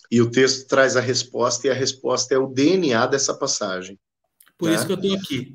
E 0.09 0.19
o 0.19 0.31
texto 0.31 0.67
traz 0.67 0.97
a 0.97 0.99
resposta, 0.99 1.67
e 1.67 1.69
a 1.69 1.75
resposta 1.75 2.33
é 2.33 2.37
o 2.37 2.47
DNA 2.47 3.05
dessa 3.05 3.37
passagem. 3.37 3.99
Por 4.57 4.69
né? 4.69 4.75
isso 4.75 4.85
que 4.85 4.93
eu 4.93 4.99
estou 4.99 5.15
aqui. 5.15 5.53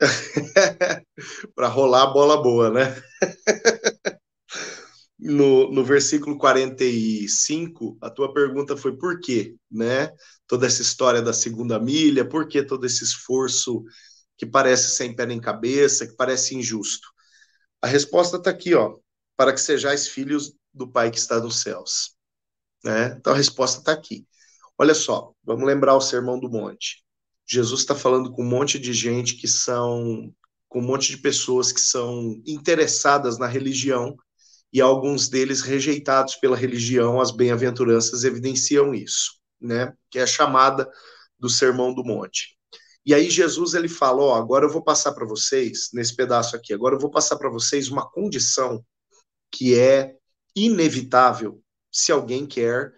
Para 1.54 1.68
rolar 1.68 2.02
a 2.02 2.12
bola 2.12 2.42
boa, 2.42 2.70
né? 2.70 3.02
no, 5.18 5.72
no 5.72 5.84
versículo 5.84 6.36
45, 6.36 7.96
a 8.00 8.10
tua 8.10 8.32
pergunta 8.34 8.76
foi 8.76 8.96
por 8.96 9.20
quê, 9.20 9.54
né? 9.70 10.10
Toda 10.52 10.66
essa 10.66 10.82
história 10.82 11.22
da 11.22 11.32
segunda 11.32 11.80
milha, 11.80 12.28
por 12.28 12.46
que 12.46 12.62
todo 12.62 12.84
esse 12.84 13.02
esforço 13.02 13.82
que 14.36 14.44
parece 14.44 14.90
sem 14.90 15.16
pé 15.16 15.24
nem 15.24 15.40
cabeça, 15.40 16.06
que 16.06 16.14
parece 16.14 16.54
injusto? 16.54 17.08
A 17.80 17.86
resposta 17.86 18.36
está 18.36 18.50
aqui, 18.50 18.74
ó, 18.74 18.98
para 19.34 19.54
que 19.54 19.60
sejais 19.62 20.08
filhos 20.08 20.52
do 20.70 20.86
Pai 20.86 21.10
que 21.10 21.16
está 21.16 21.40
nos 21.40 21.62
céus. 21.62 22.14
Né? 22.84 23.16
Então 23.18 23.32
a 23.32 23.36
resposta 23.36 23.78
está 23.78 23.92
aqui. 23.92 24.26
Olha 24.76 24.94
só, 24.94 25.32
vamos 25.42 25.66
lembrar 25.66 25.96
o 25.96 26.02
Sermão 26.02 26.38
do 26.38 26.50
Monte. 26.50 27.02
Jesus 27.46 27.80
está 27.80 27.94
falando 27.94 28.30
com 28.30 28.42
um 28.42 28.46
monte 28.46 28.78
de 28.78 28.92
gente 28.92 29.36
que 29.36 29.48
são, 29.48 30.34
com 30.68 30.80
um 30.80 30.86
monte 30.86 31.08
de 31.08 31.16
pessoas 31.16 31.72
que 31.72 31.80
são 31.80 32.42
interessadas 32.46 33.38
na 33.38 33.46
religião 33.46 34.14
e 34.70 34.82
alguns 34.82 35.30
deles 35.30 35.62
rejeitados 35.62 36.36
pela 36.36 36.58
religião, 36.58 37.22
as 37.22 37.30
bem-aventuranças 37.30 38.22
evidenciam 38.22 38.94
isso, 38.94 39.40
né? 39.62 39.92
Que 40.10 40.18
é 40.18 40.22
a 40.22 40.26
chamada 40.26 40.90
do 41.38 41.48
Sermão 41.48 41.94
do 41.94 42.04
Monte. 42.04 42.56
E 43.04 43.14
aí 43.14 43.30
Jesus 43.30 43.74
ele 43.74 43.88
fala, 43.88 44.22
ó, 44.22 44.34
agora 44.34 44.64
eu 44.64 44.70
vou 44.70 44.82
passar 44.82 45.12
para 45.12 45.26
vocês 45.26 45.90
nesse 45.92 46.14
pedaço 46.14 46.54
aqui, 46.54 46.72
agora 46.72 46.94
eu 46.94 47.00
vou 47.00 47.10
passar 47.10 47.36
para 47.36 47.50
vocês 47.50 47.88
uma 47.88 48.08
condição 48.08 48.84
que 49.50 49.78
é 49.78 50.14
inevitável 50.54 51.60
se 51.90 52.12
alguém 52.12 52.46
quer 52.46 52.92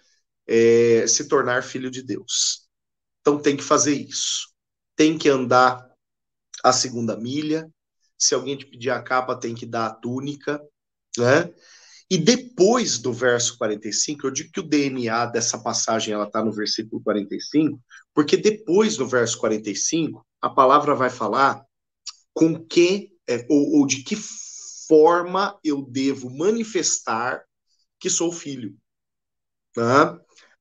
é, 0.47 1.07
se 1.07 1.27
tornar 1.27 1.63
filho 1.63 1.91
de 1.91 2.03
Deus. 2.03 2.69
Então 3.21 3.41
tem 3.41 3.57
que 3.57 3.63
fazer 3.63 3.95
isso. 3.95 4.53
Tem 4.95 5.17
que 5.17 5.29
andar 5.29 5.83
a 6.63 6.73
segunda 6.73 7.17
milha. 7.17 7.69
Se 8.19 8.35
alguém 8.35 8.57
te 8.57 8.67
pedir 8.67 8.91
a 8.91 9.03
capa, 9.03 9.35
tem 9.35 9.55
que 9.55 9.67
dar 9.67 9.87
a 9.87 9.95
túnica 9.95 10.61
né? 11.19 11.53
E 12.15 12.17
depois 12.17 12.97
do 12.97 13.13
verso 13.13 13.59
45, 13.59 14.25
eu 14.25 14.31
digo 14.31 14.53
que 14.53 14.61
o 14.61 14.69
DNA 14.69 15.27
dessa 15.27 15.59
passagem 15.59 16.15
ela 16.15 16.29
está 16.29 16.45
no 16.45 16.53
versículo 16.53 17.03
45, 17.03 17.83
porque 18.15 18.37
depois 18.37 18.97
do 18.97 19.05
verso 19.05 19.37
45, 19.37 20.25
a 20.41 20.49
palavra 20.49 20.95
vai 20.95 21.11
falar 21.11 21.67
com 22.33 22.65
que, 22.65 23.11
é, 23.29 23.45
ou, 23.51 23.81
ou 23.81 23.85
de 23.85 24.05
que 24.05 24.15
forma 24.87 25.59
eu 25.65 25.83
devo 25.83 26.31
manifestar 26.31 27.43
que 27.99 28.09
sou 28.09 28.31
filho. 28.31 28.77
Né? 29.77 30.17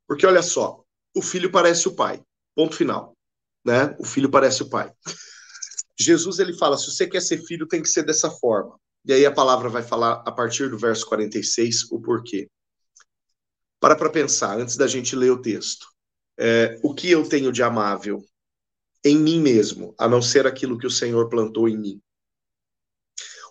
Porque 0.08 0.26
olha 0.26 0.42
só, 0.42 0.84
o 1.16 1.22
filho 1.22 1.52
parece 1.52 1.88
o 1.88 1.96
pai. 1.96 2.20
Ponto 2.56 2.76
final. 2.76 3.16
Né? 3.64 3.96
O 4.00 4.06
filho 4.06 4.28
parece 4.28 4.64
o 4.64 4.70
pai. 4.72 4.92
Jesus 6.00 6.40
ele 6.40 6.58
fala: 6.58 6.80
se 6.80 6.90
você 6.90 7.06
quer 7.06 7.22
ser 7.22 7.46
filho, 7.46 7.68
tem 7.68 7.84
que 7.84 7.90
ser 7.90 8.02
dessa 8.02 8.32
forma. 8.32 8.76
E 9.06 9.12
aí 9.12 9.26
a 9.26 9.32
palavra 9.32 9.68
vai 9.70 9.84
falar 9.84 10.24
a 10.26 10.32
partir 10.32 10.70
do 10.70 10.78
verso 10.78 11.06
46 11.08 11.92
o 11.92 12.00
porquê. 12.00 12.50
Para 13.80 13.98
para 13.98 14.10
pensar, 14.10 14.58
antes 14.58 14.78
da 14.78 14.88
gente 14.88 15.16
ler 15.16 15.32
o 15.32 15.42
texto. 15.42 15.88
É, 16.38 16.80
o 16.82 16.94
que 16.94 17.12
eu 17.12 17.28
tenho 17.28 17.52
de 17.52 17.62
amável 17.62 18.24
em 19.04 19.18
mim 19.18 19.42
mesmo, 19.42 19.94
a 20.00 20.08
não 20.08 20.22
ser 20.22 20.48
aquilo 20.48 20.78
que 20.78 20.88
o 20.88 20.92
Senhor 20.92 21.28
plantou 21.28 21.68
em 21.68 21.78
mim? 21.78 22.02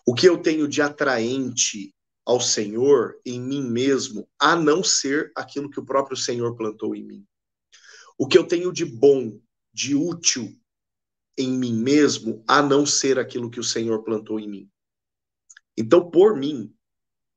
O 0.07 0.15
que 0.15 0.27
eu 0.27 0.41
tenho 0.41 0.67
de 0.67 0.81
atraente 0.81 1.95
ao 2.25 2.41
Senhor 2.41 3.21
em 3.27 3.41
mim 3.41 3.63
mesmo, 3.63 4.27
a 4.39 4.57
não 4.57 4.83
ser 4.83 5.31
aquilo 5.37 5.69
que 5.69 5.79
o 5.79 5.85
próprio 5.85 6.17
Senhor 6.17 6.57
plantou 6.57 6.97
em 6.97 7.05
mim? 7.05 7.27
O 8.17 8.27
que 8.27 8.39
eu 8.39 8.47
tenho 8.47 8.73
de 8.73 8.87
bom, 8.87 9.39
de 9.73 9.95
útil 9.95 10.51
em 11.37 11.51
mim 11.51 11.75
mesmo, 11.75 12.43
a 12.49 12.63
não 12.63 12.87
ser 12.87 13.19
aquilo 13.19 13.51
que 13.51 13.61
o 13.61 13.65
Senhor 13.65 14.03
plantou 14.03 14.41
em 14.41 14.49
mim? 14.49 14.72
Então, 15.77 16.11
por 16.11 16.37
mim, 16.37 16.73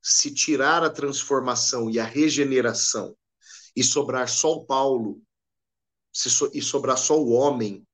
se 0.01 0.33
tirar 0.33 0.83
a 0.83 0.89
transformação 0.89 1.89
e 1.89 1.99
a 1.99 2.05
regeneração 2.05 3.15
e 3.75 3.83
sobrar 3.83 4.29
só 4.29 4.53
o 4.53 4.65
Paulo, 4.65 5.21
so, 6.13 6.49
e 6.53 6.61
sobrar 6.61 6.97
só 6.97 7.19
o 7.19 7.31
homem, 7.31 7.85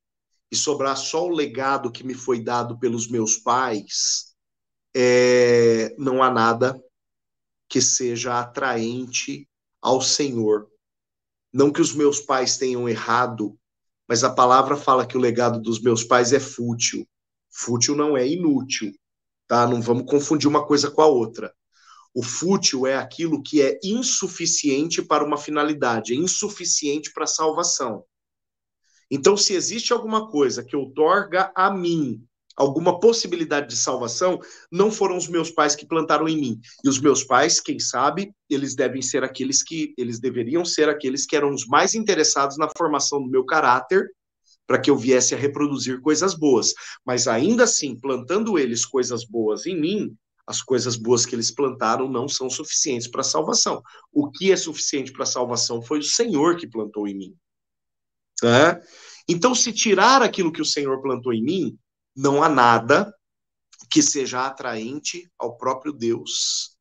e 0.52 0.56
sobrar 0.56 0.98
só 0.98 1.26
o 1.26 1.34
legado 1.34 1.92
que 1.92 2.04
me 2.04 2.14
foi 2.14 2.44
dado 2.44 2.78
pelos 2.78 3.08
meus 3.08 3.38
pais, 3.38 4.36
é, 4.94 5.96
não 5.98 6.22
há 6.22 6.30
nada 6.30 6.78
que 7.70 7.82
seja 7.82 8.38
atraente 8.40 9.48
ao 9.82 10.02
Senhor. 10.02 10.70
Não 11.54 11.72
que 11.72 11.82
os 11.82 11.94
meus 11.94 12.20
pais 12.20 12.58
tenham 12.58 12.88
errado, 12.90 13.58
mas 14.08 14.24
a 14.26 14.34
palavra 14.34 14.76
fala 14.76 15.08
que 15.08 15.16
o 15.16 15.22
legado 15.22 15.62
dos 15.62 15.82
meus 15.82 16.04
pais 16.04 16.34
é 16.34 16.40
fútil. 16.40 17.08
Fútil 17.50 17.96
não 17.96 18.18
é 18.18 18.28
inútil, 18.28 18.94
tá? 19.52 19.68
Não 19.68 19.82
vamos 19.82 20.10
confundir 20.10 20.48
uma 20.48 20.66
coisa 20.66 20.90
com 20.90 21.02
a 21.02 21.08
outra. 21.08 21.54
O 22.16 22.24
fútil 22.24 22.88
é 22.88 22.96
aquilo 22.96 23.44
que 23.44 23.62
é 23.62 23.78
insuficiente 23.84 25.02
para 25.02 25.26
uma 25.26 25.36
finalidade, 25.36 26.14
é 26.14 26.16
insuficiente 26.16 27.12
para 27.12 27.26
a 27.26 27.28
salvação. 27.28 28.06
Então, 29.12 29.36
se 29.36 29.54
existe 29.54 29.92
alguma 29.92 30.30
coisa 30.32 30.64
que 30.64 30.74
outorga 30.74 31.52
a 31.54 31.70
mim 31.70 32.26
alguma 32.56 33.00
possibilidade 33.00 33.68
de 33.70 33.76
salvação, 33.76 34.40
não 34.72 34.92
foram 34.92 35.18
os 35.18 35.28
meus 35.28 35.50
pais 35.50 35.76
que 35.76 35.86
plantaram 35.86 36.30
em 36.30 36.40
mim. 36.40 36.60
E 36.84 36.88
os 36.88 37.00
meus 37.00 37.24
pais, 37.24 37.60
quem 37.60 37.80
sabe, 37.80 38.34
eles 38.50 38.76
devem 38.76 39.02
ser 39.02 39.24
aqueles 39.24 39.64
que 39.64 39.94
eles 39.98 40.20
deveriam 40.20 40.64
ser 40.64 40.88
aqueles 40.88 41.26
que 41.26 41.36
eram 41.36 41.54
os 41.54 41.66
mais 41.66 41.96
interessados 41.96 42.58
na 42.58 42.70
formação 42.78 43.22
do 43.22 43.30
meu 43.30 43.44
caráter, 43.44 44.12
para 44.72 44.80
que 44.80 44.90
eu 44.90 44.96
viesse 44.96 45.36
a 45.36 45.38
reproduzir 45.38 46.00
coisas 46.00 46.34
boas. 46.34 46.74
Mas 47.06 47.28
ainda 47.28 47.66
assim, 47.66 47.94
plantando 47.94 48.58
eles 48.58 48.86
coisas 48.86 49.26
boas 49.26 49.66
em 49.66 49.78
mim, 49.78 50.18
as 50.48 50.62
coisas 50.62 50.96
boas 50.96 51.26
que 51.26 51.36
eles 51.36 51.52
plantaram 51.52 52.08
não 52.08 52.26
são 52.26 52.50
suficientes 52.50 53.06
para 53.06 53.20
a 53.20 53.26
salvação. 53.26 53.84
O 54.14 54.32
que 54.32 54.50
é 54.50 54.56
suficiente 54.56 55.12
para 55.12 55.24
a 55.24 55.28
salvação 55.28 55.82
foi 55.82 56.00
o 56.00 56.04
Senhor 56.04 56.56
que 56.56 56.66
plantou 56.66 57.06
em 57.06 57.18
mim. 57.18 57.36
Então, 59.28 59.54
se 59.54 59.74
tirar 59.74 60.22
aquilo 60.22 60.54
que 60.54 60.62
o 60.62 60.66
Senhor 60.66 61.02
plantou 61.02 61.34
em 61.34 61.44
mim, 61.44 61.78
não 62.16 62.42
há 62.42 62.48
nada 62.48 63.14
que 63.92 64.02
seja 64.02 64.46
atraente 64.46 65.30
ao 65.38 65.58
próprio 65.58 65.92
Deus. 65.92 66.78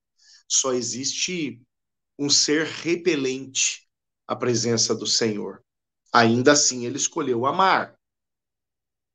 Só 0.47 0.74
existe 0.74 1.61
um 2.16 2.30
ser 2.30 2.66
repelente 2.66 3.88
à 4.28 4.36
presença 4.36 4.95
do 4.95 5.09
Senhor. 5.09 5.61
Ainda 6.13 6.53
assim, 6.53 6.87
ele 6.87 6.97
escolheu 6.97 7.47
amar. 7.47 7.97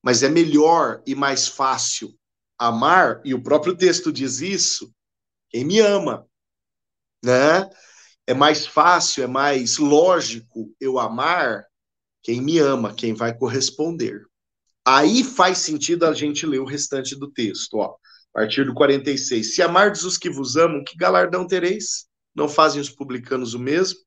Mas 0.03 0.23
é 0.23 0.29
melhor 0.29 1.01
e 1.05 1.15
mais 1.15 1.47
fácil 1.47 2.17
amar, 2.57 3.21
e 3.25 3.33
o 3.33 3.41
próprio 3.41 3.75
texto 3.75 4.11
diz 4.13 4.39
isso, 4.39 4.93
quem 5.49 5.65
me 5.65 5.79
ama, 5.79 6.27
né? 7.23 7.69
É 8.27 8.33
mais 8.33 8.65
fácil, 8.65 9.23
é 9.23 9.27
mais 9.27 9.77
lógico 9.77 10.73
eu 10.79 10.97
amar 10.97 11.65
quem 12.23 12.41
me 12.41 12.57
ama, 12.57 12.93
quem 12.93 13.13
vai 13.13 13.37
corresponder. 13.37 14.25
Aí 14.87 15.23
faz 15.23 15.59
sentido 15.59 16.05
a 16.05 16.13
gente 16.13 16.45
ler 16.45 16.59
o 16.59 16.65
restante 16.65 17.15
do 17.15 17.31
texto, 17.31 17.77
ó. 17.77 17.95
A 18.33 18.39
partir 18.39 18.65
do 18.65 18.73
46. 18.73 19.55
Se 19.55 19.61
amardes 19.61 20.03
os 20.03 20.17
que 20.17 20.29
vos 20.29 20.55
amam, 20.55 20.83
que 20.83 20.97
galardão 20.97 21.47
tereis? 21.47 22.07
Não 22.35 22.49
fazem 22.49 22.81
os 22.81 22.89
publicanos 22.89 23.53
o 23.53 23.59
mesmo? 23.59 23.99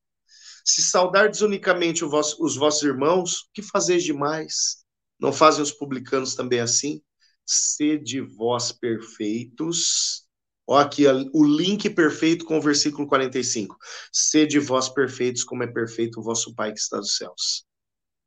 Se 0.71 0.83
saudardes 0.83 1.41
unicamente 1.41 2.05
os 2.05 2.57
vossos 2.57 2.83
irmãos, 2.83 3.49
que 3.55 3.63
fazeis 3.63 4.05
demais? 4.05 4.85
Não 5.19 5.33
fazem 5.33 5.63
os 5.63 5.73
publicanos 5.73 6.35
também 6.35 6.61
assim? 6.61 7.01
Sede 7.47 8.21
vós 8.21 8.71
perfeitos. 8.71 10.27
Ó, 10.67 10.77
aqui 10.77 11.07
o 11.33 11.43
link 11.43 11.89
perfeito 11.89 12.45
com 12.45 12.59
o 12.59 12.61
versículo 12.61 13.09
45. 13.09 13.79
Sede 14.13 14.59
vós 14.59 14.91
perfeitos, 14.91 15.43
como 15.43 15.63
é 15.63 15.67
perfeito 15.67 16.21
o 16.21 16.23
vosso 16.23 16.55
Pai 16.55 16.71
que 16.71 16.79
está 16.79 16.99
nos 16.99 17.17
céus. 17.17 17.65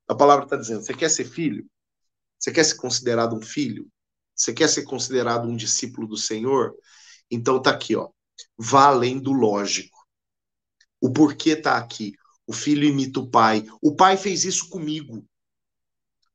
A 0.07 0.15
palavra 0.15 0.45
está 0.45 0.57
dizendo: 0.57 0.83
você 0.83 0.95
quer 0.95 1.11
ser 1.11 1.25
filho? 1.25 1.69
Você 2.39 2.51
quer 2.51 2.63
ser 2.63 2.75
considerado 2.77 3.35
um 3.35 3.41
filho? 3.43 3.87
Você 4.35 4.51
quer 4.51 4.67
ser 4.67 4.81
considerado 4.81 5.47
um 5.47 5.55
discípulo 5.55 6.07
do 6.07 6.17
Senhor? 6.17 6.73
Então 7.29 7.61
tá 7.61 7.69
aqui, 7.69 7.95
ó. 7.95 8.09
Vá 8.57 8.85
além 8.85 9.19
do 9.19 9.31
lógico. 9.31 9.95
O 10.99 11.13
porquê 11.13 11.55
tá 11.55 11.77
aqui. 11.77 12.15
O 12.52 12.54
filho 12.54 12.84
imita 12.84 13.22
o 13.22 13.30
pai. 13.30 13.66
O 13.82 13.95
pai 13.95 14.18
fez 14.18 14.43
isso 14.43 14.68
comigo. 14.68 15.26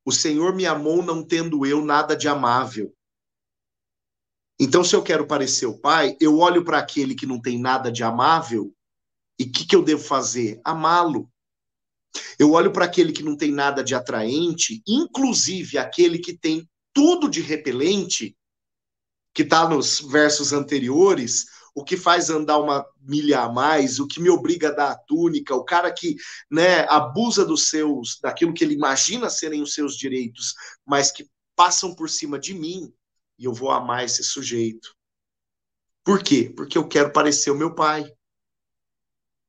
O 0.03 0.11
Senhor 0.11 0.55
me 0.55 0.65
amou 0.65 1.03
não 1.03 1.23
tendo 1.23 1.63
eu 1.63 1.85
nada 1.85 2.15
de 2.15 2.27
amável. 2.27 2.91
Então, 4.59 4.83
se 4.83 4.95
eu 4.95 5.03
quero 5.03 5.27
parecer 5.27 5.67
o 5.67 5.77
pai, 5.77 6.17
eu 6.19 6.39
olho 6.39 6.65
para 6.65 6.79
aquele 6.79 7.13
que 7.13 7.27
não 7.27 7.39
tem 7.39 7.59
nada 7.59 7.91
de 7.91 8.03
amável 8.03 8.73
e 9.39 9.43
o 9.43 9.51
que, 9.51 9.63
que 9.63 9.75
eu 9.75 9.83
devo 9.83 10.03
fazer? 10.03 10.59
Amá-lo. 10.63 11.31
Eu 12.39 12.53
olho 12.53 12.73
para 12.73 12.85
aquele 12.85 13.13
que 13.13 13.21
não 13.21 13.37
tem 13.37 13.51
nada 13.51 13.83
de 13.83 13.93
atraente, 13.93 14.81
inclusive 14.87 15.77
aquele 15.77 16.17
que 16.17 16.35
tem 16.35 16.67
tudo 16.91 17.29
de 17.29 17.41
repelente, 17.41 18.35
que 19.35 19.43
está 19.43 19.69
nos 19.69 19.99
versos 19.99 20.51
anteriores, 20.51 21.45
o 21.77 21.83
que 21.83 21.95
faz 21.95 22.31
andar 22.31 22.57
uma 22.57 22.83
milha 22.99 23.41
a 23.41 23.53
mais, 23.53 23.99
o 23.99 24.07
que 24.07 24.19
me 24.19 24.31
obriga 24.31 24.69
a 24.69 24.71
dar 24.71 24.91
a 24.93 24.97
túnica, 24.97 25.53
o 25.53 25.63
cara 25.63 25.93
que 25.93 26.15
né, 26.49 26.79
abusa 26.89 27.45
dos 27.45 27.69
seus, 27.69 28.17
daquilo 28.19 28.51
que 28.51 28.63
ele 28.63 28.73
imagina 28.73 29.29
serem 29.29 29.61
os 29.61 29.75
seus 29.75 29.95
direitos, 29.95 30.55
mas 30.83 31.11
que 31.11 31.29
passam 31.55 31.93
por 31.93 32.09
cima 32.09 32.39
de 32.39 32.55
mim, 32.55 32.91
e 33.37 33.45
eu 33.45 33.53
vou 33.53 33.69
amar 33.69 34.03
esse 34.03 34.23
sujeito. 34.23 34.91
Por 36.03 36.23
quê? 36.23 36.51
Porque 36.57 36.79
eu 36.79 36.87
quero 36.87 37.13
parecer 37.13 37.51
o 37.51 37.55
meu 37.55 37.75
pai. 37.75 38.11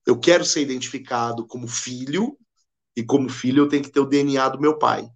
Eu 0.05 0.21
quero 0.21 0.45
ser 0.45 0.61
identificado 0.61 1.47
como 1.47 1.67
filho 1.67 2.39
e 2.95 3.03
como 3.03 3.31
filho, 3.31 3.63
eu 3.63 3.69
tenho 3.71 3.85
que 3.85 3.91
ter 3.91 4.01
o 4.01 4.07
DNA 4.07 4.51
do 4.51 4.61
meu 4.61 4.79
pai. 4.79 5.11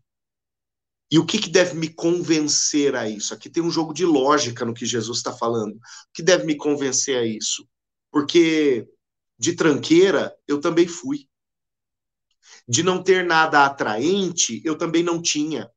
E 1.13 1.19
o 1.19 1.27
que, 1.27 1.39
que 1.39 1.51
deve 1.51 1.75
me 1.75 1.91
convencer 1.91 2.97
a 2.97 3.07
isso? 3.07 3.35
Aqui 3.35 3.51
tem 3.51 3.63
um 3.63 3.71
jogo 3.71 3.93
de 3.93 4.07
lógica 4.07 4.65
no 4.65 4.73
que 4.73 4.87
Jesus 4.87 5.19
está 5.19 5.31
falando. 5.31 5.75
O 5.75 5.81
que 6.15 6.23
deve 6.23 6.47
me 6.47 6.57
convencer 6.57 7.19
a 7.19 7.27
isso? 7.27 7.69
Porque 8.11 8.89
de 9.39 9.55
tranqueira 9.55 10.35
eu 10.49 10.59
também 10.59 10.89
fui. 10.89 11.29
De 12.67 12.83
não 12.83 13.03
ter 13.03 13.27
nada 13.27 13.67
atraente, 13.67 14.63
eu 14.65 14.79
também 14.79 15.03
não 15.03 15.21
tinha. 15.21 15.71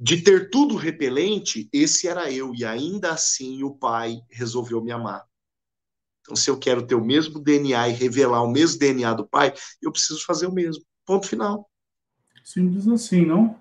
De 0.00 0.20
ter 0.20 0.50
tudo 0.50 0.74
repelente, 0.74 1.68
esse 1.72 2.08
era 2.08 2.28
eu. 2.28 2.52
E 2.56 2.64
ainda 2.64 3.12
assim 3.12 3.62
o 3.62 3.72
pai 3.72 4.20
resolveu 4.28 4.82
me 4.82 4.90
amar. 4.90 5.24
Então, 6.22 6.34
se 6.34 6.50
eu 6.50 6.58
quero 6.58 6.84
ter 6.84 6.96
o 6.96 7.04
mesmo 7.04 7.38
DNA 7.38 7.90
e 7.90 7.92
revelar 7.92 8.42
o 8.42 8.50
mesmo 8.50 8.80
DNA 8.80 9.14
do 9.14 9.28
pai, 9.28 9.54
eu 9.80 9.92
preciso 9.92 10.24
fazer 10.26 10.48
o 10.48 10.52
mesmo. 10.52 10.84
Ponto 11.06 11.28
final. 11.28 11.67
Simples 12.48 12.88
assim, 12.88 13.26
não? 13.26 13.58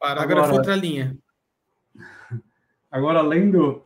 Parágrafo 0.00 0.44
agora, 0.44 0.54
outra 0.54 0.74
linha. 0.74 1.14
Agora, 2.90 3.18
além 3.18 3.50
do. 3.50 3.82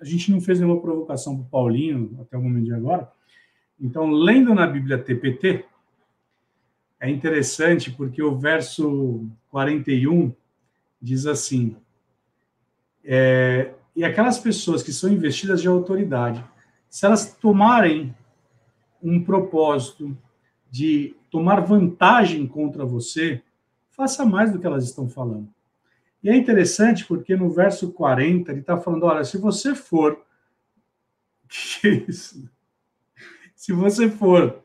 A 0.00 0.04
gente 0.04 0.30
não 0.30 0.40
fez 0.40 0.58
nenhuma 0.58 0.80
provocação 0.80 1.36
para 1.36 1.44
o 1.44 1.48
Paulinho 1.50 2.18
até 2.22 2.38
o 2.38 2.42
momento 2.42 2.64
de 2.64 2.72
agora. 2.72 3.06
Então, 3.78 4.10
lendo 4.10 4.54
na 4.54 4.66
Bíblia 4.66 4.96
TPT, 4.96 5.66
é 6.98 7.10
interessante 7.10 7.90
porque 7.90 8.22
o 8.22 8.38
verso 8.38 9.28
41 9.50 10.32
diz 11.02 11.26
assim: 11.26 11.76
é, 13.04 13.74
e 13.94 14.02
aquelas 14.02 14.38
pessoas 14.38 14.82
que 14.82 14.92
são 14.92 15.10
investidas 15.10 15.60
de 15.60 15.68
autoridade, 15.68 16.42
se 16.88 17.04
elas 17.04 17.34
tomarem 17.34 18.14
um 19.02 19.22
propósito 19.22 20.16
de 20.70 21.14
tomar 21.30 21.60
vantagem 21.60 22.46
contra 22.46 22.84
você, 22.84 23.42
faça 23.90 24.24
mais 24.24 24.52
do 24.52 24.58
que 24.58 24.66
elas 24.66 24.84
estão 24.84 25.08
falando. 25.08 25.48
E 26.22 26.28
é 26.28 26.36
interessante 26.36 27.04
porque 27.04 27.36
no 27.36 27.50
verso 27.50 27.92
40 27.92 28.50
ele 28.50 28.60
está 28.60 28.76
falando: 28.76 29.04
olha, 29.04 29.24
se 29.24 29.38
você 29.38 29.74
for. 29.74 30.20
Que 31.80 31.88
é 31.88 32.04
isso? 32.06 32.46
Se 33.54 33.72
você 33.72 34.10
for 34.10 34.62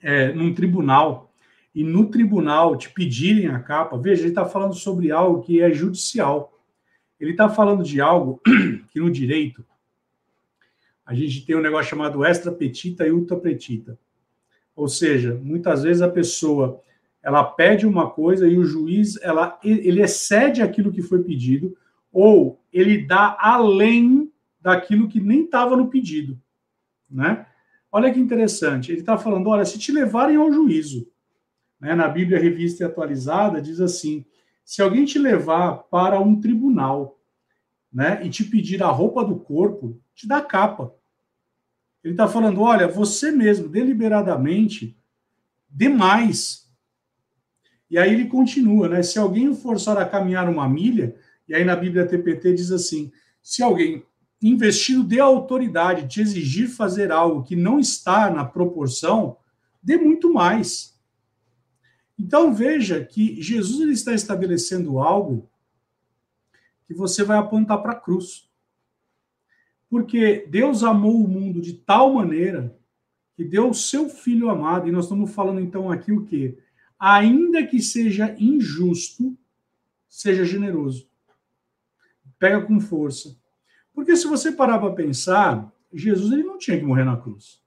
é, 0.00 0.32
num 0.32 0.54
tribunal 0.54 1.34
e 1.74 1.84
no 1.84 2.10
tribunal 2.10 2.76
te 2.76 2.88
pedirem 2.88 3.48
a 3.48 3.60
capa, 3.60 3.98
veja, 3.98 4.22
ele 4.22 4.30
está 4.30 4.46
falando 4.46 4.74
sobre 4.74 5.10
algo 5.10 5.42
que 5.42 5.60
é 5.60 5.70
judicial. 5.70 6.58
Ele 7.20 7.32
está 7.32 7.48
falando 7.48 7.84
de 7.84 8.00
algo 8.00 8.40
que 8.90 8.98
no 8.98 9.10
direito 9.10 9.64
a 11.04 11.14
gente 11.14 11.44
tem 11.44 11.54
um 11.54 11.60
negócio 11.60 11.90
chamado 11.90 12.24
extra 12.24 12.50
petita 12.50 13.06
e 13.06 13.12
ultra 13.12 13.36
petita. 13.36 13.98
Ou 14.74 14.88
seja, 14.88 15.38
muitas 15.42 15.82
vezes 15.82 16.02
a 16.02 16.08
pessoa 16.08 16.80
ela 17.22 17.44
pede 17.44 17.86
uma 17.86 18.10
coisa 18.10 18.48
e 18.48 18.58
o 18.58 18.64
juiz 18.64 19.20
ela, 19.22 19.58
ele 19.62 20.02
excede 20.02 20.60
aquilo 20.60 20.92
que 20.92 21.02
foi 21.02 21.22
pedido 21.22 21.76
ou 22.12 22.60
ele 22.72 23.06
dá 23.06 23.36
além 23.38 24.30
daquilo 24.60 25.08
que 25.08 25.20
nem 25.20 25.44
estava 25.44 25.76
no 25.76 25.88
pedido, 25.88 26.38
né? 27.10 27.46
Olha 27.90 28.12
que 28.12 28.18
interessante. 28.18 28.90
Ele 28.90 29.00
está 29.00 29.18
falando, 29.18 29.48
olha, 29.48 29.64
se 29.64 29.78
te 29.78 29.92
levarem 29.92 30.36
ao 30.36 30.52
juízo, 30.52 31.06
né? 31.78 31.94
Na 31.94 32.08
Bíblia 32.08 32.38
Revista 32.38 32.82
e 32.82 32.86
Atualizada 32.86 33.60
diz 33.60 33.80
assim: 33.80 34.24
se 34.64 34.80
alguém 34.80 35.04
te 35.04 35.18
levar 35.18 35.74
para 35.90 36.20
um 36.20 36.40
tribunal, 36.40 37.18
né, 37.92 38.24
e 38.24 38.30
te 38.30 38.44
pedir 38.44 38.82
a 38.82 38.88
roupa 38.88 39.24
do 39.24 39.36
corpo, 39.36 40.00
te 40.14 40.26
dá 40.26 40.40
capa. 40.40 40.94
Ele 42.02 42.14
está 42.14 42.26
falando: 42.28 42.60
olha, 42.60 42.88
você 42.88 43.30
mesmo, 43.30 43.68
deliberadamente, 43.68 44.96
demais. 45.70 46.70
E 47.90 47.98
aí 47.98 48.12
ele 48.12 48.26
continua, 48.26 48.88
né? 48.88 49.02
Se 49.02 49.18
alguém 49.18 49.48
o 49.48 49.54
forçar 49.54 49.96
a 49.98 50.08
caminhar 50.08 50.48
uma 50.48 50.68
milha, 50.68 51.14
e 51.48 51.54
aí 51.54 51.64
na 51.64 51.76
Bíblia 51.76 52.06
TPT 52.06 52.54
diz 52.54 52.70
assim: 52.70 53.12
se 53.42 53.62
alguém 53.62 54.04
investido 54.42 55.04
de 55.04 55.20
autoridade, 55.20 56.06
de 56.06 56.20
exigir 56.20 56.68
fazer 56.68 57.12
algo 57.12 57.44
que 57.44 57.54
não 57.54 57.78
está 57.78 58.30
na 58.30 58.44
proporção, 58.44 59.36
dê 59.82 59.96
muito 59.96 60.32
mais. 60.32 60.98
Então 62.18 62.52
veja 62.52 63.04
que 63.04 63.40
Jesus 63.40 63.80
ele 63.80 63.92
está 63.92 64.12
estabelecendo 64.12 64.98
algo 64.98 65.48
que 66.86 66.94
você 66.94 67.22
vai 67.22 67.38
apontar 67.38 67.80
para 67.82 67.92
a 67.92 68.00
cruz. 68.00 68.50
Porque 69.92 70.46
Deus 70.48 70.82
amou 70.82 71.22
o 71.22 71.28
mundo 71.28 71.60
de 71.60 71.74
tal 71.74 72.14
maneira 72.14 72.74
que 73.36 73.44
deu 73.44 73.68
o 73.68 73.74
seu 73.74 74.08
filho 74.08 74.48
amado, 74.48 74.88
e 74.88 74.90
nós 74.90 75.04
estamos 75.04 75.34
falando 75.34 75.60
então 75.60 75.90
aqui 75.90 76.10
o 76.10 76.24
quê? 76.24 76.58
Ainda 76.98 77.66
que 77.66 77.78
seja 77.78 78.34
injusto, 78.38 79.36
seja 80.08 80.46
generoso. 80.46 81.06
Pega 82.38 82.62
com 82.62 82.80
força. 82.80 83.38
Porque 83.92 84.16
se 84.16 84.26
você 84.26 84.50
parar 84.50 84.78
para 84.78 84.94
pensar, 84.94 85.70
Jesus 85.92 86.32
ele 86.32 86.42
não 86.42 86.56
tinha 86.56 86.78
que 86.78 86.86
morrer 86.86 87.04
na 87.04 87.18
cruz. 87.18 87.62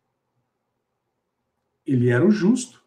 Ele 1.86 2.09
era 2.09 2.26
o 2.26 2.32
justo. 2.32 2.84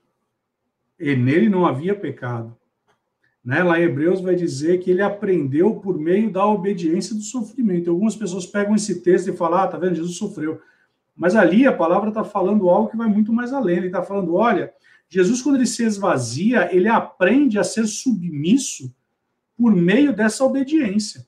E 0.98 1.14
nele 1.14 1.48
não 1.48 1.64
havia 1.64 1.94
pecado. 1.94 2.57
Né? 3.44 3.62
Lá 3.62 3.80
em 3.80 3.84
Hebreus 3.84 4.20
vai 4.20 4.34
dizer 4.34 4.78
que 4.78 4.90
ele 4.90 5.02
aprendeu 5.02 5.76
por 5.76 5.98
meio 5.98 6.30
da 6.30 6.44
obediência 6.46 7.14
do 7.14 7.22
sofrimento. 7.22 7.90
Algumas 7.90 8.16
pessoas 8.16 8.46
pegam 8.46 8.74
esse 8.74 9.02
texto 9.02 9.28
e 9.28 9.36
falam, 9.36 9.60
ah, 9.60 9.66
tá 9.66 9.78
vendo, 9.78 9.96
Jesus 9.96 10.16
sofreu. 10.16 10.60
Mas 11.16 11.34
ali 11.34 11.66
a 11.66 11.72
palavra 11.72 12.10
está 12.10 12.22
falando 12.22 12.68
algo 12.68 12.90
que 12.90 12.96
vai 12.96 13.08
muito 13.08 13.32
mais 13.32 13.52
além. 13.52 13.78
Ele 13.78 13.86
está 13.86 14.02
falando, 14.02 14.34
olha, 14.34 14.72
Jesus, 15.08 15.40
quando 15.42 15.56
ele 15.56 15.66
se 15.66 15.82
esvazia, 15.82 16.68
ele 16.74 16.88
aprende 16.88 17.58
a 17.58 17.64
ser 17.64 17.86
submisso 17.86 18.94
por 19.56 19.74
meio 19.74 20.14
dessa 20.14 20.44
obediência. 20.44 21.26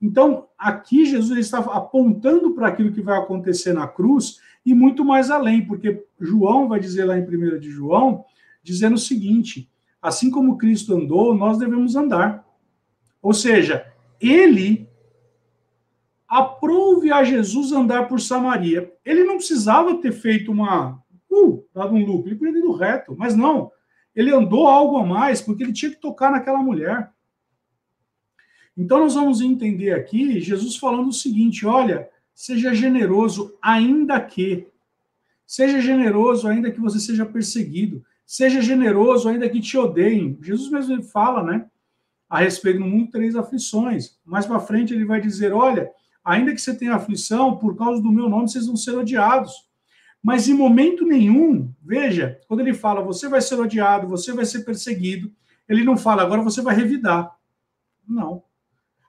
Então, 0.00 0.48
aqui 0.58 1.06
Jesus 1.06 1.38
está 1.38 1.58
apontando 1.58 2.52
para 2.54 2.68
aquilo 2.68 2.92
que 2.92 3.00
vai 3.00 3.18
acontecer 3.18 3.72
na 3.72 3.86
cruz 3.86 4.40
e 4.64 4.74
muito 4.74 5.04
mais 5.04 5.30
além, 5.30 5.64
porque 5.64 6.04
João 6.20 6.68
vai 6.68 6.80
dizer 6.80 7.04
lá 7.04 7.16
em 7.16 7.22
1 7.22 7.58
de 7.60 7.70
João, 7.70 8.24
dizendo 8.62 8.94
o 8.94 8.98
seguinte: 8.98 9.70
assim 10.00 10.30
como 10.30 10.58
Cristo 10.58 10.94
andou, 10.94 11.34
nós 11.34 11.58
devemos 11.58 11.96
andar. 11.96 12.46
Ou 13.22 13.32
seja, 13.32 13.92
ele 14.20 14.88
aprove 16.28 17.12
a 17.12 17.22
Jesus 17.22 17.72
andar 17.72 18.08
por 18.08 18.20
Samaria. 18.20 18.92
Ele 19.04 19.24
não 19.24 19.36
precisava 19.36 19.96
ter 19.98 20.12
feito 20.12 20.50
uma. 20.50 21.02
Uh, 21.30 21.64
dado 21.74 21.94
um 21.94 22.04
lucro, 22.04 22.28
ele 22.28 22.36
podia 22.36 22.52
ter 22.52 22.78
reto, 22.78 23.14
mas 23.16 23.36
não. 23.36 23.70
Ele 24.14 24.32
andou 24.32 24.66
algo 24.66 24.96
a 24.96 25.04
mais, 25.04 25.42
porque 25.42 25.62
ele 25.62 25.72
tinha 25.72 25.90
que 25.90 26.00
tocar 26.00 26.30
naquela 26.30 26.58
mulher. 26.58 27.10
Então, 28.76 29.00
nós 29.00 29.14
vamos 29.14 29.40
entender 29.40 29.92
aqui 29.92 30.40
Jesus 30.40 30.76
falando 30.76 31.08
o 31.08 31.12
seguinte: 31.12 31.66
olha, 31.66 32.08
seja 32.34 32.74
generoso, 32.74 33.56
ainda 33.62 34.20
que. 34.20 34.68
Seja 35.46 35.80
generoso, 35.80 36.48
ainda 36.48 36.72
que 36.72 36.80
você 36.80 36.98
seja 36.98 37.24
perseguido. 37.24 38.04
Seja 38.26 38.60
generoso, 38.60 39.28
ainda 39.28 39.48
que 39.48 39.60
te 39.60 39.78
odeiem. 39.78 40.36
Jesus 40.42 40.70
mesmo 40.70 41.02
fala, 41.02 41.42
né? 41.42 41.66
A 42.28 42.40
respeito 42.40 42.80
do 42.80 42.84
mundo, 42.84 43.10
três 43.10 43.36
aflições. 43.36 44.18
Mais 44.24 44.44
para 44.44 44.58
frente, 44.58 44.92
ele 44.92 45.04
vai 45.04 45.20
dizer: 45.20 45.52
olha, 45.52 45.88
ainda 46.24 46.52
que 46.52 46.60
você 46.60 46.74
tenha 46.74 46.94
aflição, 46.94 47.56
por 47.56 47.76
causa 47.76 48.02
do 48.02 48.10
meu 48.10 48.28
nome, 48.28 48.48
vocês 48.48 48.66
vão 48.66 48.76
ser 48.76 48.98
odiados. 48.98 49.52
Mas 50.22 50.48
em 50.48 50.54
momento 50.54 51.06
nenhum, 51.06 51.72
veja, 51.80 52.40
quando 52.48 52.60
ele 52.60 52.74
fala, 52.74 53.00
você 53.00 53.28
vai 53.28 53.40
ser 53.40 53.60
odiado, 53.60 54.08
você 54.08 54.32
vai 54.32 54.44
ser 54.44 54.64
perseguido, 54.64 55.32
ele 55.68 55.84
não 55.84 55.96
fala, 55.96 56.22
agora 56.22 56.42
você 56.42 56.60
vai 56.60 56.74
revidar. 56.74 57.32
Não 58.08 58.42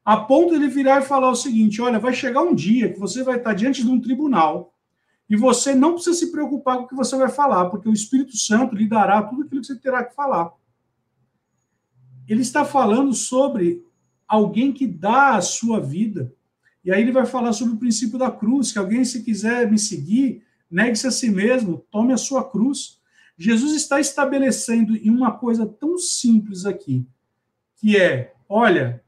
a 0.08 0.16
ponto 0.16 0.52
de 0.52 0.56
ele 0.56 0.70
virar 0.70 1.02
e 1.02 1.06
falar 1.06 1.30
o 1.30 1.36
seguinte: 1.36 1.82
olha, 1.82 2.00
vai 2.00 2.14
chegar 2.14 2.42
um 2.42 2.56
dia 2.56 2.94
que 2.94 2.98
você 2.98 3.24
vai 3.24 3.36
estar 3.36 3.54
diante 3.54 3.84
de 3.84 3.90
um 3.90 4.00
tribunal 4.00 4.74
e 5.30 5.36
você 5.36 5.76
não 5.76 5.94
precisa 5.94 6.16
se 6.16 6.32
preocupar 6.32 6.78
com 6.78 6.84
o 6.84 6.88
que 6.88 6.96
você 6.96 7.18
vai 7.18 7.30
falar, 7.30 7.70
porque 7.70 7.90
o 7.90 7.94
Espírito 7.94 8.38
Santo 8.38 8.76
lhe 8.76 8.88
dará 8.88 9.22
tudo 9.22 9.44
aquilo 9.44 9.62
que 9.62 9.68
você 9.68 9.76
terá 9.76 10.04
que 10.04 10.16
falar. 10.16 10.52
Ele 12.28 12.42
está 12.42 12.64
falando 12.64 13.14
sobre 13.14 13.86
alguém 14.28 14.72
que 14.72 14.88
dá 14.88 15.36
a 15.36 15.42
sua 15.42 15.80
vida. 15.80 16.34
E 16.84 16.92
aí 16.92 17.02
ele 17.02 17.12
vai 17.12 17.26
falar 17.26 17.54
sobre 17.54 17.76
o 17.76 17.78
princípio 17.78 18.18
da 18.18 18.32
cruz, 18.32 18.72
que 18.72 18.80
alguém, 18.80 19.04
se 19.04 19.24
quiser 19.24 19.70
me 19.70 19.78
seguir, 19.78 20.44
negue-se 20.70 21.08
a 21.08 21.12
si 21.12 21.30
mesmo, 21.30 21.86
tome 21.92 22.14
a 22.14 22.18
sua 22.18 22.50
cruz. 22.50 23.00
Jesus 23.38 23.74
está 23.74 24.00
estabelecendo 24.00 24.96
em 24.96 25.10
uma 25.10 25.32
coisa 25.32 25.66
tão 25.66 25.98
simples 25.98 26.66
aqui, 26.66 27.06
que 27.76 27.98
é, 27.98 28.34
olha, 28.48 29.04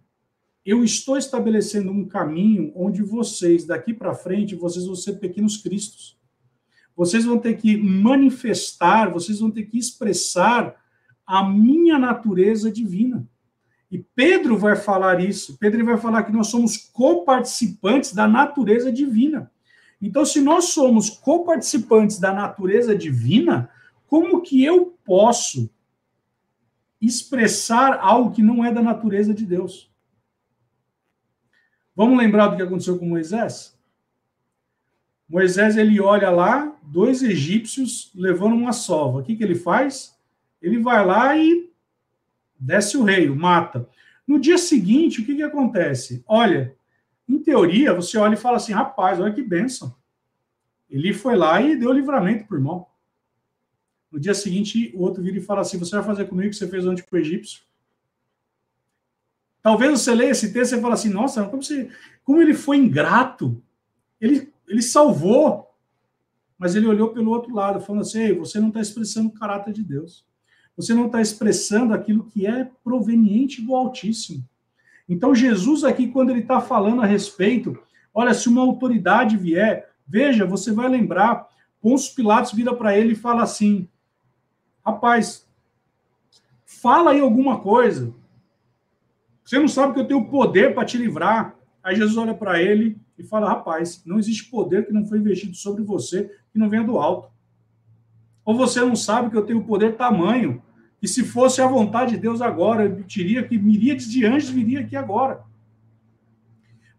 eu 0.69 0.83
estou 0.83 1.17
estabelecendo 1.17 1.91
um 1.91 2.07
caminho 2.07 2.71
onde 2.75 3.01
vocês, 3.01 3.65
daqui 3.65 3.91
para 3.91 4.13
frente, 4.13 4.53
vocês 4.53 4.85
vão 4.85 4.95
ser 4.95 5.13
pequenos 5.13 5.57
cristos. 5.57 6.15
Vocês 6.95 7.25
vão 7.25 7.39
ter 7.39 7.57
que 7.57 7.75
manifestar, 7.75 9.11
vocês 9.11 9.39
vão 9.39 9.49
ter 9.49 9.63
que 9.63 9.79
expressar 9.79 10.75
a 11.25 11.43
minha 11.43 11.97
natureza 11.97 12.71
divina. 12.71 13.27
E 13.89 13.97
Pedro 13.97 14.59
vai 14.59 14.75
falar 14.75 15.19
isso. 15.19 15.57
Pedro 15.57 15.83
vai 15.83 15.97
falar 15.97 16.21
que 16.21 16.31
nós 16.31 16.47
somos 16.47 16.77
coparticipantes 16.77 18.13
da 18.13 18.27
natureza 18.27 18.91
divina. 18.91 19.51
Então, 19.99 20.23
se 20.23 20.39
nós 20.39 20.65
somos 20.65 21.09
coparticipantes 21.09 22.19
da 22.19 22.31
natureza 22.31 22.95
divina, 22.95 23.71
como 24.05 24.41
que 24.41 24.63
eu 24.63 24.95
posso 25.03 25.67
expressar 27.01 27.97
algo 27.99 28.31
que 28.31 28.43
não 28.43 28.63
é 28.63 28.71
da 28.71 28.83
natureza 28.83 29.33
de 29.33 29.47
Deus? 29.47 29.88
Vamos 31.99 32.17
lembrar 32.17 32.47
do 32.47 32.55
que 32.55 32.61
aconteceu 32.61 32.97
com 32.97 33.05
Moisés? 33.05 33.77
Moisés 35.27 35.75
ele 35.75 35.99
olha 35.99 36.29
lá, 36.29 36.73
dois 36.81 37.21
egípcios 37.21 38.09
levando 38.15 38.55
uma 38.55 38.71
sova. 38.71 39.17
O 39.19 39.21
que, 39.21 39.35
que 39.35 39.43
ele 39.43 39.55
faz? 39.55 40.17
Ele 40.61 40.79
vai 40.79 41.05
lá 41.05 41.35
e 41.35 41.69
desce 42.57 42.95
o 42.95 43.03
rei, 43.03 43.27
mata. 43.27 43.85
No 44.25 44.39
dia 44.39 44.57
seguinte, 44.57 45.19
o 45.19 45.25
que, 45.25 45.35
que 45.35 45.43
acontece? 45.43 46.23
Olha, 46.25 46.73
em 47.27 47.37
teoria, 47.37 47.93
você 47.93 48.17
olha 48.17 48.35
e 48.35 48.37
fala 48.37 48.55
assim: 48.55 48.71
rapaz, 48.71 49.19
olha 49.19 49.33
que 49.33 49.43
benção. 49.43 49.93
Ele 50.89 51.11
foi 51.11 51.35
lá 51.35 51.61
e 51.61 51.75
deu 51.75 51.91
livramento 51.91 52.45
para 52.45 52.55
o 52.55 52.59
irmão. 52.59 52.87
No 54.09 54.21
dia 54.21 54.33
seguinte, 54.33 54.93
o 54.95 55.01
outro 55.01 55.21
vira 55.21 55.37
e 55.37 55.41
fala 55.41 55.59
assim: 55.59 55.77
Você 55.77 55.97
vai 55.97 56.05
fazer 56.05 56.29
comigo 56.29 56.47
o 56.47 56.51
que 56.51 56.55
você 56.55 56.65
fez 56.69 56.87
ontem 56.87 57.03
com 57.03 57.17
o 57.17 57.19
egípcio? 57.19 57.61
Talvez 59.61 59.91
você 59.91 60.13
leia 60.15 60.31
esse 60.31 60.53
texto 60.53 60.75
e 60.75 60.81
fale 60.81 60.93
assim, 60.93 61.09
nossa, 61.09 61.43
como, 61.45 61.61
você, 61.61 61.89
como 62.23 62.41
ele 62.41 62.53
foi 62.53 62.77
ingrato. 62.77 63.61
Ele, 64.19 64.51
ele 64.67 64.81
salvou, 64.81 65.69
mas 66.57 66.75
ele 66.75 66.87
olhou 66.87 67.09
pelo 67.09 67.31
outro 67.31 67.53
lado, 67.53 67.81
falando 67.81 68.01
assim, 68.01 68.33
você 68.33 68.59
não 68.59 68.69
está 68.69 68.81
expressando 68.81 69.29
o 69.29 69.33
caráter 69.33 69.73
de 69.73 69.83
Deus. 69.83 70.25
Você 70.75 70.93
não 70.93 71.07
está 71.07 71.21
expressando 71.21 71.93
aquilo 71.93 72.23
que 72.23 72.45
é 72.47 72.69
proveniente 72.83 73.61
do 73.61 73.75
Altíssimo. 73.75 74.43
Então, 75.07 75.35
Jesus 75.35 75.83
aqui, 75.83 76.07
quando 76.07 76.29
ele 76.29 76.39
está 76.39 76.61
falando 76.61 77.01
a 77.01 77.05
respeito, 77.05 77.77
olha, 78.13 78.33
se 78.33 78.47
uma 78.47 78.61
autoridade 78.61 79.35
vier, 79.35 79.89
veja, 80.07 80.45
você 80.45 80.71
vai 80.71 80.87
lembrar, 80.87 81.49
Pôncio 81.81 82.15
Pilatos 82.15 82.53
vira 82.53 82.73
para 82.73 82.97
ele 82.97 83.13
e 83.13 83.15
fala 83.15 83.43
assim, 83.43 83.89
rapaz, 84.85 85.47
fala 86.65 87.11
aí 87.11 87.19
alguma 87.19 87.59
coisa, 87.59 88.13
você 89.49 89.57
não 89.57 89.67
sabe 89.67 89.95
que 89.95 89.99
eu 89.99 90.05
tenho 90.05 90.29
poder 90.29 90.75
para 90.75 90.85
te 90.85 90.95
livrar. 90.95 91.55
Aí 91.81 91.95
Jesus 91.95 92.15
olha 92.17 92.35
para 92.35 92.61
ele 92.61 93.01
e 93.17 93.23
fala: 93.23 93.49
Rapaz, 93.49 94.03
não 94.05 94.19
existe 94.19 94.47
poder 94.47 94.85
que 94.85 94.93
não 94.93 95.07
foi 95.07 95.17
investido 95.17 95.55
sobre 95.55 95.81
você 95.81 96.31
que 96.53 96.59
não 96.59 96.69
venha 96.69 96.83
do 96.83 96.99
alto. 96.99 97.31
Ou 98.45 98.55
você 98.55 98.79
não 98.81 98.95
sabe 98.95 99.31
que 99.31 99.35
eu 99.35 99.43
tenho 99.43 99.63
poder 99.63 99.95
tamanho, 99.95 100.61
que 101.01 101.07
se 101.07 101.23
fosse 101.23 101.63
a 101.63 101.67
vontade 101.67 102.11
de 102.11 102.17
Deus 102.19 102.43
agora, 102.43 102.85
eu 102.85 103.03
diria 103.07 103.41
que 103.41 103.57
miríades 103.57 104.07
de 104.11 104.23
anjos 104.23 104.51
viria 104.51 104.81
aqui 104.81 104.95
agora. 104.95 105.41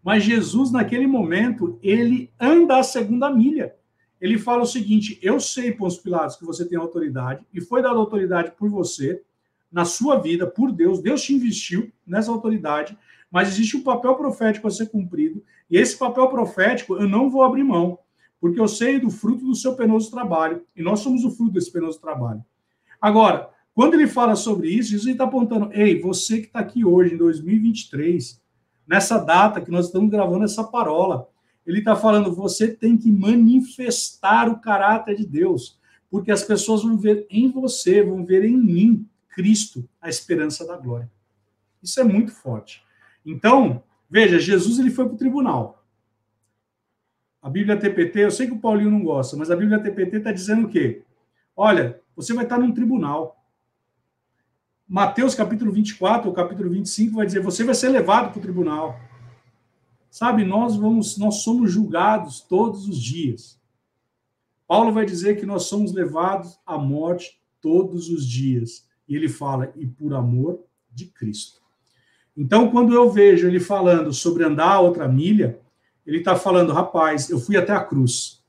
Mas 0.03 0.25
Jesus, 0.25 0.73
naquele 0.73 1.07
momento, 1.07 1.79
ele 1.81 2.33
anda 2.37 2.79
a 2.79 2.83
segunda 2.83 3.29
milha. 3.29 3.73
Ele 4.19 4.37
fala 4.37 4.63
o 4.63 4.67
seguinte: 4.67 5.17
Eu 5.21 5.39
sei, 5.39 5.71
Pôncio 5.71 6.03
Pilatos, 6.03 6.35
que 6.35 6.43
você 6.43 6.67
tem 6.67 6.77
autoridade, 6.77 7.45
e 7.53 7.61
foi 7.61 7.81
dada 7.81 7.95
autoridade 7.95 8.51
por 8.57 8.69
você, 8.69 9.23
na 9.71 9.85
sua 9.85 10.17
vida 10.19 10.45
por 10.45 10.71
Deus, 10.71 11.01
Deus 11.01 11.21
te 11.21 11.33
investiu 11.33 11.91
nessa 12.05 12.31
autoridade, 12.31 12.97
mas 13.31 13.47
existe 13.47 13.77
um 13.77 13.83
papel 13.83 14.15
profético 14.15 14.67
a 14.67 14.71
ser 14.71 14.87
cumprido, 14.89 15.41
e 15.69 15.77
esse 15.77 15.97
papel 15.97 16.27
profético 16.27 16.95
eu 16.95 17.07
não 17.07 17.29
vou 17.29 17.43
abrir 17.43 17.63
mão, 17.63 17.97
porque 18.39 18.59
eu 18.59 18.67
sei 18.67 18.99
do 18.99 19.09
fruto 19.09 19.45
do 19.45 19.55
seu 19.55 19.75
penoso 19.75 20.11
trabalho, 20.11 20.65
e 20.75 20.81
nós 20.81 20.99
somos 20.99 21.23
o 21.23 21.31
fruto 21.31 21.53
desse 21.53 21.71
penoso 21.71 22.01
trabalho. 22.01 22.43
Agora, 22.99 23.49
quando 23.73 23.93
ele 23.93 24.07
fala 24.07 24.35
sobre 24.35 24.69
isso, 24.69 24.91
Jesus 24.91 25.11
está 25.11 25.23
apontando, 25.23 25.69
ei, 25.71 26.01
você 26.01 26.39
que 26.41 26.47
está 26.47 26.59
aqui 26.59 26.83
hoje, 26.83 27.13
em 27.13 27.17
2023, 27.17 28.41
nessa 28.85 29.17
data 29.17 29.61
que 29.61 29.71
nós 29.71 29.85
estamos 29.85 30.09
gravando 30.09 30.43
essa 30.43 30.63
parola, 30.63 31.29
ele 31.65 31.79
está 31.79 31.95
falando, 31.95 32.35
você 32.35 32.67
tem 32.67 32.97
que 32.97 33.09
manifestar 33.09 34.49
o 34.49 34.59
caráter 34.59 35.15
de 35.15 35.25
Deus, 35.25 35.79
porque 36.09 36.31
as 36.31 36.43
pessoas 36.43 36.83
vão 36.83 36.97
ver 36.97 37.25
em 37.29 37.49
você, 37.49 38.03
vão 38.03 38.25
ver 38.25 38.43
em 38.43 38.57
mim 38.57 39.07
Cristo, 39.31 39.87
a 39.99 40.09
esperança 40.09 40.65
da 40.65 40.77
glória. 40.77 41.09
Isso 41.81 41.99
é 41.99 42.03
muito 42.03 42.31
forte. 42.31 42.83
Então, 43.25 43.83
veja, 44.09 44.39
Jesus 44.39 44.77
ele 44.79 44.91
foi 44.91 45.05
para 45.05 45.15
o 45.15 45.17
tribunal. 45.17 45.83
A 47.41 47.49
Bíblia 47.49 47.77
TPT, 47.77 48.19
eu 48.25 48.31
sei 48.31 48.45
que 48.45 48.53
o 48.53 48.59
Paulinho 48.59 48.91
não 48.91 49.03
gosta, 49.03 49.35
mas 49.35 49.49
a 49.49 49.55
Bíblia 49.55 49.79
TPT 49.79 50.17
está 50.17 50.31
dizendo 50.31 50.67
o 50.67 50.69
quê? 50.69 51.03
Olha, 51.55 51.99
você 52.15 52.33
vai 52.33 52.43
estar 52.43 52.59
num 52.59 52.71
tribunal. 52.71 53.43
Mateus 54.87 55.33
capítulo 55.33 55.71
24 55.71 56.29
ou 56.29 56.35
capítulo 56.35 56.69
25 56.69 57.15
vai 57.15 57.25
dizer: 57.25 57.41
você 57.41 57.63
vai 57.63 57.73
ser 57.73 57.89
levado 57.89 58.29
para 58.29 58.39
o 58.39 58.41
tribunal. 58.41 58.99
Sabe, 60.09 60.43
nós 60.43 60.75
vamos, 60.75 61.17
nós 61.17 61.35
somos 61.35 61.71
julgados 61.71 62.41
todos 62.41 62.87
os 62.87 63.01
dias. 63.01 63.59
Paulo 64.67 64.91
vai 64.91 65.05
dizer 65.05 65.39
que 65.39 65.45
nós 65.45 65.63
somos 65.63 65.93
levados 65.93 66.59
à 66.65 66.77
morte 66.77 67.41
todos 67.61 68.09
os 68.09 68.25
dias. 68.27 68.85
E 69.11 69.15
ele 69.17 69.27
fala, 69.27 69.73
e 69.75 69.85
por 69.85 70.13
amor 70.13 70.63
de 70.89 71.05
Cristo. 71.05 71.59
Então, 72.35 72.71
quando 72.71 72.93
eu 72.93 73.11
vejo 73.11 73.45
ele 73.45 73.59
falando 73.59 74.13
sobre 74.13 74.45
andar 74.45 74.79
outra 74.79 75.05
milha, 75.05 75.59
ele 76.07 76.19
está 76.19 76.33
falando, 76.33 76.71
rapaz, 76.71 77.29
eu 77.29 77.37
fui 77.37 77.57
até 77.57 77.73
a 77.73 77.83
cruz. 77.83 78.41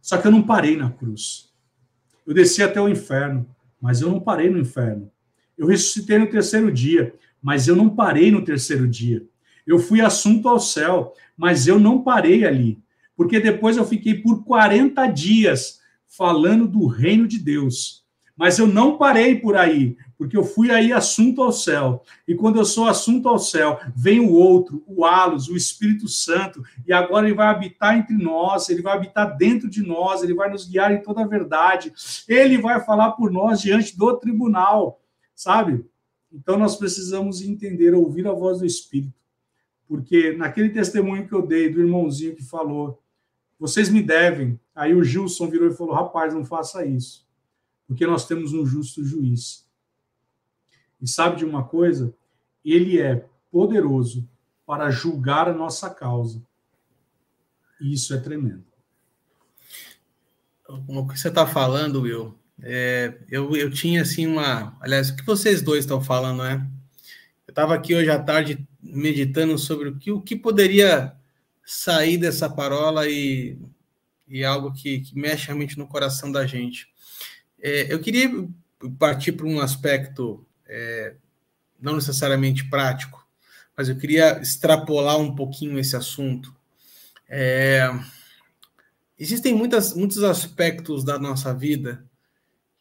Só 0.00 0.18
que 0.18 0.26
eu 0.26 0.32
não 0.32 0.42
parei 0.42 0.76
na 0.76 0.90
cruz. 0.90 1.54
Eu 2.26 2.34
desci 2.34 2.60
até 2.60 2.80
o 2.80 2.88
inferno, 2.88 3.46
mas 3.80 4.00
eu 4.00 4.10
não 4.10 4.18
parei 4.18 4.50
no 4.50 4.58
inferno. 4.58 5.08
Eu 5.56 5.68
ressuscitei 5.68 6.18
no 6.18 6.28
terceiro 6.28 6.72
dia, 6.72 7.14
mas 7.40 7.68
eu 7.68 7.76
não 7.76 7.88
parei 7.88 8.32
no 8.32 8.44
terceiro 8.44 8.88
dia. 8.88 9.24
Eu 9.64 9.78
fui 9.78 10.00
assunto 10.00 10.48
ao 10.48 10.58
céu, 10.58 11.14
mas 11.36 11.68
eu 11.68 11.78
não 11.78 12.02
parei 12.02 12.44
ali, 12.44 12.82
porque 13.16 13.38
depois 13.38 13.76
eu 13.76 13.84
fiquei 13.84 14.14
por 14.14 14.42
40 14.42 15.06
dias 15.06 15.80
falando 16.08 16.66
do 16.66 16.88
reino 16.88 17.28
de 17.28 17.38
Deus. 17.38 18.01
Mas 18.42 18.58
eu 18.58 18.66
não 18.66 18.98
parei 18.98 19.36
por 19.36 19.56
aí, 19.56 19.96
porque 20.18 20.36
eu 20.36 20.42
fui 20.42 20.68
aí 20.72 20.92
assunto 20.92 21.40
ao 21.40 21.52
céu. 21.52 22.02
E 22.26 22.34
quando 22.34 22.58
eu 22.58 22.64
sou 22.64 22.88
assunto 22.88 23.28
ao 23.28 23.38
céu, 23.38 23.78
vem 23.94 24.18
o 24.18 24.32
outro, 24.32 24.82
o 24.84 25.04
Alos, 25.04 25.48
o 25.48 25.56
Espírito 25.56 26.08
Santo, 26.08 26.60
e 26.84 26.92
agora 26.92 27.24
ele 27.24 27.36
vai 27.36 27.46
habitar 27.46 27.96
entre 27.96 28.16
nós, 28.16 28.68
ele 28.68 28.82
vai 28.82 28.96
habitar 28.96 29.36
dentro 29.36 29.70
de 29.70 29.80
nós, 29.80 30.24
ele 30.24 30.34
vai 30.34 30.50
nos 30.50 30.68
guiar 30.68 30.90
em 30.90 31.00
toda 31.00 31.22
a 31.22 31.24
verdade. 31.24 31.92
Ele 32.26 32.58
vai 32.58 32.84
falar 32.84 33.12
por 33.12 33.30
nós 33.30 33.60
diante 33.60 33.96
do 33.96 34.12
tribunal, 34.16 35.00
sabe? 35.36 35.86
Então 36.32 36.58
nós 36.58 36.74
precisamos 36.74 37.42
entender, 37.42 37.94
ouvir 37.94 38.26
a 38.26 38.32
voz 38.32 38.58
do 38.58 38.66
Espírito. 38.66 39.14
Porque 39.86 40.32
naquele 40.32 40.70
testemunho 40.70 41.28
que 41.28 41.32
eu 41.32 41.46
dei 41.46 41.68
do 41.68 41.80
irmãozinho 41.80 42.34
que 42.34 42.42
falou, 42.42 43.00
vocês 43.56 43.88
me 43.88 44.02
devem. 44.02 44.58
Aí 44.74 44.96
o 44.96 45.04
Gilson 45.04 45.46
virou 45.48 45.68
e 45.68 45.76
falou: 45.76 45.94
rapaz, 45.94 46.34
não 46.34 46.44
faça 46.44 46.84
isso. 46.84 47.22
Porque 47.92 48.06
nós 48.06 48.26
temos 48.26 48.54
um 48.54 48.64
justo 48.64 49.04
juiz. 49.04 49.66
E 50.98 51.06
sabe 51.06 51.36
de 51.36 51.44
uma 51.44 51.62
coisa? 51.62 52.14
Ele 52.64 52.98
é 52.98 53.28
poderoso 53.50 54.26
para 54.64 54.90
julgar 54.90 55.46
a 55.46 55.52
nossa 55.52 55.90
causa. 55.90 56.42
E 57.78 57.92
isso 57.92 58.14
é 58.14 58.18
tremendo. 58.18 58.64
O 60.88 61.06
que 61.06 61.18
você 61.18 61.28
está 61.28 61.46
falando, 61.46 62.00
Will, 62.00 62.34
é, 62.62 63.18
eu, 63.30 63.54
eu 63.54 63.70
tinha 63.70 64.00
assim 64.00 64.26
uma. 64.26 64.74
Aliás, 64.80 65.10
o 65.10 65.16
que 65.16 65.26
vocês 65.26 65.60
dois 65.60 65.80
estão 65.80 66.00
falando, 66.00 66.42
né? 66.42 66.66
Eu 67.46 67.52
estava 67.52 67.74
aqui 67.74 67.94
hoje 67.94 68.08
à 68.08 68.18
tarde 68.18 68.66
meditando 68.82 69.58
sobre 69.58 69.90
o 69.90 69.98
que, 69.98 70.10
o 70.10 70.22
que 70.22 70.34
poderia 70.34 71.14
sair 71.62 72.16
dessa 72.16 72.48
parola 72.48 73.06
e, 73.06 73.58
e 74.26 74.42
algo 74.42 74.72
que, 74.72 75.00
que 75.00 75.14
mexe 75.14 75.48
realmente 75.48 75.76
no 75.76 75.86
coração 75.86 76.32
da 76.32 76.46
gente. 76.46 76.91
É, 77.62 77.92
eu 77.92 78.00
queria 78.00 78.28
partir 78.98 79.32
para 79.32 79.46
um 79.46 79.60
aspecto 79.60 80.44
é, 80.66 81.14
não 81.80 81.94
necessariamente 81.94 82.68
prático, 82.68 83.26
mas 83.76 83.88
eu 83.88 83.96
queria 83.96 84.40
extrapolar 84.40 85.18
um 85.18 85.34
pouquinho 85.34 85.78
esse 85.78 85.96
assunto. 85.96 86.54
É, 87.28 87.88
existem 89.18 89.54
muitas, 89.54 89.94
muitos 89.94 90.22
aspectos 90.22 91.04
da 91.04 91.18
nossa 91.18 91.54
vida 91.54 92.04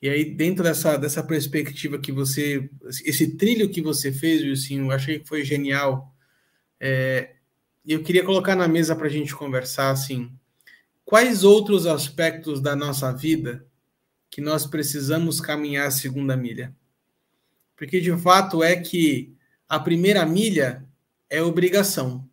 e 0.01 0.09
aí, 0.09 0.25
dentro 0.25 0.63
dessa, 0.63 0.97
dessa 0.97 1.21
perspectiva 1.21 1.99
que 1.99 2.11
você, 2.11 2.67
esse 3.05 3.37
trilho 3.37 3.69
que 3.69 3.83
você 3.83 4.11
fez, 4.11 4.41
Wilson, 4.41 4.85
eu 4.85 4.91
achei 4.91 5.19
que 5.19 5.27
foi 5.27 5.45
genial. 5.45 6.11
É, 6.79 7.35
eu 7.85 8.01
queria 8.01 8.23
colocar 8.23 8.55
na 8.55 8.67
mesa 8.67 8.95
para 8.95 9.05
a 9.05 9.09
gente 9.09 9.35
conversar, 9.35 9.91
assim, 9.91 10.31
quais 11.05 11.43
outros 11.43 11.85
aspectos 11.85 12.59
da 12.59 12.75
nossa 12.75 13.11
vida 13.13 13.63
que 14.31 14.39
nós 14.41 14.65
precisamos 14.65 15.41
caminhar 15.41 15.87
a 15.87 15.91
segunda 15.91 16.37
milha? 16.37 16.73
Porque, 17.75 17.99
de 17.99 18.15
fato, 18.17 18.63
é 18.63 18.77
que 18.77 19.35
a 19.67 19.77
primeira 19.77 20.25
milha 20.25 20.87
é 21.29 21.41
obrigação. 21.43 22.27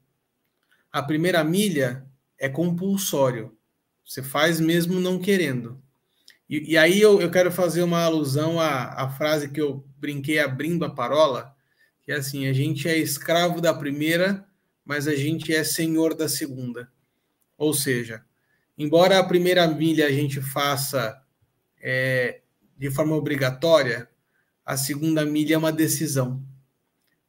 A 0.93 1.03
primeira 1.03 1.43
milha 1.43 2.07
é 2.39 2.49
compulsório. 2.49 3.57
Você 4.05 4.23
faz 4.23 4.61
mesmo 4.61 5.01
não 5.01 5.19
querendo. 5.19 5.83
E, 6.49 6.73
e 6.73 6.79
aí 6.79 7.01
eu, 7.01 7.21
eu, 7.21 7.31
quero 7.31 7.51
fazer 7.51 7.83
uma 7.83 8.03
alusão 8.03 8.61
à, 8.61 9.05
à 9.05 9.09
frase 9.11 9.51
que 9.51 9.61
eu 9.61 9.85
brinquei 9.99 10.39
abrindo 10.39 10.85
a 10.85 10.91
parola, 10.91 11.55
que 12.03 12.13
é 12.13 12.15
assim: 12.15 12.47
a 12.47 12.53
gente 12.53 12.89
é 12.89 12.97
escravo 12.97 13.61
da 13.61 13.75
primeira, 13.75 14.47
mas 14.85 15.07
a 15.07 15.15
gente 15.15 15.55
é 15.55 15.63
senhor 15.63 16.15
da 16.15 16.29
segunda. 16.29 16.91
Ou 17.57 17.75
seja, 17.75 18.25
embora 18.79 19.19
a 19.19 19.25
primeira 19.25 19.67
milha 19.67 20.07
a 20.07 20.13
gente 20.13 20.41
faça 20.41 21.21
é, 21.81 22.41
de 22.77 22.91
forma 22.91 23.17
obrigatória, 23.17 24.09
a 24.65 24.77
segunda 24.77 25.25
milha 25.25 25.55
é 25.55 25.59
uma 25.59 25.73
decisão. 25.73 26.43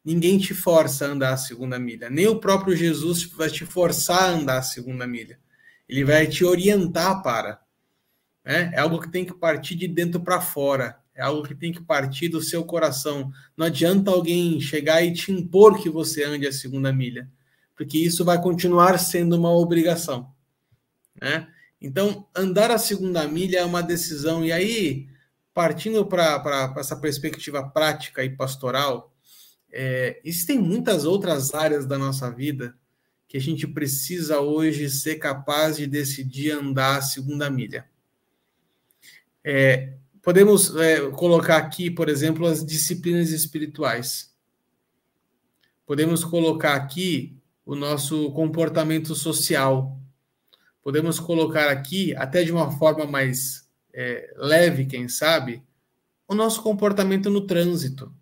Ninguém 0.03 0.37
te 0.37 0.53
força 0.53 1.05
a 1.05 1.09
andar 1.09 1.33
a 1.33 1.37
segunda 1.37 1.77
milha. 1.77 2.09
Nem 2.09 2.27
o 2.27 2.39
próprio 2.39 2.75
Jesus 2.75 3.23
vai 3.25 3.49
te 3.49 3.65
forçar 3.65 4.23
a 4.23 4.29
andar 4.29 4.57
a 4.57 4.63
segunda 4.63 5.05
milha. 5.05 5.39
Ele 5.87 6.03
vai 6.03 6.27
te 6.27 6.43
orientar 6.43 7.21
para. 7.21 7.61
É, 8.43 8.71
é 8.73 8.79
algo 8.79 8.99
que 8.99 9.09
tem 9.09 9.25
que 9.25 9.33
partir 9.33 9.75
de 9.75 9.87
dentro 9.87 10.19
para 10.19 10.41
fora. 10.41 10.99
É 11.15 11.21
algo 11.21 11.45
que 11.45 11.53
tem 11.53 11.71
que 11.71 11.81
partir 11.81 12.29
do 12.29 12.41
seu 12.41 12.63
coração. 12.63 13.31
Não 13.57 13.65
adianta 13.65 14.09
alguém 14.09 14.59
chegar 14.61 15.03
e 15.03 15.13
te 15.13 15.31
impor 15.31 15.81
que 15.81 15.89
você 15.89 16.23
ande 16.23 16.47
a 16.47 16.51
segunda 16.53 16.93
milha, 16.93 17.29
porque 17.75 17.97
isso 17.97 18.23
vai 18.23 18.41
continuar 18.41 18.97
sendo 18.97 19.35
uma 19.35 19.51
obrigação. 19.51 20.33
Né? 21.21 21.45
Então, 21.81 22.27
andar 22.35 22.71
a 22.71 22.77
segunda 22.77 23.27
milha 23.27 23.59
é 23.59 23.65
uma 23.65 23.81
decisão. 23.81 24.43
E 24.43 24.51
aí, 24.51 25.07
partindo 25.53 26.05
para 26.05 26.73
essa 26.77 26.95
perspectiva 26.95 27.67
prática 27.69 28.23
e 28.23 28.29
pastoral, 28.29 29.13
é, 29.71 30.19
existem 30.23 30.59
muitas 30.59 31.05
outras 31.05 31.53
áreas 31.53 31.85
da 31.85 31.97
nossa 31.97 32.29
vida 32.29 32.75
que 33.27 33.37
a 33.37 33.41
gente 33.41 33.67
precisa 33.67 34.39
hoje 34.39 34.89
ser 34.89 35.17
capaz 35.17 35.77
de 35.77 35.85
decidir 35.85 36.51
andar 36.51 36.97
a 36.97 37.01
segunda 37.01 37.47
milha. 37.49 37.87
É, 39.43 39.93
podemos 40.23 40.75
é, 40.75 41.11
colocar 41.11 41.57
aqui, 41.57 41.91
por 41.91 42.09
exemplo, 42.09 42.47
as 42.47 42.65
disciplinas 42.65 43.29
espirituais. 43.29 44.33
Podemos 45.85 46.23
colocar 46.23 46.73
aqui 46.73 47.37
o 47.63 47.75
nosso 47.75 48.31
comportamento 48.31 49.13
social. 49.13 49.98
Podemos 50.81 51.19
colocar 51.19 51.69
aqui, 51.69 52.15
até 52.15 52.43
de 52.43 52.51
uma 52.51 52.71
forma 52.71 53.05
mais 53.05 53.69
é, 53.93 54.33
leve, 54.37 54.85
quem 54.85 55.07
sabe, 55.07 55.63
o 56.27 56.35
nosso 56.35 56.61
comportamento 56.61 57.29
no 57.29 57.41
trânsito. 57.41 58.13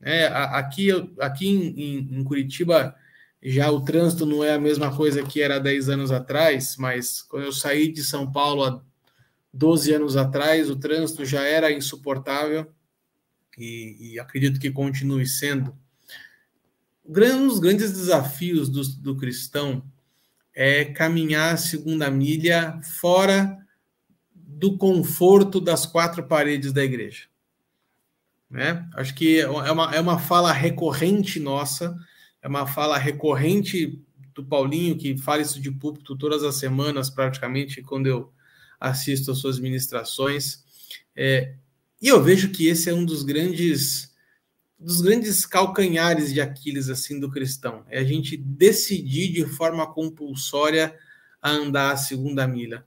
É, 0.00 0.26
aqui 0.26 0.90
aqui 1.18 1.48
em, 1.48 2.18
em, 2.18 2.24
Curitiba, 2.24 2.94
já 3.42 3.70
o 3.70 3.80
trânsito 3.80 4.24
não 4.24 4.44
é 4.44 4.54
a 4.54 4.60
mesma 4.60 4.94
coisa 4.94 5.24
que 5.24 5.42
era 5.42 5.58
10 5.58 5.88
anos 5.88 6.12
atrás, 6.12 6.76
mas 6.76 7.22
quando 7.22 7.44
eu 7.44 7.52
saí 7.52 7.90
de 7.90 8.04
São 8.04 8.30
Paulo 8.30 8.64
há 8.64 8.80
12 9.52 9.94
anos 9.94 10.16
atrás, 10.16 10.70
o 10.70 10.76
trânsito 10.76 11.24
já 11.24 11.42
era 11.42 11.72
insuportável 11.72 12.70
e, 13.56 14.12
e 14.12 14.20
acredito 14.20 14.60
que 14.60 14.70
continue 14.70 15.26
sendo. 15.26 15.76
Um 17.04 17.48
dos 17.48 17.58
grandes 17.58 17.90
desafios 17.90 18.68
do, 18.68 18.82
do 19.00 19.16
cristão 19.16 19.82
é 20.60 20.84
caminhar 20.84 21.54
a 21.54 21.56
segunda 21.56 22.10
milha 22.10 22.80
fora 22.82 23.56
do 24.34 24.76
conforto 24.76 25.60
das 25.60 25.86
quatro 25.86 26.24
paredes 26.24 26.72
da 26.72 26.82
igreja. 26.82 27.26
Né? 28.50 28.84
Acho 28.96 29.14
que 29.14 29.38
é 29.38 29.48
uma, 29.48 29.94
é 29.94 30.00
uma 30.00 30.18
fala 30.18 30.52
recorrente 30.52 31.38
nossa, 31.38 31.96
é 32.42 32.48
uma 32.48 32.66
fala 32.66 32.98
recorrente 32.98 34.02
do 34.34 34.44
Paulinho, 34.44 34.98
que 34.98 35.16
fala 35.16 35.42
isso 35.42 35.60
de 35.60 35.70
púlpito 35.70 36.18
todas 36.18 36.42
as 36.42 36.56
semanas, 36.56 37.08
praticamente, 37.08 37.80
quando 37.80 38.08
eu 38.08 38.32
assisto 38.80 39.30
às 39.30 39.38
suas 39.38 39.60
ministrações. 39.60 40.64
É, 41.14 41.54
e 42.02 42.08
eu 42.08 42.20
vejo 42.20 42.50
que 42.50 42.66
esse 42.66 42.90
é 42.90 42.94
um 42.94 43.04
dos 43.04 43.22
grandes 43.22 44.12
dos 44.78 45.00
grandes 45.00 45.44
calcanhares 45.44 46.32
de 46.32 46.40
Aquiles 46.40 46.88
assim 46.88 47.18
do 47.18 47.30
cristão. 47.30 47.84
É 47.88 47.98
a 47.98 48.04
gente 48.04 48.36
decidir 48.36 49.32
de 49.32 49.44
forma 49.44 49.86
compulsória 49.92 50.94
a 51.42 51.50
andar 51.50 51.92
a 51.92 51.96
segunda 51.96 52.46
milha. 52.46 52.84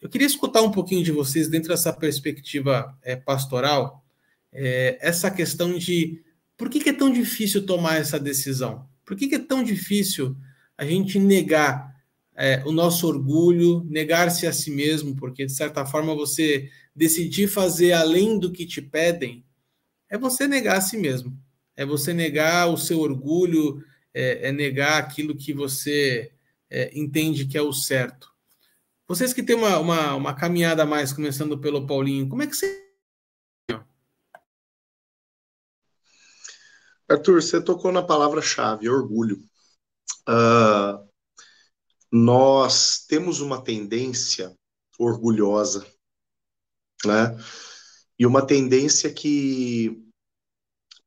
Eu 0.00 0.08
queria 0.08 0.26
escutar 0.26 0.62
um 0.62 0.70
pouquinho 0.70 1.04
de 1.04 1.12
vocês 1.12 1.48
dentro 1.48 1.68
dessa 1.68 1.92
perspectiva 1.92 2.96
é, 3.02 3.16
pastoral, 3.16 4.04
é, 4.52 4.98
essa 5.00 5.30
questão 5.30 5.76
de 5.76 6.22
por 6.56 6.68
que, 6.68 6.80
que, 6.80 6.90
é 6.90 6.92
tão 6.92 7.12
difícil 7.12 7.64
tomar 7.64 7.96
essa 7.96 8.18
decisão? 8.18 8.88
Por 9.04 9.16
que, 9.16 9.28
que 9.28 9.36
é 9.36 9.38
tão 9.38 9.62
difícil 9.62 10.36
a 10.76 10.84
gente 10.84 11.18
negar 11.18 11.94
é, 12.36 12.62
o 12.64 12.72
nosso 12.72 13.06
orgulho, 13.06 13.84
negar-se 13.88 14.46
a 14.46 14.52
si 14.52 14.70
mesmo, 14.70 15.14
porque 15.16 15.44
de 15.44 15.52
certa 15.52 15.84
forma 15.84 16.14
você 16.14 16.70
decidir 16.94 17.48
fazer 17.48 17.92
além 17.92 18.38
do 18.38 18.50
que 18.50 18.64
te 18.64 18.80
pedem 18.80 19.44
é 20.08 20.16
você 20.18 20.46
negar 20.46 20.76
a 20.78 20.80
si 20.80 20.96
mesmo, 20.96 21.38
é 21.76 21.84
você 21.84 22.12
negar 22.12 22.68
o 22.68 22.76
seu 22.76 23.00
orgulho, 23.00 23.84
é, 24.12 24.48
é 24.48 24.52
negar 24.52 24.98
aquilo 24.98 25.36
que 25.36 25.52
você 25.52 26.32
é, 26.70 26.90
entende 26.98 27.46
que 27.46 27.56
é 27.56 27.62
o 27.62 27.72
certo. 27.72 28.32
Vocês 29.06 29.32
que 29.32 29.42
têm 29.42 29.56
uma, 29.56 29.78
uma, 29.78 30.14
uma 30.14 30.34
caminhada 30.34 30.82
a 30.82 30.86
mais, 30.86 31.12
começando 31.12 31.58
pelo 31.58 31.86
Paulinho, 31.86 32.28
como 32.28 32.42
é 32.42 32.46
que 32.46 32.56
você. 32.56 32.86
Arthur, 37.08 37.40
você 37.40 37.62
tocou 37.62 37.90
na 37.90 38.02
palavra-chave, 38.02 38.86
orgulho. 38.86 39.42
Uh, 40.28 41.08
nós 42.12 43.06
temos 43.06 43.40
uma 43.40 43.62
tendência 43.64 44.54
orgulhosa, 44.98 45.86
né? 47.04 47.34
E 48.18 48.26
uma 48.26 48.44
tendência 48.44 49.12
que 49.12 50.04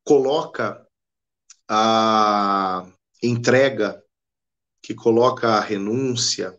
coloca 0.03 0.85
a 1.67 2.85
entrega, 3.21 4.03
que 4.81 4.95
coloca 4.95 5.49
a 5.49 5.59
renúncia, 5.59 6.57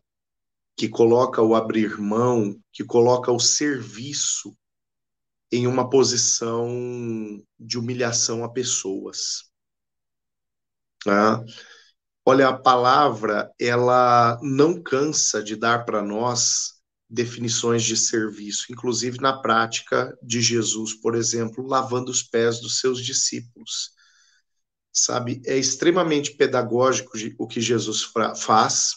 que 0.76 0.88
coloca 0.88 1.42
o 1.42 1.54
abrir 1.54 1.98
mão, 1.98 2.60
que 2.72 2.84
coloca 2.84 3.30
o 3.30 3.40
serviço 3.40 4.56
em 5.50 5.66
uma 5.66 5.88
posição 5.88 6.66
de 7.58 7.78
humilhação 7.78 8.42
a 8.42 8.48
pessoas. 8.50 9.50
Né? 11.04 11.12
Olha, 12.24 12.48
a 12.48 12.58
palavra, 12.58 13.52
ela 13.60 14.38
não 14.42 14.80
cansa 14.82 15.42
de 15.42 15.56
dar 15.56 15.84
para 15.84 16.00
nós 16.00 16.81
definições 17.12 17.82
de 17.82 17.94
serviço, 17.94 18.72
inclusive 18.72 19.20
na 19.20 19.34
prática 19.34 20.18
de 20.22 20.40
Jesus, 20.40 20.94
por 20.94 21.14
exemplo, 21.14 21.66
lavando 21.66 22.10
os 22.10 22.22
pés 22.22 22.58
dos 22.58 22.80
seus 22.80 23.04
discípulos. 23.04 23.90
Sabe, 24.90 25.42
é 25.44 25.58
extremamente 25.58 26.34
pedagógico 26.34 27.12
o 27.38 27.46
que 27.46 27.60
Jesus 27.60 28.10
faz 28.36 28.94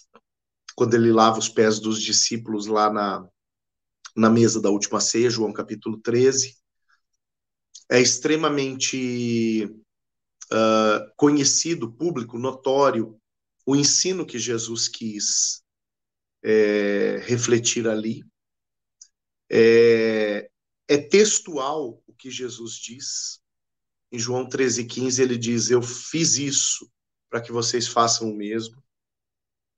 quando 0.76 0.94
ele 0.94 1.12
lava 1.12 1.40
os 1.40 1.50
pés 1.50 1.78
dos 1.80 2.02
discípulos 2.02 2.68
lá 2.68 2.90
na, 2.90 3.28
na 4.16 4.30
mesa 4.30 4.62
da 4.62 4.70
última 4.70 5.02
ceia, 5.02 5.30
João 5.30 5.52
capítulo 5.52 6.00
13. 6.02 6.56
É 7.90 8.00
extremamente 8.00 9.66
uh, 10.52 11.12
conhecido, 11.18 11.92
público, 11.92 12.38
notório, 12.38 13.18
o 13.66 13.76
ensino 13.76 14.26
que 14.26 14.40
Jesus 14.40 14.88
quis 14.88 15.65
é, 16.46 17.18
refletir 17.24 17.88
ali. 17.88 18.24
É, 19.52 20.48
é, 20.88 20.98
textual 20.98 22.04
o 22.06 22.14
que 22.14 22.30
Jesus 22.30 22.74
diz. 22.74 23.42
Em 24.12 24.20
João 24.20 24.48
13,15 24.48 25.20
ele 25.20 25.38
diz: 25.38 25.72
Eu 25.72 25.82
fiz 25.82 26.38
isso 26.38 26.88
para 27.30 27.42
que 27.42 27.52
vocês 27.52 27.88
façam 27.88 28.30
o 28.30 28.36
mesmo. 28.36 28.82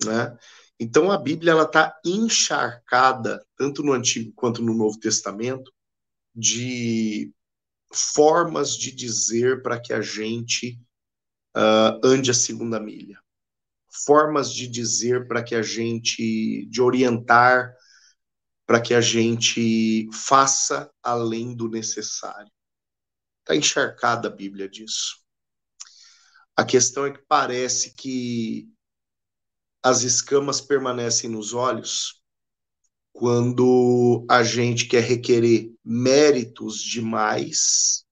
Né? 0.03 0.38
Então 0.78 1.09
a 1.09 1.18
Bíblia 1.18 1.51
ela 1.51 1.63
está 1.63 1.97
encharcada, 2.05 3.43
tanto 3.55 3.82
no 3.82 3.93
Antigo 3.93 4.34
quanto 4.36 4.61
no 4.61 4.74
Novo 4.74 4.99
Testamento, 4.99 5.74
de 6.36 7.34
formas 7.91 8.78
de 8.78 8.91
dizer 8.91 9.63
para 9.63 9.80
que 9.80 9.93
a 9.93 10.01
gente 10.01 10.80
uh, 11.55 11.99
ande 12.03 12.30
a 12.30 12.34
segunda 12.34 12.80
milha, 12.80 13.20
formas 14.06 14.54
de 14.54 14.68
dizer 14.68 15.28
para 15.28 15.43
que 15.43 15.56
a 15.56 15.62
gente, 15.62 16.66
de 16.70 16.82
orientar, 16.82 17.74
para 18.66 18.82
que 18.82 18.93
a 18.93 19.02
gente 19.02 20.10
faça 20.12 20.91
além 21.02 21.56
do 21.56 21.70
necessário. 21.70 22.52
Está 23.39 23.56
encharcada 23.56 24.28
a 24.28 24.32
Bíblia 24.32 24.68
disso. 24.68 25.18
A 26.56 26.66
questão 26.66 27.06
é 27.06 27.12
que 27.12 27.24
parece 27.28 27.93
que 27.93 28.70
as 29.82 30.02
escamas 30.02 30.60
permanecem 30.60 31.30
nos 31.30 31.54
olhos 31.54 32.22
quando 33.14 34.26
a 34.30 34.43
gente 34.43 34.86
quer 34.86 35.04
requerer 35.04 35.74
méritos 35.84 36.82
demais 36.82 38.06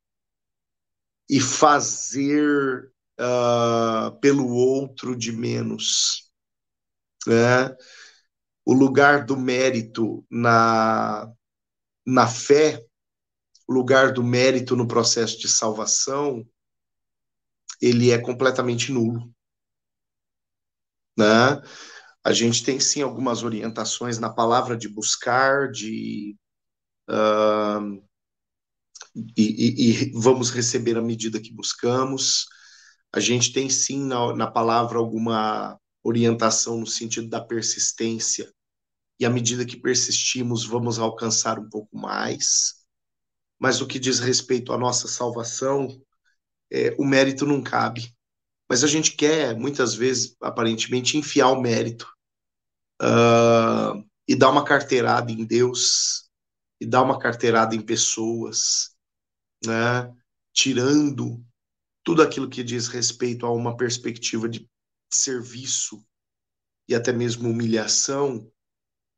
e 1.30 1.40
fazer 1.42 2.92
uh, 3.20 4.18
pelo 4.20 4.48
outro 4.48 5.16
de 5.16 5.32
menos. 5.32 6.32
Né? 7.28 7.76
O 8.66 8.74
lugar 8.74 9.26
do 9.26 9.38
mérito 9.38 10.26
na, 10.30 11.32
na 12.06 12.28
fé, 12.28 12.84
o 13.68 13.74
lugar 13.74 14.12
do 14.12 14.24
mérito 14.24 14.76
no 14.76 14.88
processo 14.88 15.40
de 15.40 15.48
salvação, 15.48 16.46
ele 17.82 18.12
é 18.12 18.18
completamente 18.18 18.92
nulo. 18.92 19.34
Né? 21.18 21.62
A 22.24 22.34
gente 22.34 22.64
tem 22.64 22.80
sim 22.80 23.02
algumas 23.02 23.44
orientações 23.44 24.20
na 24.20 24.30
palavra 24.30 24.76
de 24.76 24.90
buscar, 24.90 25.72
de 25.72 26.36
uh, 27.10 28.04
e, 29.16 29.32
e, 29.38 29.92
e, 29.92 30.12
vamos 30.12 30.50
receber 30.50 30.98
à 30.98 31.02
medida 31.02 31.40
que 31.40 31.54
buscamos. 31.54 32.48
A 33.16 33.22
gente 33.22 33.54
tem 33.54 33.70
sim 33.70 34.06
na, 34.06 34.36
na 34.36 34.52
palavra 34.52 35.00
alguma 35.00 35.80
orientação 36.04 36.82
no 36.82 36.86
sentido 36.86 37.30
da 37.30 37.40
persistência, 37.40 38.54
e 39.18 39.26
à 39.26 39.30
medida 39.30 39.66
que 39.66 39.78
persistimos, 39.78 40.66
vamos 40.66 41.00
alcançar 41.00 41.58
um 41.58 41.70
pouco 41.70 41.98
mais. 41.98 42.86
Mas 43.58 43.80
o 43.80 43.88
que 43.88 44.00
diz 44.00 44.20
respeito 44.20 44.74
à 44.74 44.78
nossa 44.78 45.08
salvação, 45.08 45.88
é, 46.70 46.94
o 47.00 47.06
mérito 47.06 47.46
não 47.46 47.64
cabe. 47.64 48.14
Mas 48.70 48.84
a 48.84 48.88
gente 48.88 49.16
quer, 49.16 49.56
muitas 49.56 49.96
vezes, 49.96 50.36
aparentemente, 50.42 51.18
enfiar 51.18 51.52
o 51.52 51.62
mérito 51.62 52.12
uh, 53.02 54.04
e 54.28 54.36
dar 54.36 54.50
uma 54.50 54.66
carteirada 54.66 55.32
em 55.32 55.46
Deus, 55.46 56.30
e 56.82 56.86
dar 56.86 57.02
uma 57.04 57.18
carteirada 57.18 57.78
em 57.78 57.82
pessoas, 57.82 58.94
né? 59.66 60.14
tirando 60.52 61.42
tudo 62.06 62.22
aquilo 62.22 62.48
que 62.48 62.64
diz 62.64 62.88
respeito 62.88 63.48
a 63.48 63.52
uma 63.52 63.76
perspectiva 63.76 64.48
de 64.48 64.70
serviço 65.12 66.06
e 66.88 66.94
até 66.94 67.12
mesmo 67.12 67.50
humilhação, 67.50 68.50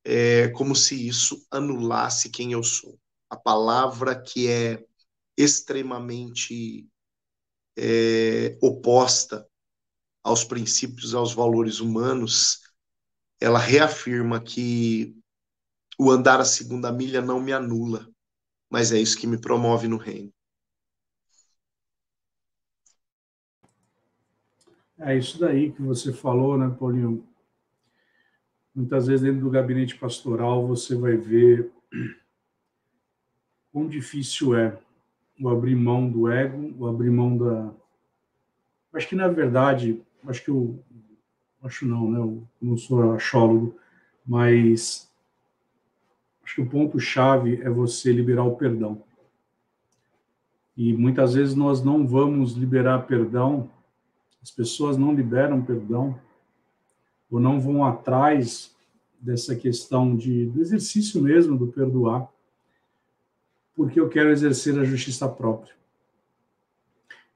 é 0.05 0.47
como 0.47 0.73
se 0.73 1.05
isso 1.05 1.45
anulasse 1.51 2.29
quem 2.29 2.53
eu 2.53 2.63
sou. 2.63 2.97
A 3.29 3.35
palavra 3.35 4.17
que 4.17 4.47
é 4.47 4.85
extremamente 5.35 6.87
é, 7.77 8.57
oposta 8.61 9.45
aos 10.23 10.45
princípios, 10.45 11.13
aos 11.13 11.33
valores 11.33 11.81
humanos, 11.81 12.61
ela 13.37 13.59
reafirma 13.59 14.41
que 14.41 15.13
o 15.99 16.09
andar 16.09 16.39
a 16.39 16.45
segunda 16.45 16.89
milha 16.89 17.21
não 17.21 17.41
me 17.41 17.51
anula, 17.51 18.09
mas 18.69 18.93
é 18.93 18.99
isso 18.99 19.17
que 19.17 19.27
me 19.27 19.39
promove 19.39 19.89
no 19.89 19.97
reino. 19.97 20.33
É 24.99 25.15
isso 25.15 25.39
daí 25.39 25.71
que 25.71 25.81
você 25.81 26.11
falou, 26.11 26.57
né, 26.57 26.75
Paulinho? 26.77 27.23
Muitas 28.73 29.07
vezes 29.07 29.21
dentro 29.21 29.41
do 29.41 29.49
gabinete 29.49 29.95
pastoral 29.95 30.67
você 30.67 30.95
vai 30.95 31.15
ver 31.15 31.71
quão 33.71 33.87
difícil 33.87 34.55
é 34.55 34.77
o 35.39 35.49
abrir 35.49 35.75
mão 35.75 36.09
do 36.09 36.29
ego, 36.31 36.73
o 36.79 36.87
abrir 36.87 37.11
mão 37.11 37.37
da. 37.37 37.71
Acho 38.93 39.09
que 39.09 39.15
na 39.15 39.27
verdade, 39.27 40.01
acho 40.27 40.43
que 40.43 40.49
eu 40.49 40.83
acho 41.61 41.85
não, 41.85 42.09
né? 42.09 42.19
Eu 42.19 42.47
não 42.59 42.75
sou 42.75 43.13
achólogo, 43.13 43.77
mas 44.25 45.11
acho 46.43 46.55
que 46.55 46.61
o 46.61 46.69
ponto 46.69 46.99
chave 46.99 47.61
é 47.61 47.69
você 47.69 48.11
liberar 48.11 48.43
o 48.45 48.55
perdão. 48.55 49.03
E 50.75 50.93
muitas 50.93 51.35
vezes 51.35 51.53
nós 51.53 51.83
não 51.83 52.07
vamos 52.07 52.53
liberar 52.53 53.05
perdão, 53.07 53.69
as 54.47 54.51
pessoas 54.51 54.97
não 54.97 55.13
liberam 55.13 55.61
perdão 55.61 56.17
ou 57.29 57.37
não 57.37 57.59
vão 57.59 57.83
atrás 57.83 58.73
dessa 59.19 59.53
questão 59.53 60.15
de 60.15 60.45
do 60.45 60.61
exercício 60.61 61.21
mesmo 61.21 61.57
do 61.57 61.67
perdoar, 61.67 62.31
porque 63.75 63.99
eu 63.99 64.07
quero 64.07 64.29
exercer 64.29 64.79
a 64.79 64.85
justiça 64.85 65.27
própria. 65.27 65.73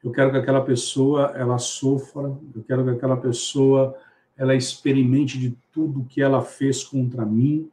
Eu 0.02 0.10
quero 0.12 0.32
que 0.32 0.38
aquela 0.38 0.62
pessoa 0.62 1.34
ela 1.36 1.58
sofra, 1.58 2.34
eu 2.56 2.64
quero 2.66 2.86
que 2.86 2.92
aquela 2.92 3.18
pessoa 3.18 3.94
ela 4.38 4.56
experimente 4.56 5.38
de 5.38 5.52
tudo 5.70 6.06
que 6.06 6.22
ela 6.22 6.42
fez 6.42 6.82
contra 6.82 7.26
mim, 7.26 7.70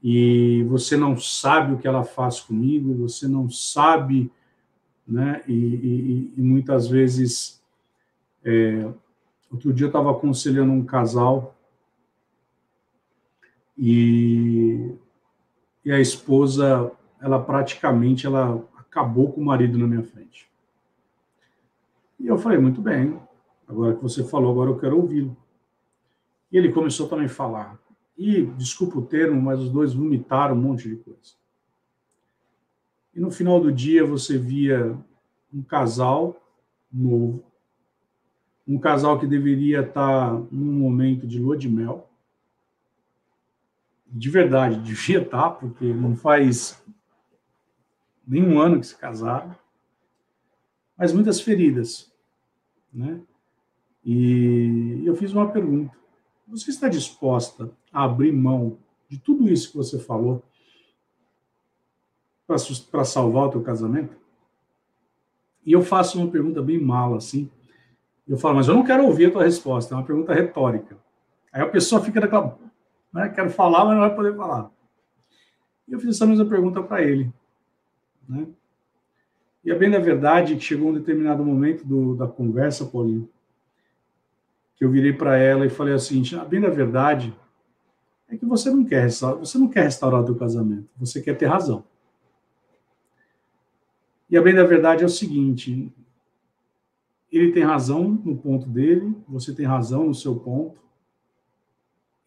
e 0.00 0.62
você 0.68 0.96
não 0.96 1.18
sabe 1.18 1.72
o 1.72 1.78
que 1.78 1.88
ela 1.88 2.04
faz 2.04 2.38
comigo, 2.38 2.94
você 2.94 3.26
não 3.26 3.50
sabe, 3.50 4.30
né? 5.08 5.42
E, 5.48 5.52
e, 5.52 6.34
e 6.36 6.40
muitas 6.40 6.86
vezes, 6.86 7.63
é, 8.44 8.92
outro 9.50 9.72
dia 9.72 9.86
eu 9.86 9.88
estava 9.88 10.10
aconselhando 10.10 10.72
um 10.72 10.84
casal 10.84 11.54
E, 13.76 14.94
e 15.84 15.90
a 15.90 15.98
esposa, 15.98 16.92
ela 17.20 17.42
praticamente 17.42 18.26
ela 18.26 18.64
acabou 18.76 19.32
com 19.32 19.40
o 19.40 19.44
marido 19.44 19.76
na 19.76 19.86
minha 19.86 20.02
frente. 20.02 20.48
E 22.18 22.26
eu 22.26 22.38
falei, 22.38 22.58
muito 22.58 22.80
bem, 22.80 23.20
agora 23.68 23.94
que 23.94 24.02
você 24.02 24.22
falou, 24.22 24.52
agora 24.52 24.70
eu 24.70 24.78
quero 24.78 24.96
ouvi-lo. 24.96 25.36
E 26.50 26.56
ele 26.56 26.72
começou 26.72 27.08
também 27.08 27.26
a 27.26 27.28
falar. 27.28 27.78
E, 28.16 28.46
desculpa 28.46 28.98
o 28.98 29.06
termo, 29.06 29.42
mas 29.42 29.58
os 29.58 29.70
dois 29.70 29.92
vomitaram 29.92 30.54
um 30.54 30.60
monte 30.60 30.88
de 30.88 30.96
coisa. 30.96 31.34
E 33.12 33.18
no 33.18 33.30
final 33.30 33.60
do 33.60 33.72
dia 33.72 34.06
você 34.06 34.38
via 34.38 34.96
um 35.52 35.62
casal 35.62 36.40
novo, 36.92 37.44
um 38.66 38.78
casal 38.78 39.18
que 39.18 39.26
deveria 39.26 39.80
estar 39.80 40.32
num 40.50 40.72
momento 40.72 41.26
de 41.26 41.38
lua 41.38 41.56
de 41.56 41.68
mel. 41.68 42.08
De 44.06 44.30
verdade, 44.30 44.80
devia 44.84 45.20
estar, 45.20 45.50
porque 45.50 45.92
não 45.92 46.16
faz 46.16 46.82
nenhum 48.26 48.58
ano 48.58 48.80
que 48.80 48.86
se 48.86 48.96
casaram, 48.96 49.54
mas 50.96 51.12
muitas 51.12 51.40
feridas, 51.40 52.10
né? 52.92 53.20
E 54.04 55.02
eu 55.04 55.16
fiz 55.16 55.32
uma 55.32 55.50
pergunta: 55.50 55.96
você 56.46 56.70
está 56.70 56.88
disposta 56.88 57.70
a 57.92 58.04
abrir 58.04 58.32
mão 58.32 58.78
de 59.08 59.18
tudo 59.18 59.48
isso 59.48 59.70
que 59.70 59.76
você 59.76 59.98
falou 59.98 60.42
para 62.46 63.04
salvar 63.04 63.46
o 63.46 63.50
teu 63.50 63.62
casamento? 63.62 64.16
E 65.64 65.72
eu 65.72 65.82
faço 65.82 66.18
uma 66.18 66.30
pergunta 66.30 66.60
bem 66.60 66.78
mala, 66.78 67.16
assim. 67.16 67.50
Eu 68.26 68.38
falo, 68.38 68.56
mas 68.56 68.68
eu 68.68 68.74
não 68.74 68.84
quero 68.84 69.04
ouvir 69.04 69.26
a 69.26 69.30
tua 69.30 69.44
resposta, 69.44 69.94
é 69.94 69.98
uma 69.98 70.04
pergunta 70.04 70.32
retórica. 70.32 70.96
Aí 71.52 71.62
a 71.62 71.68
pessoa 71.68 72.02
fica 72.02 72.20
naquela, 72.20 72.58
né, 73.12 73.28
quero 73.28 73.50
falar, 73.50 73.84
mas 73.84 73.94
não 73.94 74.00
vai 74.00 74.14
poder 74.14 74.34
falar. 74.34 74.70
E 75.86 75.92
eu 75.92 76.00
fiz 76.00 76.16
essa 76.16 76.26
mesma 76.26 76.46
pergunta 76.46 76.82
para 76.82 77.02
ele. 77.02 77.30
Né? 78.28 78.46
E 79.64 79.70
é 79.70 79.74
bem 79.74 79.90
da 79.90 79.98
verdade 79.98 80.56
que 80.56 80.62
chegou 80.62 80.90
um 80.90 80.94
determinado 80.94 81.44
momento 81.44 81.86
do, 81.86 82.14
da 82.14 82.26
conversa, 82.26 82.86
Paulinho, 82.86 83.28
que 84.76 84.84
eu 84.84 84.90
virei 84.90 85.12
para 85.12 85.36
ela 85.36 85.66
e 85.66 85.70
falei 85.70 85.94
assim, 85.94 86.22
a 86.36 86.44
bem 86.44 86.60
da 86.60 86.70
verdade 86.70 87.34
é 88.28 88.36
que 88.36 88.46
você 88.46 88.70
não 88.70 88.84
quer 88.84 89.08
você 89.10 89.58
não 89.58 89.68
quer 89.68 89.84
restaurar 89.84 90.20
o 90.20 90.24
teu 90.24 90.34
casamento, 90.34 90.88
você 90.96 91.20
quer 91.20 91.36
ter 91.36 91.46
razão. 91.46 91.84
E 94.28 94.36
a 94.36 94.42
bem 94.42 94.54
da 94.54 94.64
verdade 94.64 95.02
é 95.02 95.06
o 95.06 95.10
seguinte: 95.10 95.92
ele 97.36 97.52
tem 97.52 97.62
razão 97.62 98.20
no 98.24 98.36
ponto 98.36 98.68
dele, 98.68 99.16
você 99.28 99.52
tem 99.54 99.66
razão 99.66 100.06
no 100.06 100.14
seu 100.14 100.36
ponto, 100.36 100.80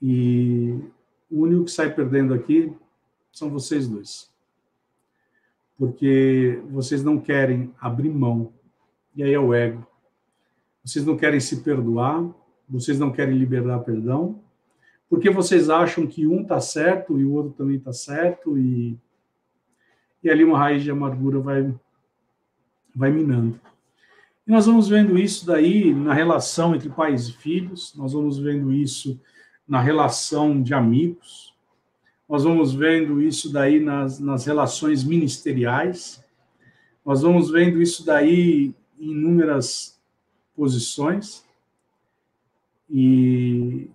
e 0.01 0.77
o 1.29 1.41
único 1.41 1.65
que 1.65 1.71
sai 1.71 1.93
perdendo 1.93 2.33
aqui 2.33 2.73
são 3.31 3.49
vocês 3.49 3.87
dois. 3.87 4.29
Porque 5.77 6.61
vocês 6.69 7.03
não 7.03 7.19
querem 7.19 7.73
abrir 7.79 8.09
mão, 8.09 8.51
e 9.15 9.23
aí 9.23 9.33
é 9.33 9.39
o 9.39 9.53
ego. 9.53 9.85
Vocês 10.83 11.05
não 11.05 11.17
querem 11.17 11.39
se 11.39 11.63
perdoar, 11.63 12.27
vocês 12.67 12.99
não 12.99 13.11
querem 13.11 13.37
liberar 13.37 13.79
perdão, 13.79 14.41
porque 15.09 15.29
vocês 15.29 15.69
acham 15.69 16.05
que 16.05 16.27
um 16.27 16.41
está 16.41 16.59
certo 16.59 17.17
e 17.19 17.23
o 17.23 17.33
outro 17.33 17.53
também 17.53 17.77
está 17.77 17.93
certo, 17.93 18.57
e, 18.57 18.97
e 20.21 20.29
ali 20.29 20.43
uma 20.43 20.57
raiz 20.57 20.83
de 20.83 20.91
amargura 20.91 21.39
vai 21.39 21.73
vai 22.93 23.11
minando. 23.11 23.59
E 24.47 24.51
nós 24.51 24.65
vamos 24.65 24.87
vendo 24.87 25.19
isso 25.19 25.45
daí 25.45 25.93
na 25.93 26.13
relação 26.13 26.73
entre 26.73 26.89
pais 26.89 27.27
e 27.27 27.33
filhos, 27.33 27.93
nós 27.95 28.13
vamos 28.13 28.37
vendo 28.37 28.71
isso 28.71 29.19
na 29.67 29.81
relação 29.81 30.63
de 30.63 30.73
amigos, 30.73 31.53
nós 32.29 32.45
vamos 32.45 32.73
vendo 32.73 33.21
isso 33.21 33.51
daí 33.51 33.77
nas, 33.81 34.21
nas 34.21 34.45
relações 34.45 35.03
ministeriais, 35.03 36.23
nós 37.05 37.23
vamos 37.23 37.51
vendo 37.51 37.81
isso 37.81 38.05
daí 38.05 38.73
em 38.97 39.11
inúmeras 39.11 39.99
posições. 40.55 41.45
E, 42.89 43.89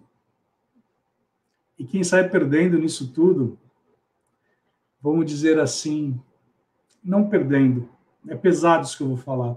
e 1.78 1.84
quem 1.84 2.04
sai 2.04 2.28
perdendo 2.28 2.78
nisso 2.78 3.10
tudo, 3.10 3.58
vamos 5.00 5.24
dizer 5.24 5.58
assim, 5.58 6.20
não 7.02 7.30
perdendo, 7.30 7.88
é 8.28 8.34
pesado 8.34 8.84
isso 8.84 8.98
que 8.98 9.02
eu 9.02 9.08
vou 9.08 9.16
falar. 9.16 9.56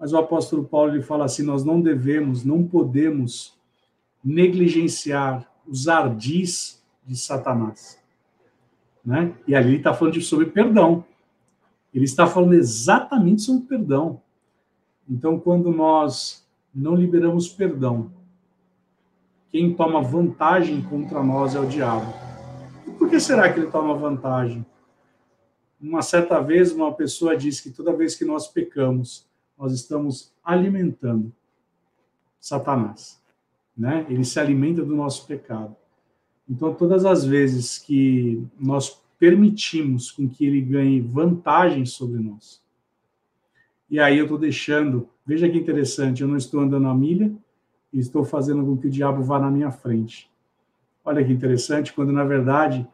Mas 0.00 0.14
o 0.14 0.16
apóstolo 0.16 0.64
Paulo 0.64 0.94
ele 0.94 1.02
fala 1.02 1.26
assim: 1.26 1.42
nós 1.42 1.62
não 1.62 1.78
devemos, 1.78 2.42
não 2.42 2.66
podemos 2.66 3.54
negligenciar 4.24 5.46
os 5.68 5.86
ardis 5.88 6.82
de 7.06 7.14
Satanás. 7.14 8.00
Né? 9.04 9.34
E 9.46 9.54
ali 9.54 9.68
ele 9.68 9.76
está 9.76 9.92
falando 9.92 10.14
de, 10.14 10.22
sobre 10.22 10.46
perdão. 10.46 11.04
Ele 11.92 12.04
está 12.04 12.26
falando 12.26 12.54
exatamente 12.54 13.42
sobre 13.42 13.66
perdão. 13.66 14.22
Então, 15.08 15.38
quando 15.38 15.70
nós 15.70 16.46
não 16.74 16.94
liberamos 16.94 17.48
perdão, 17.48 18.10
quem 19.50 19.74
toma 19.74 20.00
vantagem 20.00 20.80
contra 20.82 21.22
nós 21.22 21.54
é 21.54 21.60
o 21.60 21.66
diabo. 21.66 22.12
E 22.86 22.90
por 22.92 23.10
que 23.10 23.18
será 23.18 23.52
que 23.52 23.58
ele 23.58 23.70
toma 23.70 23.94
vantagem? 23.94 24.64
Uma 25.80 26.00
certa 26.00 26.40
vez, 26.40 26.72
uma 26.72 26.92
pessoa 26.92 27.36
disse 27.36 27.62
que 27.64 27.70
toda 27.70 27.96
vez 27.96 28.14
que 28.14 28.24
nós 28.24 28.46
pecamos, 28.46 29.28
nós 29.60 29.72
estamos 29.74 30.32
alimentando 30.42 31.30
Satanás. 32.40 33.20
Né? 33.76 34.06
Ele 34.08 34.24
se 34.24 34.40
alimenta 34.40 34.82
do 34.82 34.96
nosso 34.96 35.26
pecado. 35.26 35.76
Então, 36.48 36.74
todas 36.74 37.04
as 37.04 37.24
vezes 37.24 37.78
que 37.78 38.42
nós 38.58 39.00
permitimos 39.18 40.10
com 40.10 40.28
que 40.28 40.46
ele 40.46 40.62
ganhe 40.62 41.00
vantagem 41.00 41.84
sobre 41.84 42.18
nós, 42.18 42.60
e 43.90 44.00
aí 44.00 44.16
eu 44.18 44.24
estou 44.24 44.38
deixando, 44.38 45.08
veja 45.26 45.48
que 45.48 45.58
interessante, 45.58 46.22
eu 46.22 46.28
não 46.28 46.36
estou 46.36 46.60
andando 46.60 46.88
a 46.88 46.94
milha 46.94 47.32
estou 47.92 48.24
fazendo 48.24 48.64
com 48.64 48.76
que 48.76 48.86
o 48.86 48.90
diabo 48.90 49.22
vá 49.22 49.38
na 49.38 49.50
minha 49.50 49.70
frente. 49.70 50.30
Olha 51.04 51.24
que 51.24 51.32
interessante, 51.32 51.92
quando 51.92 52.12
na 52.12 52.24
verdade, 52.24 52.86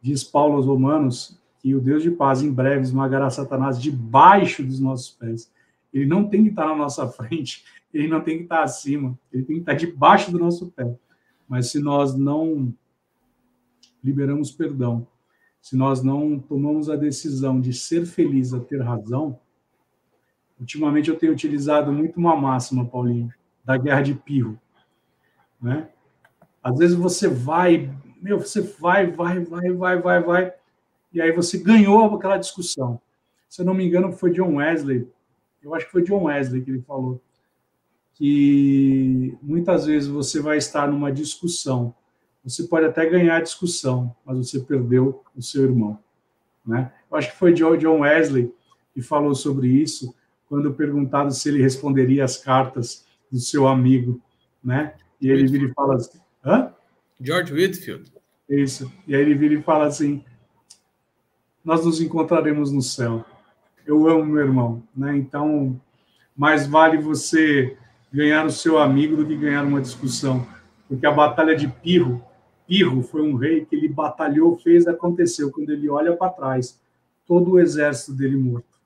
diz 0.00 0.24
Paulo 0.24 0.56
aos 0.56 0.66
Romanos, 0.66 1.40
que 1.60 1.74
o 1.74 1.80
Deus 1.80 2.02
de 2.02 2.10
paz 2.10 2.42
em 2.42 2.50
breve 2.50 2.82
esmagará 2.82 3.30
Satanás 3.30 3.80
debaixo 3.80 4.64
dos 4.64 4.80
nossos 4.80 5.10
pés. 5.10 5.51
Ele 5.92 6.06
não 6.06 6.28
tem 6.28 6.42
que 6.42 6.50
estar 6.50 6.66
na 6.66 6.76
nossa 6.76 7.06
frente, 7.12 7.64
ele 7.92 8.08
não 8.08 8.20
tem 8.20 8.38
que 8.38 8.44
estar 8.44 8.62
acima, 8.62 9.18
ele 9.32 9.44
tem 9.44 9.56
que 9.56 9.62
estar 9.62 9.74
debaixo 9.74 10.30
do 10.30 10.38
nosso 10.38 10.70
pé. 10.70 10.94
Mas 11.48 11.70
se 11.70 11.78
nós 11.78 12.14
não 12.14 12.72
liberamos 14.02 14.50
perdão, 14.50 15.06
se 15.60 15.76
nós 15.76 16.02
não 16.02 16.38
tomamos 16.38 16.90
a 16.90 16.96
decisão 16.96 17.60
de 17.60 17.72
ser 17.72 18.04
feliz 18.04 18.52
a 18.52 18.60
ter 18.60 18.80
razão, 18.80 19.38
ultimamente 20.58 21.08
eu 21.08 21.16
tenho 21.16 21.32
utilizado 21.32 21.92
muito 21.92 22.18
uma 22.18 22.34
máxima, 22.34 22.84
Paulinho, 22.84 23.32
da 23.64 23.76
guerra 23.76 24.02
de 24.02 24.14
pirro, 24.14 24.58
né? 25.60 25.88
Às 26.62 26.78
vezes 26.78 26.96
você 26.96 27.28
vai, 27.28 27.92
meu, 28.20 28.38
você 28.38 28.60
vai, 28.60 29.10
vai, 29.10 29.40
vai, 29.40 29.72
vai, 29.72 30.00
vai, 30.00 30.22
vai, 30.22 30.54
e 31.12 31.20
aí 31.20 31.30
você 31.32 31.58
ganhou 31.58 32.14
aquela 32.14 32.38
discussão. 32.38 33.00
Se 33.48 33.60
eu 33.60 33.66
não 33.66 33.74
me 33.74 33.86
engano, 33.86 34.12
foi 34.12 34.32
John 34.32 34.56
Wesley, 34.56 35.08
eu 35.62 35.74
acho 35.74 35.86
que 35.86 35.92
foi 35.92 36.02
John 36.02 36.24
Wesley 36.24 36.62
que 36.62 36.70
ele 36.70 36.82
falou, 36.82 37.20
que 38.14 39.36
muitas 39.42 39.86
vezes 39.86 40.08
você 40.08 40.40
vai 40.40 40.58
estar 40.58 40.86
numa 40.88 41.10
discussão, 41.10 41.94
você 42.44 42.64
pode 42.64 42.86
até 42.86 43.08
ganhar 43.08 43.36
a 43.36 43.42
discussão, 43.42 44.14
mas 44.24 44.36
você 44.38 44.60
perdeu 44.60 45.22
o 45.36 45.42
seu 45.42 45.62
irmão. 45.62 45.98
Né? 46.66 46.92
Eu 47.10 47.16
acho 47.16 47.30
que 47.30 47.36
foi 47.36 47.52
John 47.52 48.00
Wesley 48.00 48.52
que 48.92 49.00
falou 49.00 49.34
sobre 49.34 49.68
isso, 49.68 50.14
quando 50.48 50.74
perguntado 50.74 51.32
se 51.32 51.48
ele 51.48 51.62
responderia 51.62 52.24
as 52.24 52.36
cartas 52.36 53.06
do 53.30 53.38
seu 53.38 53.66
amigo, 53.66 54.20
né? 54.62 54.94
E 55.18 55.30
ele 55.30 55.46
vira 55.46 55.64
e 55.64 55.72
fala 55.72 55.96
assim, 55.96 56.20
hã? 56.44 56.74
George 57.18 57.54
Whitfield. 57.54 58.12
Isso. 58.48 58.92
E 59.06 59.14
aí 59.14 59.22
ele 59.22 59.34
vira 59.34 59.54
e 59.54 59.62
fala 59.62 59.86
assim, 59.86 60.22
nós 61.64 61.84
nos 61.86 62.00
encontraremos 62.02 62.70
no 62.70 62.82
céu. 62.82 63.24
Eu 63.86 64.08
amo 64.08 64.24
meu 64.24 64.44
irmão, 64.44 64.82
né? 64.96 65.16
Então, 65.16 65.80
mais 66.36 66.66
vale 66.66 66.98
você 66.98 67.76
ganhar 68.12 68.46
o 68.46 68.50
seu 68.50 68.78
amigo 68.78 69.16
do 69.16 69.26
que 69.26 69.36
ganhar 69.36 69.64
uma 69.64 69.80
discussão, 69.80 70.46
porque 70.88 71.06
a 71.06 71.10
batalha 71.10 71.56
de 71.56 71.66
Pirro, 71.66 72.22
Pirro 72.66 73.02
foi 73.02 73.22
um 73.22 73.36
rei 73.36 73.64
que 73.64 73.74
ele 73.74 73.88
batalhou, 73.88 74.56
fez, 74.58 74.86
aconteceu. 74.86 75.50
Quando 75.50 75.70
ele 75.70 75.88
olha 75.88 76.16
para 76.16 76.32
trás, 76.32 76.80
todo 77.26 77.52
o 77.52 77.60
exército 77.60 78.12
dele 78.12 78.36
morto, 78.36 78.78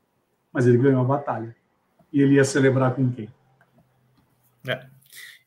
mas 0.53 0.67
ele 0.67 0.79
ganhou 0.79 1.01
a 1.01 1.05
batalha. 1.05 1.55
E 2.13 2.21
ele 2.21 2.35
ia 2.35 2.45
celebrar 2.45 2.95
com 2.95 3.11
quem? 3.13 3.29
É. 4.67 4.87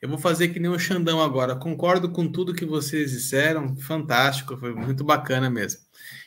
Eu 0.00 0.08
vou 0.08 0.16
fazer 0.16 0.48
que 0.48 0.58
nem 0.58 0.70
o 0.70 0.78
Xandão 0.78 1.20
agora. 1.20 1.54
Concordo 1.54 2.10
com 2.10 2.26
tudo 2.26 2.54
que 2.54 2.64
vocês 2.64 3.10
disseram. 3.10 3.76
Fantástico, 3.76 4.56
foi 4.56 4.72
muito 4.74 5.04
bacana 5.04 5.50
mesmo. 5.50 5.80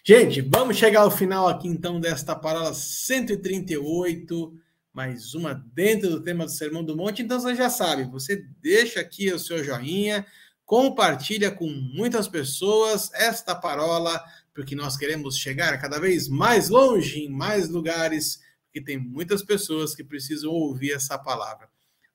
Gente, 0.03 0.41
vamos 0.41 0.77
chegar 0.77 1.01
ao 1.01 1.09
final 1.09 1.47
aqui 1.47 1.67
então 1.67 1.99
desta 1.99 2.35
parola 2.35 2.71
138, 2.71 4.53
mais 4.93 5.33
uma 5.33 5.55
dentro 5.73 6.11
do 6.11 6.21
tema 6.21 6.45
do 6.45 6.51
Sermão 6.51 6.83
do 6.83 6.95
Monte. 6.95 7.23
Então 7.23 7.39
você 7.39 7.55
já 7.55 7.67
sabe, 7.67 8.03
você 8.03 8.45
deixa 8.61 8.99
aqui 8.99 9.33
o 9.33 9.39
seu 9.39 9.63
joinha, 9.63 10.23
compartilha 10.63 11.49
com 11.49 11.67
muitas 11.67 12.27
pessoas 12.27 13.11
esta 13.15 13.55
parola, 13.55 14.23
porque 14.53 14.75
nós 14.75 14.95
queremos 14.95 15.35
chegar 15.35 15.81
cada 15.81 15.99
vez 15.99 16.27
mais 16.27 16.69
longe, 16.69 17.21
em 17.21 17.29
mais 17.29 17.69
lugares, 17.69 18.39
porque 18.65 18.79
tem 18.79 18.99
muitas 18.99 19.41
pessoas 19.41 19.95
que 19.95 20.03
precisam 20.03 20.51
ouvir 20.51 20.91
essa 20.91 21.17
palavra. 21.17 21.72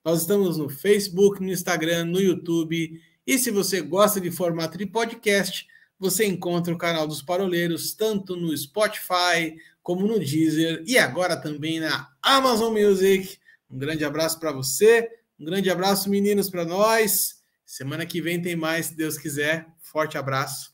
Nós 0.09 0.21
estamos 0.21 0.57
no 0.57 0.67
Facebook, 0.67 1.39
no 1.39 1.51
Instagram, 1.51 2.05
no 2.05 2.19
YouTube, 2.19 2.99
e 3.27 3.37
se 3.37 3.51
você 3.51 3.79
gosta 3.79 4.19
de 4.19 4.31
formato 4.31 4.75
de 4.75 4.87
podcast, 4.87 5.67
você 5.99 6.25
encontra 6.25 6.73
o 6.73 6.77
canal 6.79 7.07
dos 7.07 7.21
Paroleiros 7.21 7.93
tanto 7.93 8.35
no 8.35 8.57
Spotify 8.57 9.55
como 9.83 10.07
no 10.07 10.17
Deezer 10.17 10.83
e 10.87 10.97
agora 10.97 11.37
também 11.37 11.79
na 11.79 12.11
Amazon 12.23 12.75
Music. 12.75 13.37
Um 13.69 13.77
grande 13.77 14.03
abraço 14.03 14.39
para 14.39 14.51
você, 14.51 15.07
um 15.39 15.45
grande 15.45 15.69
abraço, 15.69 16.09
meninos, 16.09 16.49
para 16.49 16.65
nós. 16.65 17.43
Semana 17.63 18.03
que 18.03 18.19
vem 18.19 18.41
tem 18.41 18.55
mais, 18.55 18.87
se 18.87 18.95
Deus 18.95 19.15
quiser. 19.15 19.67
Forte 19.79 20.17
abraço. 20.17 20.73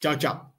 Tchau, 0.00 0.18
tchau. 0.18 0.57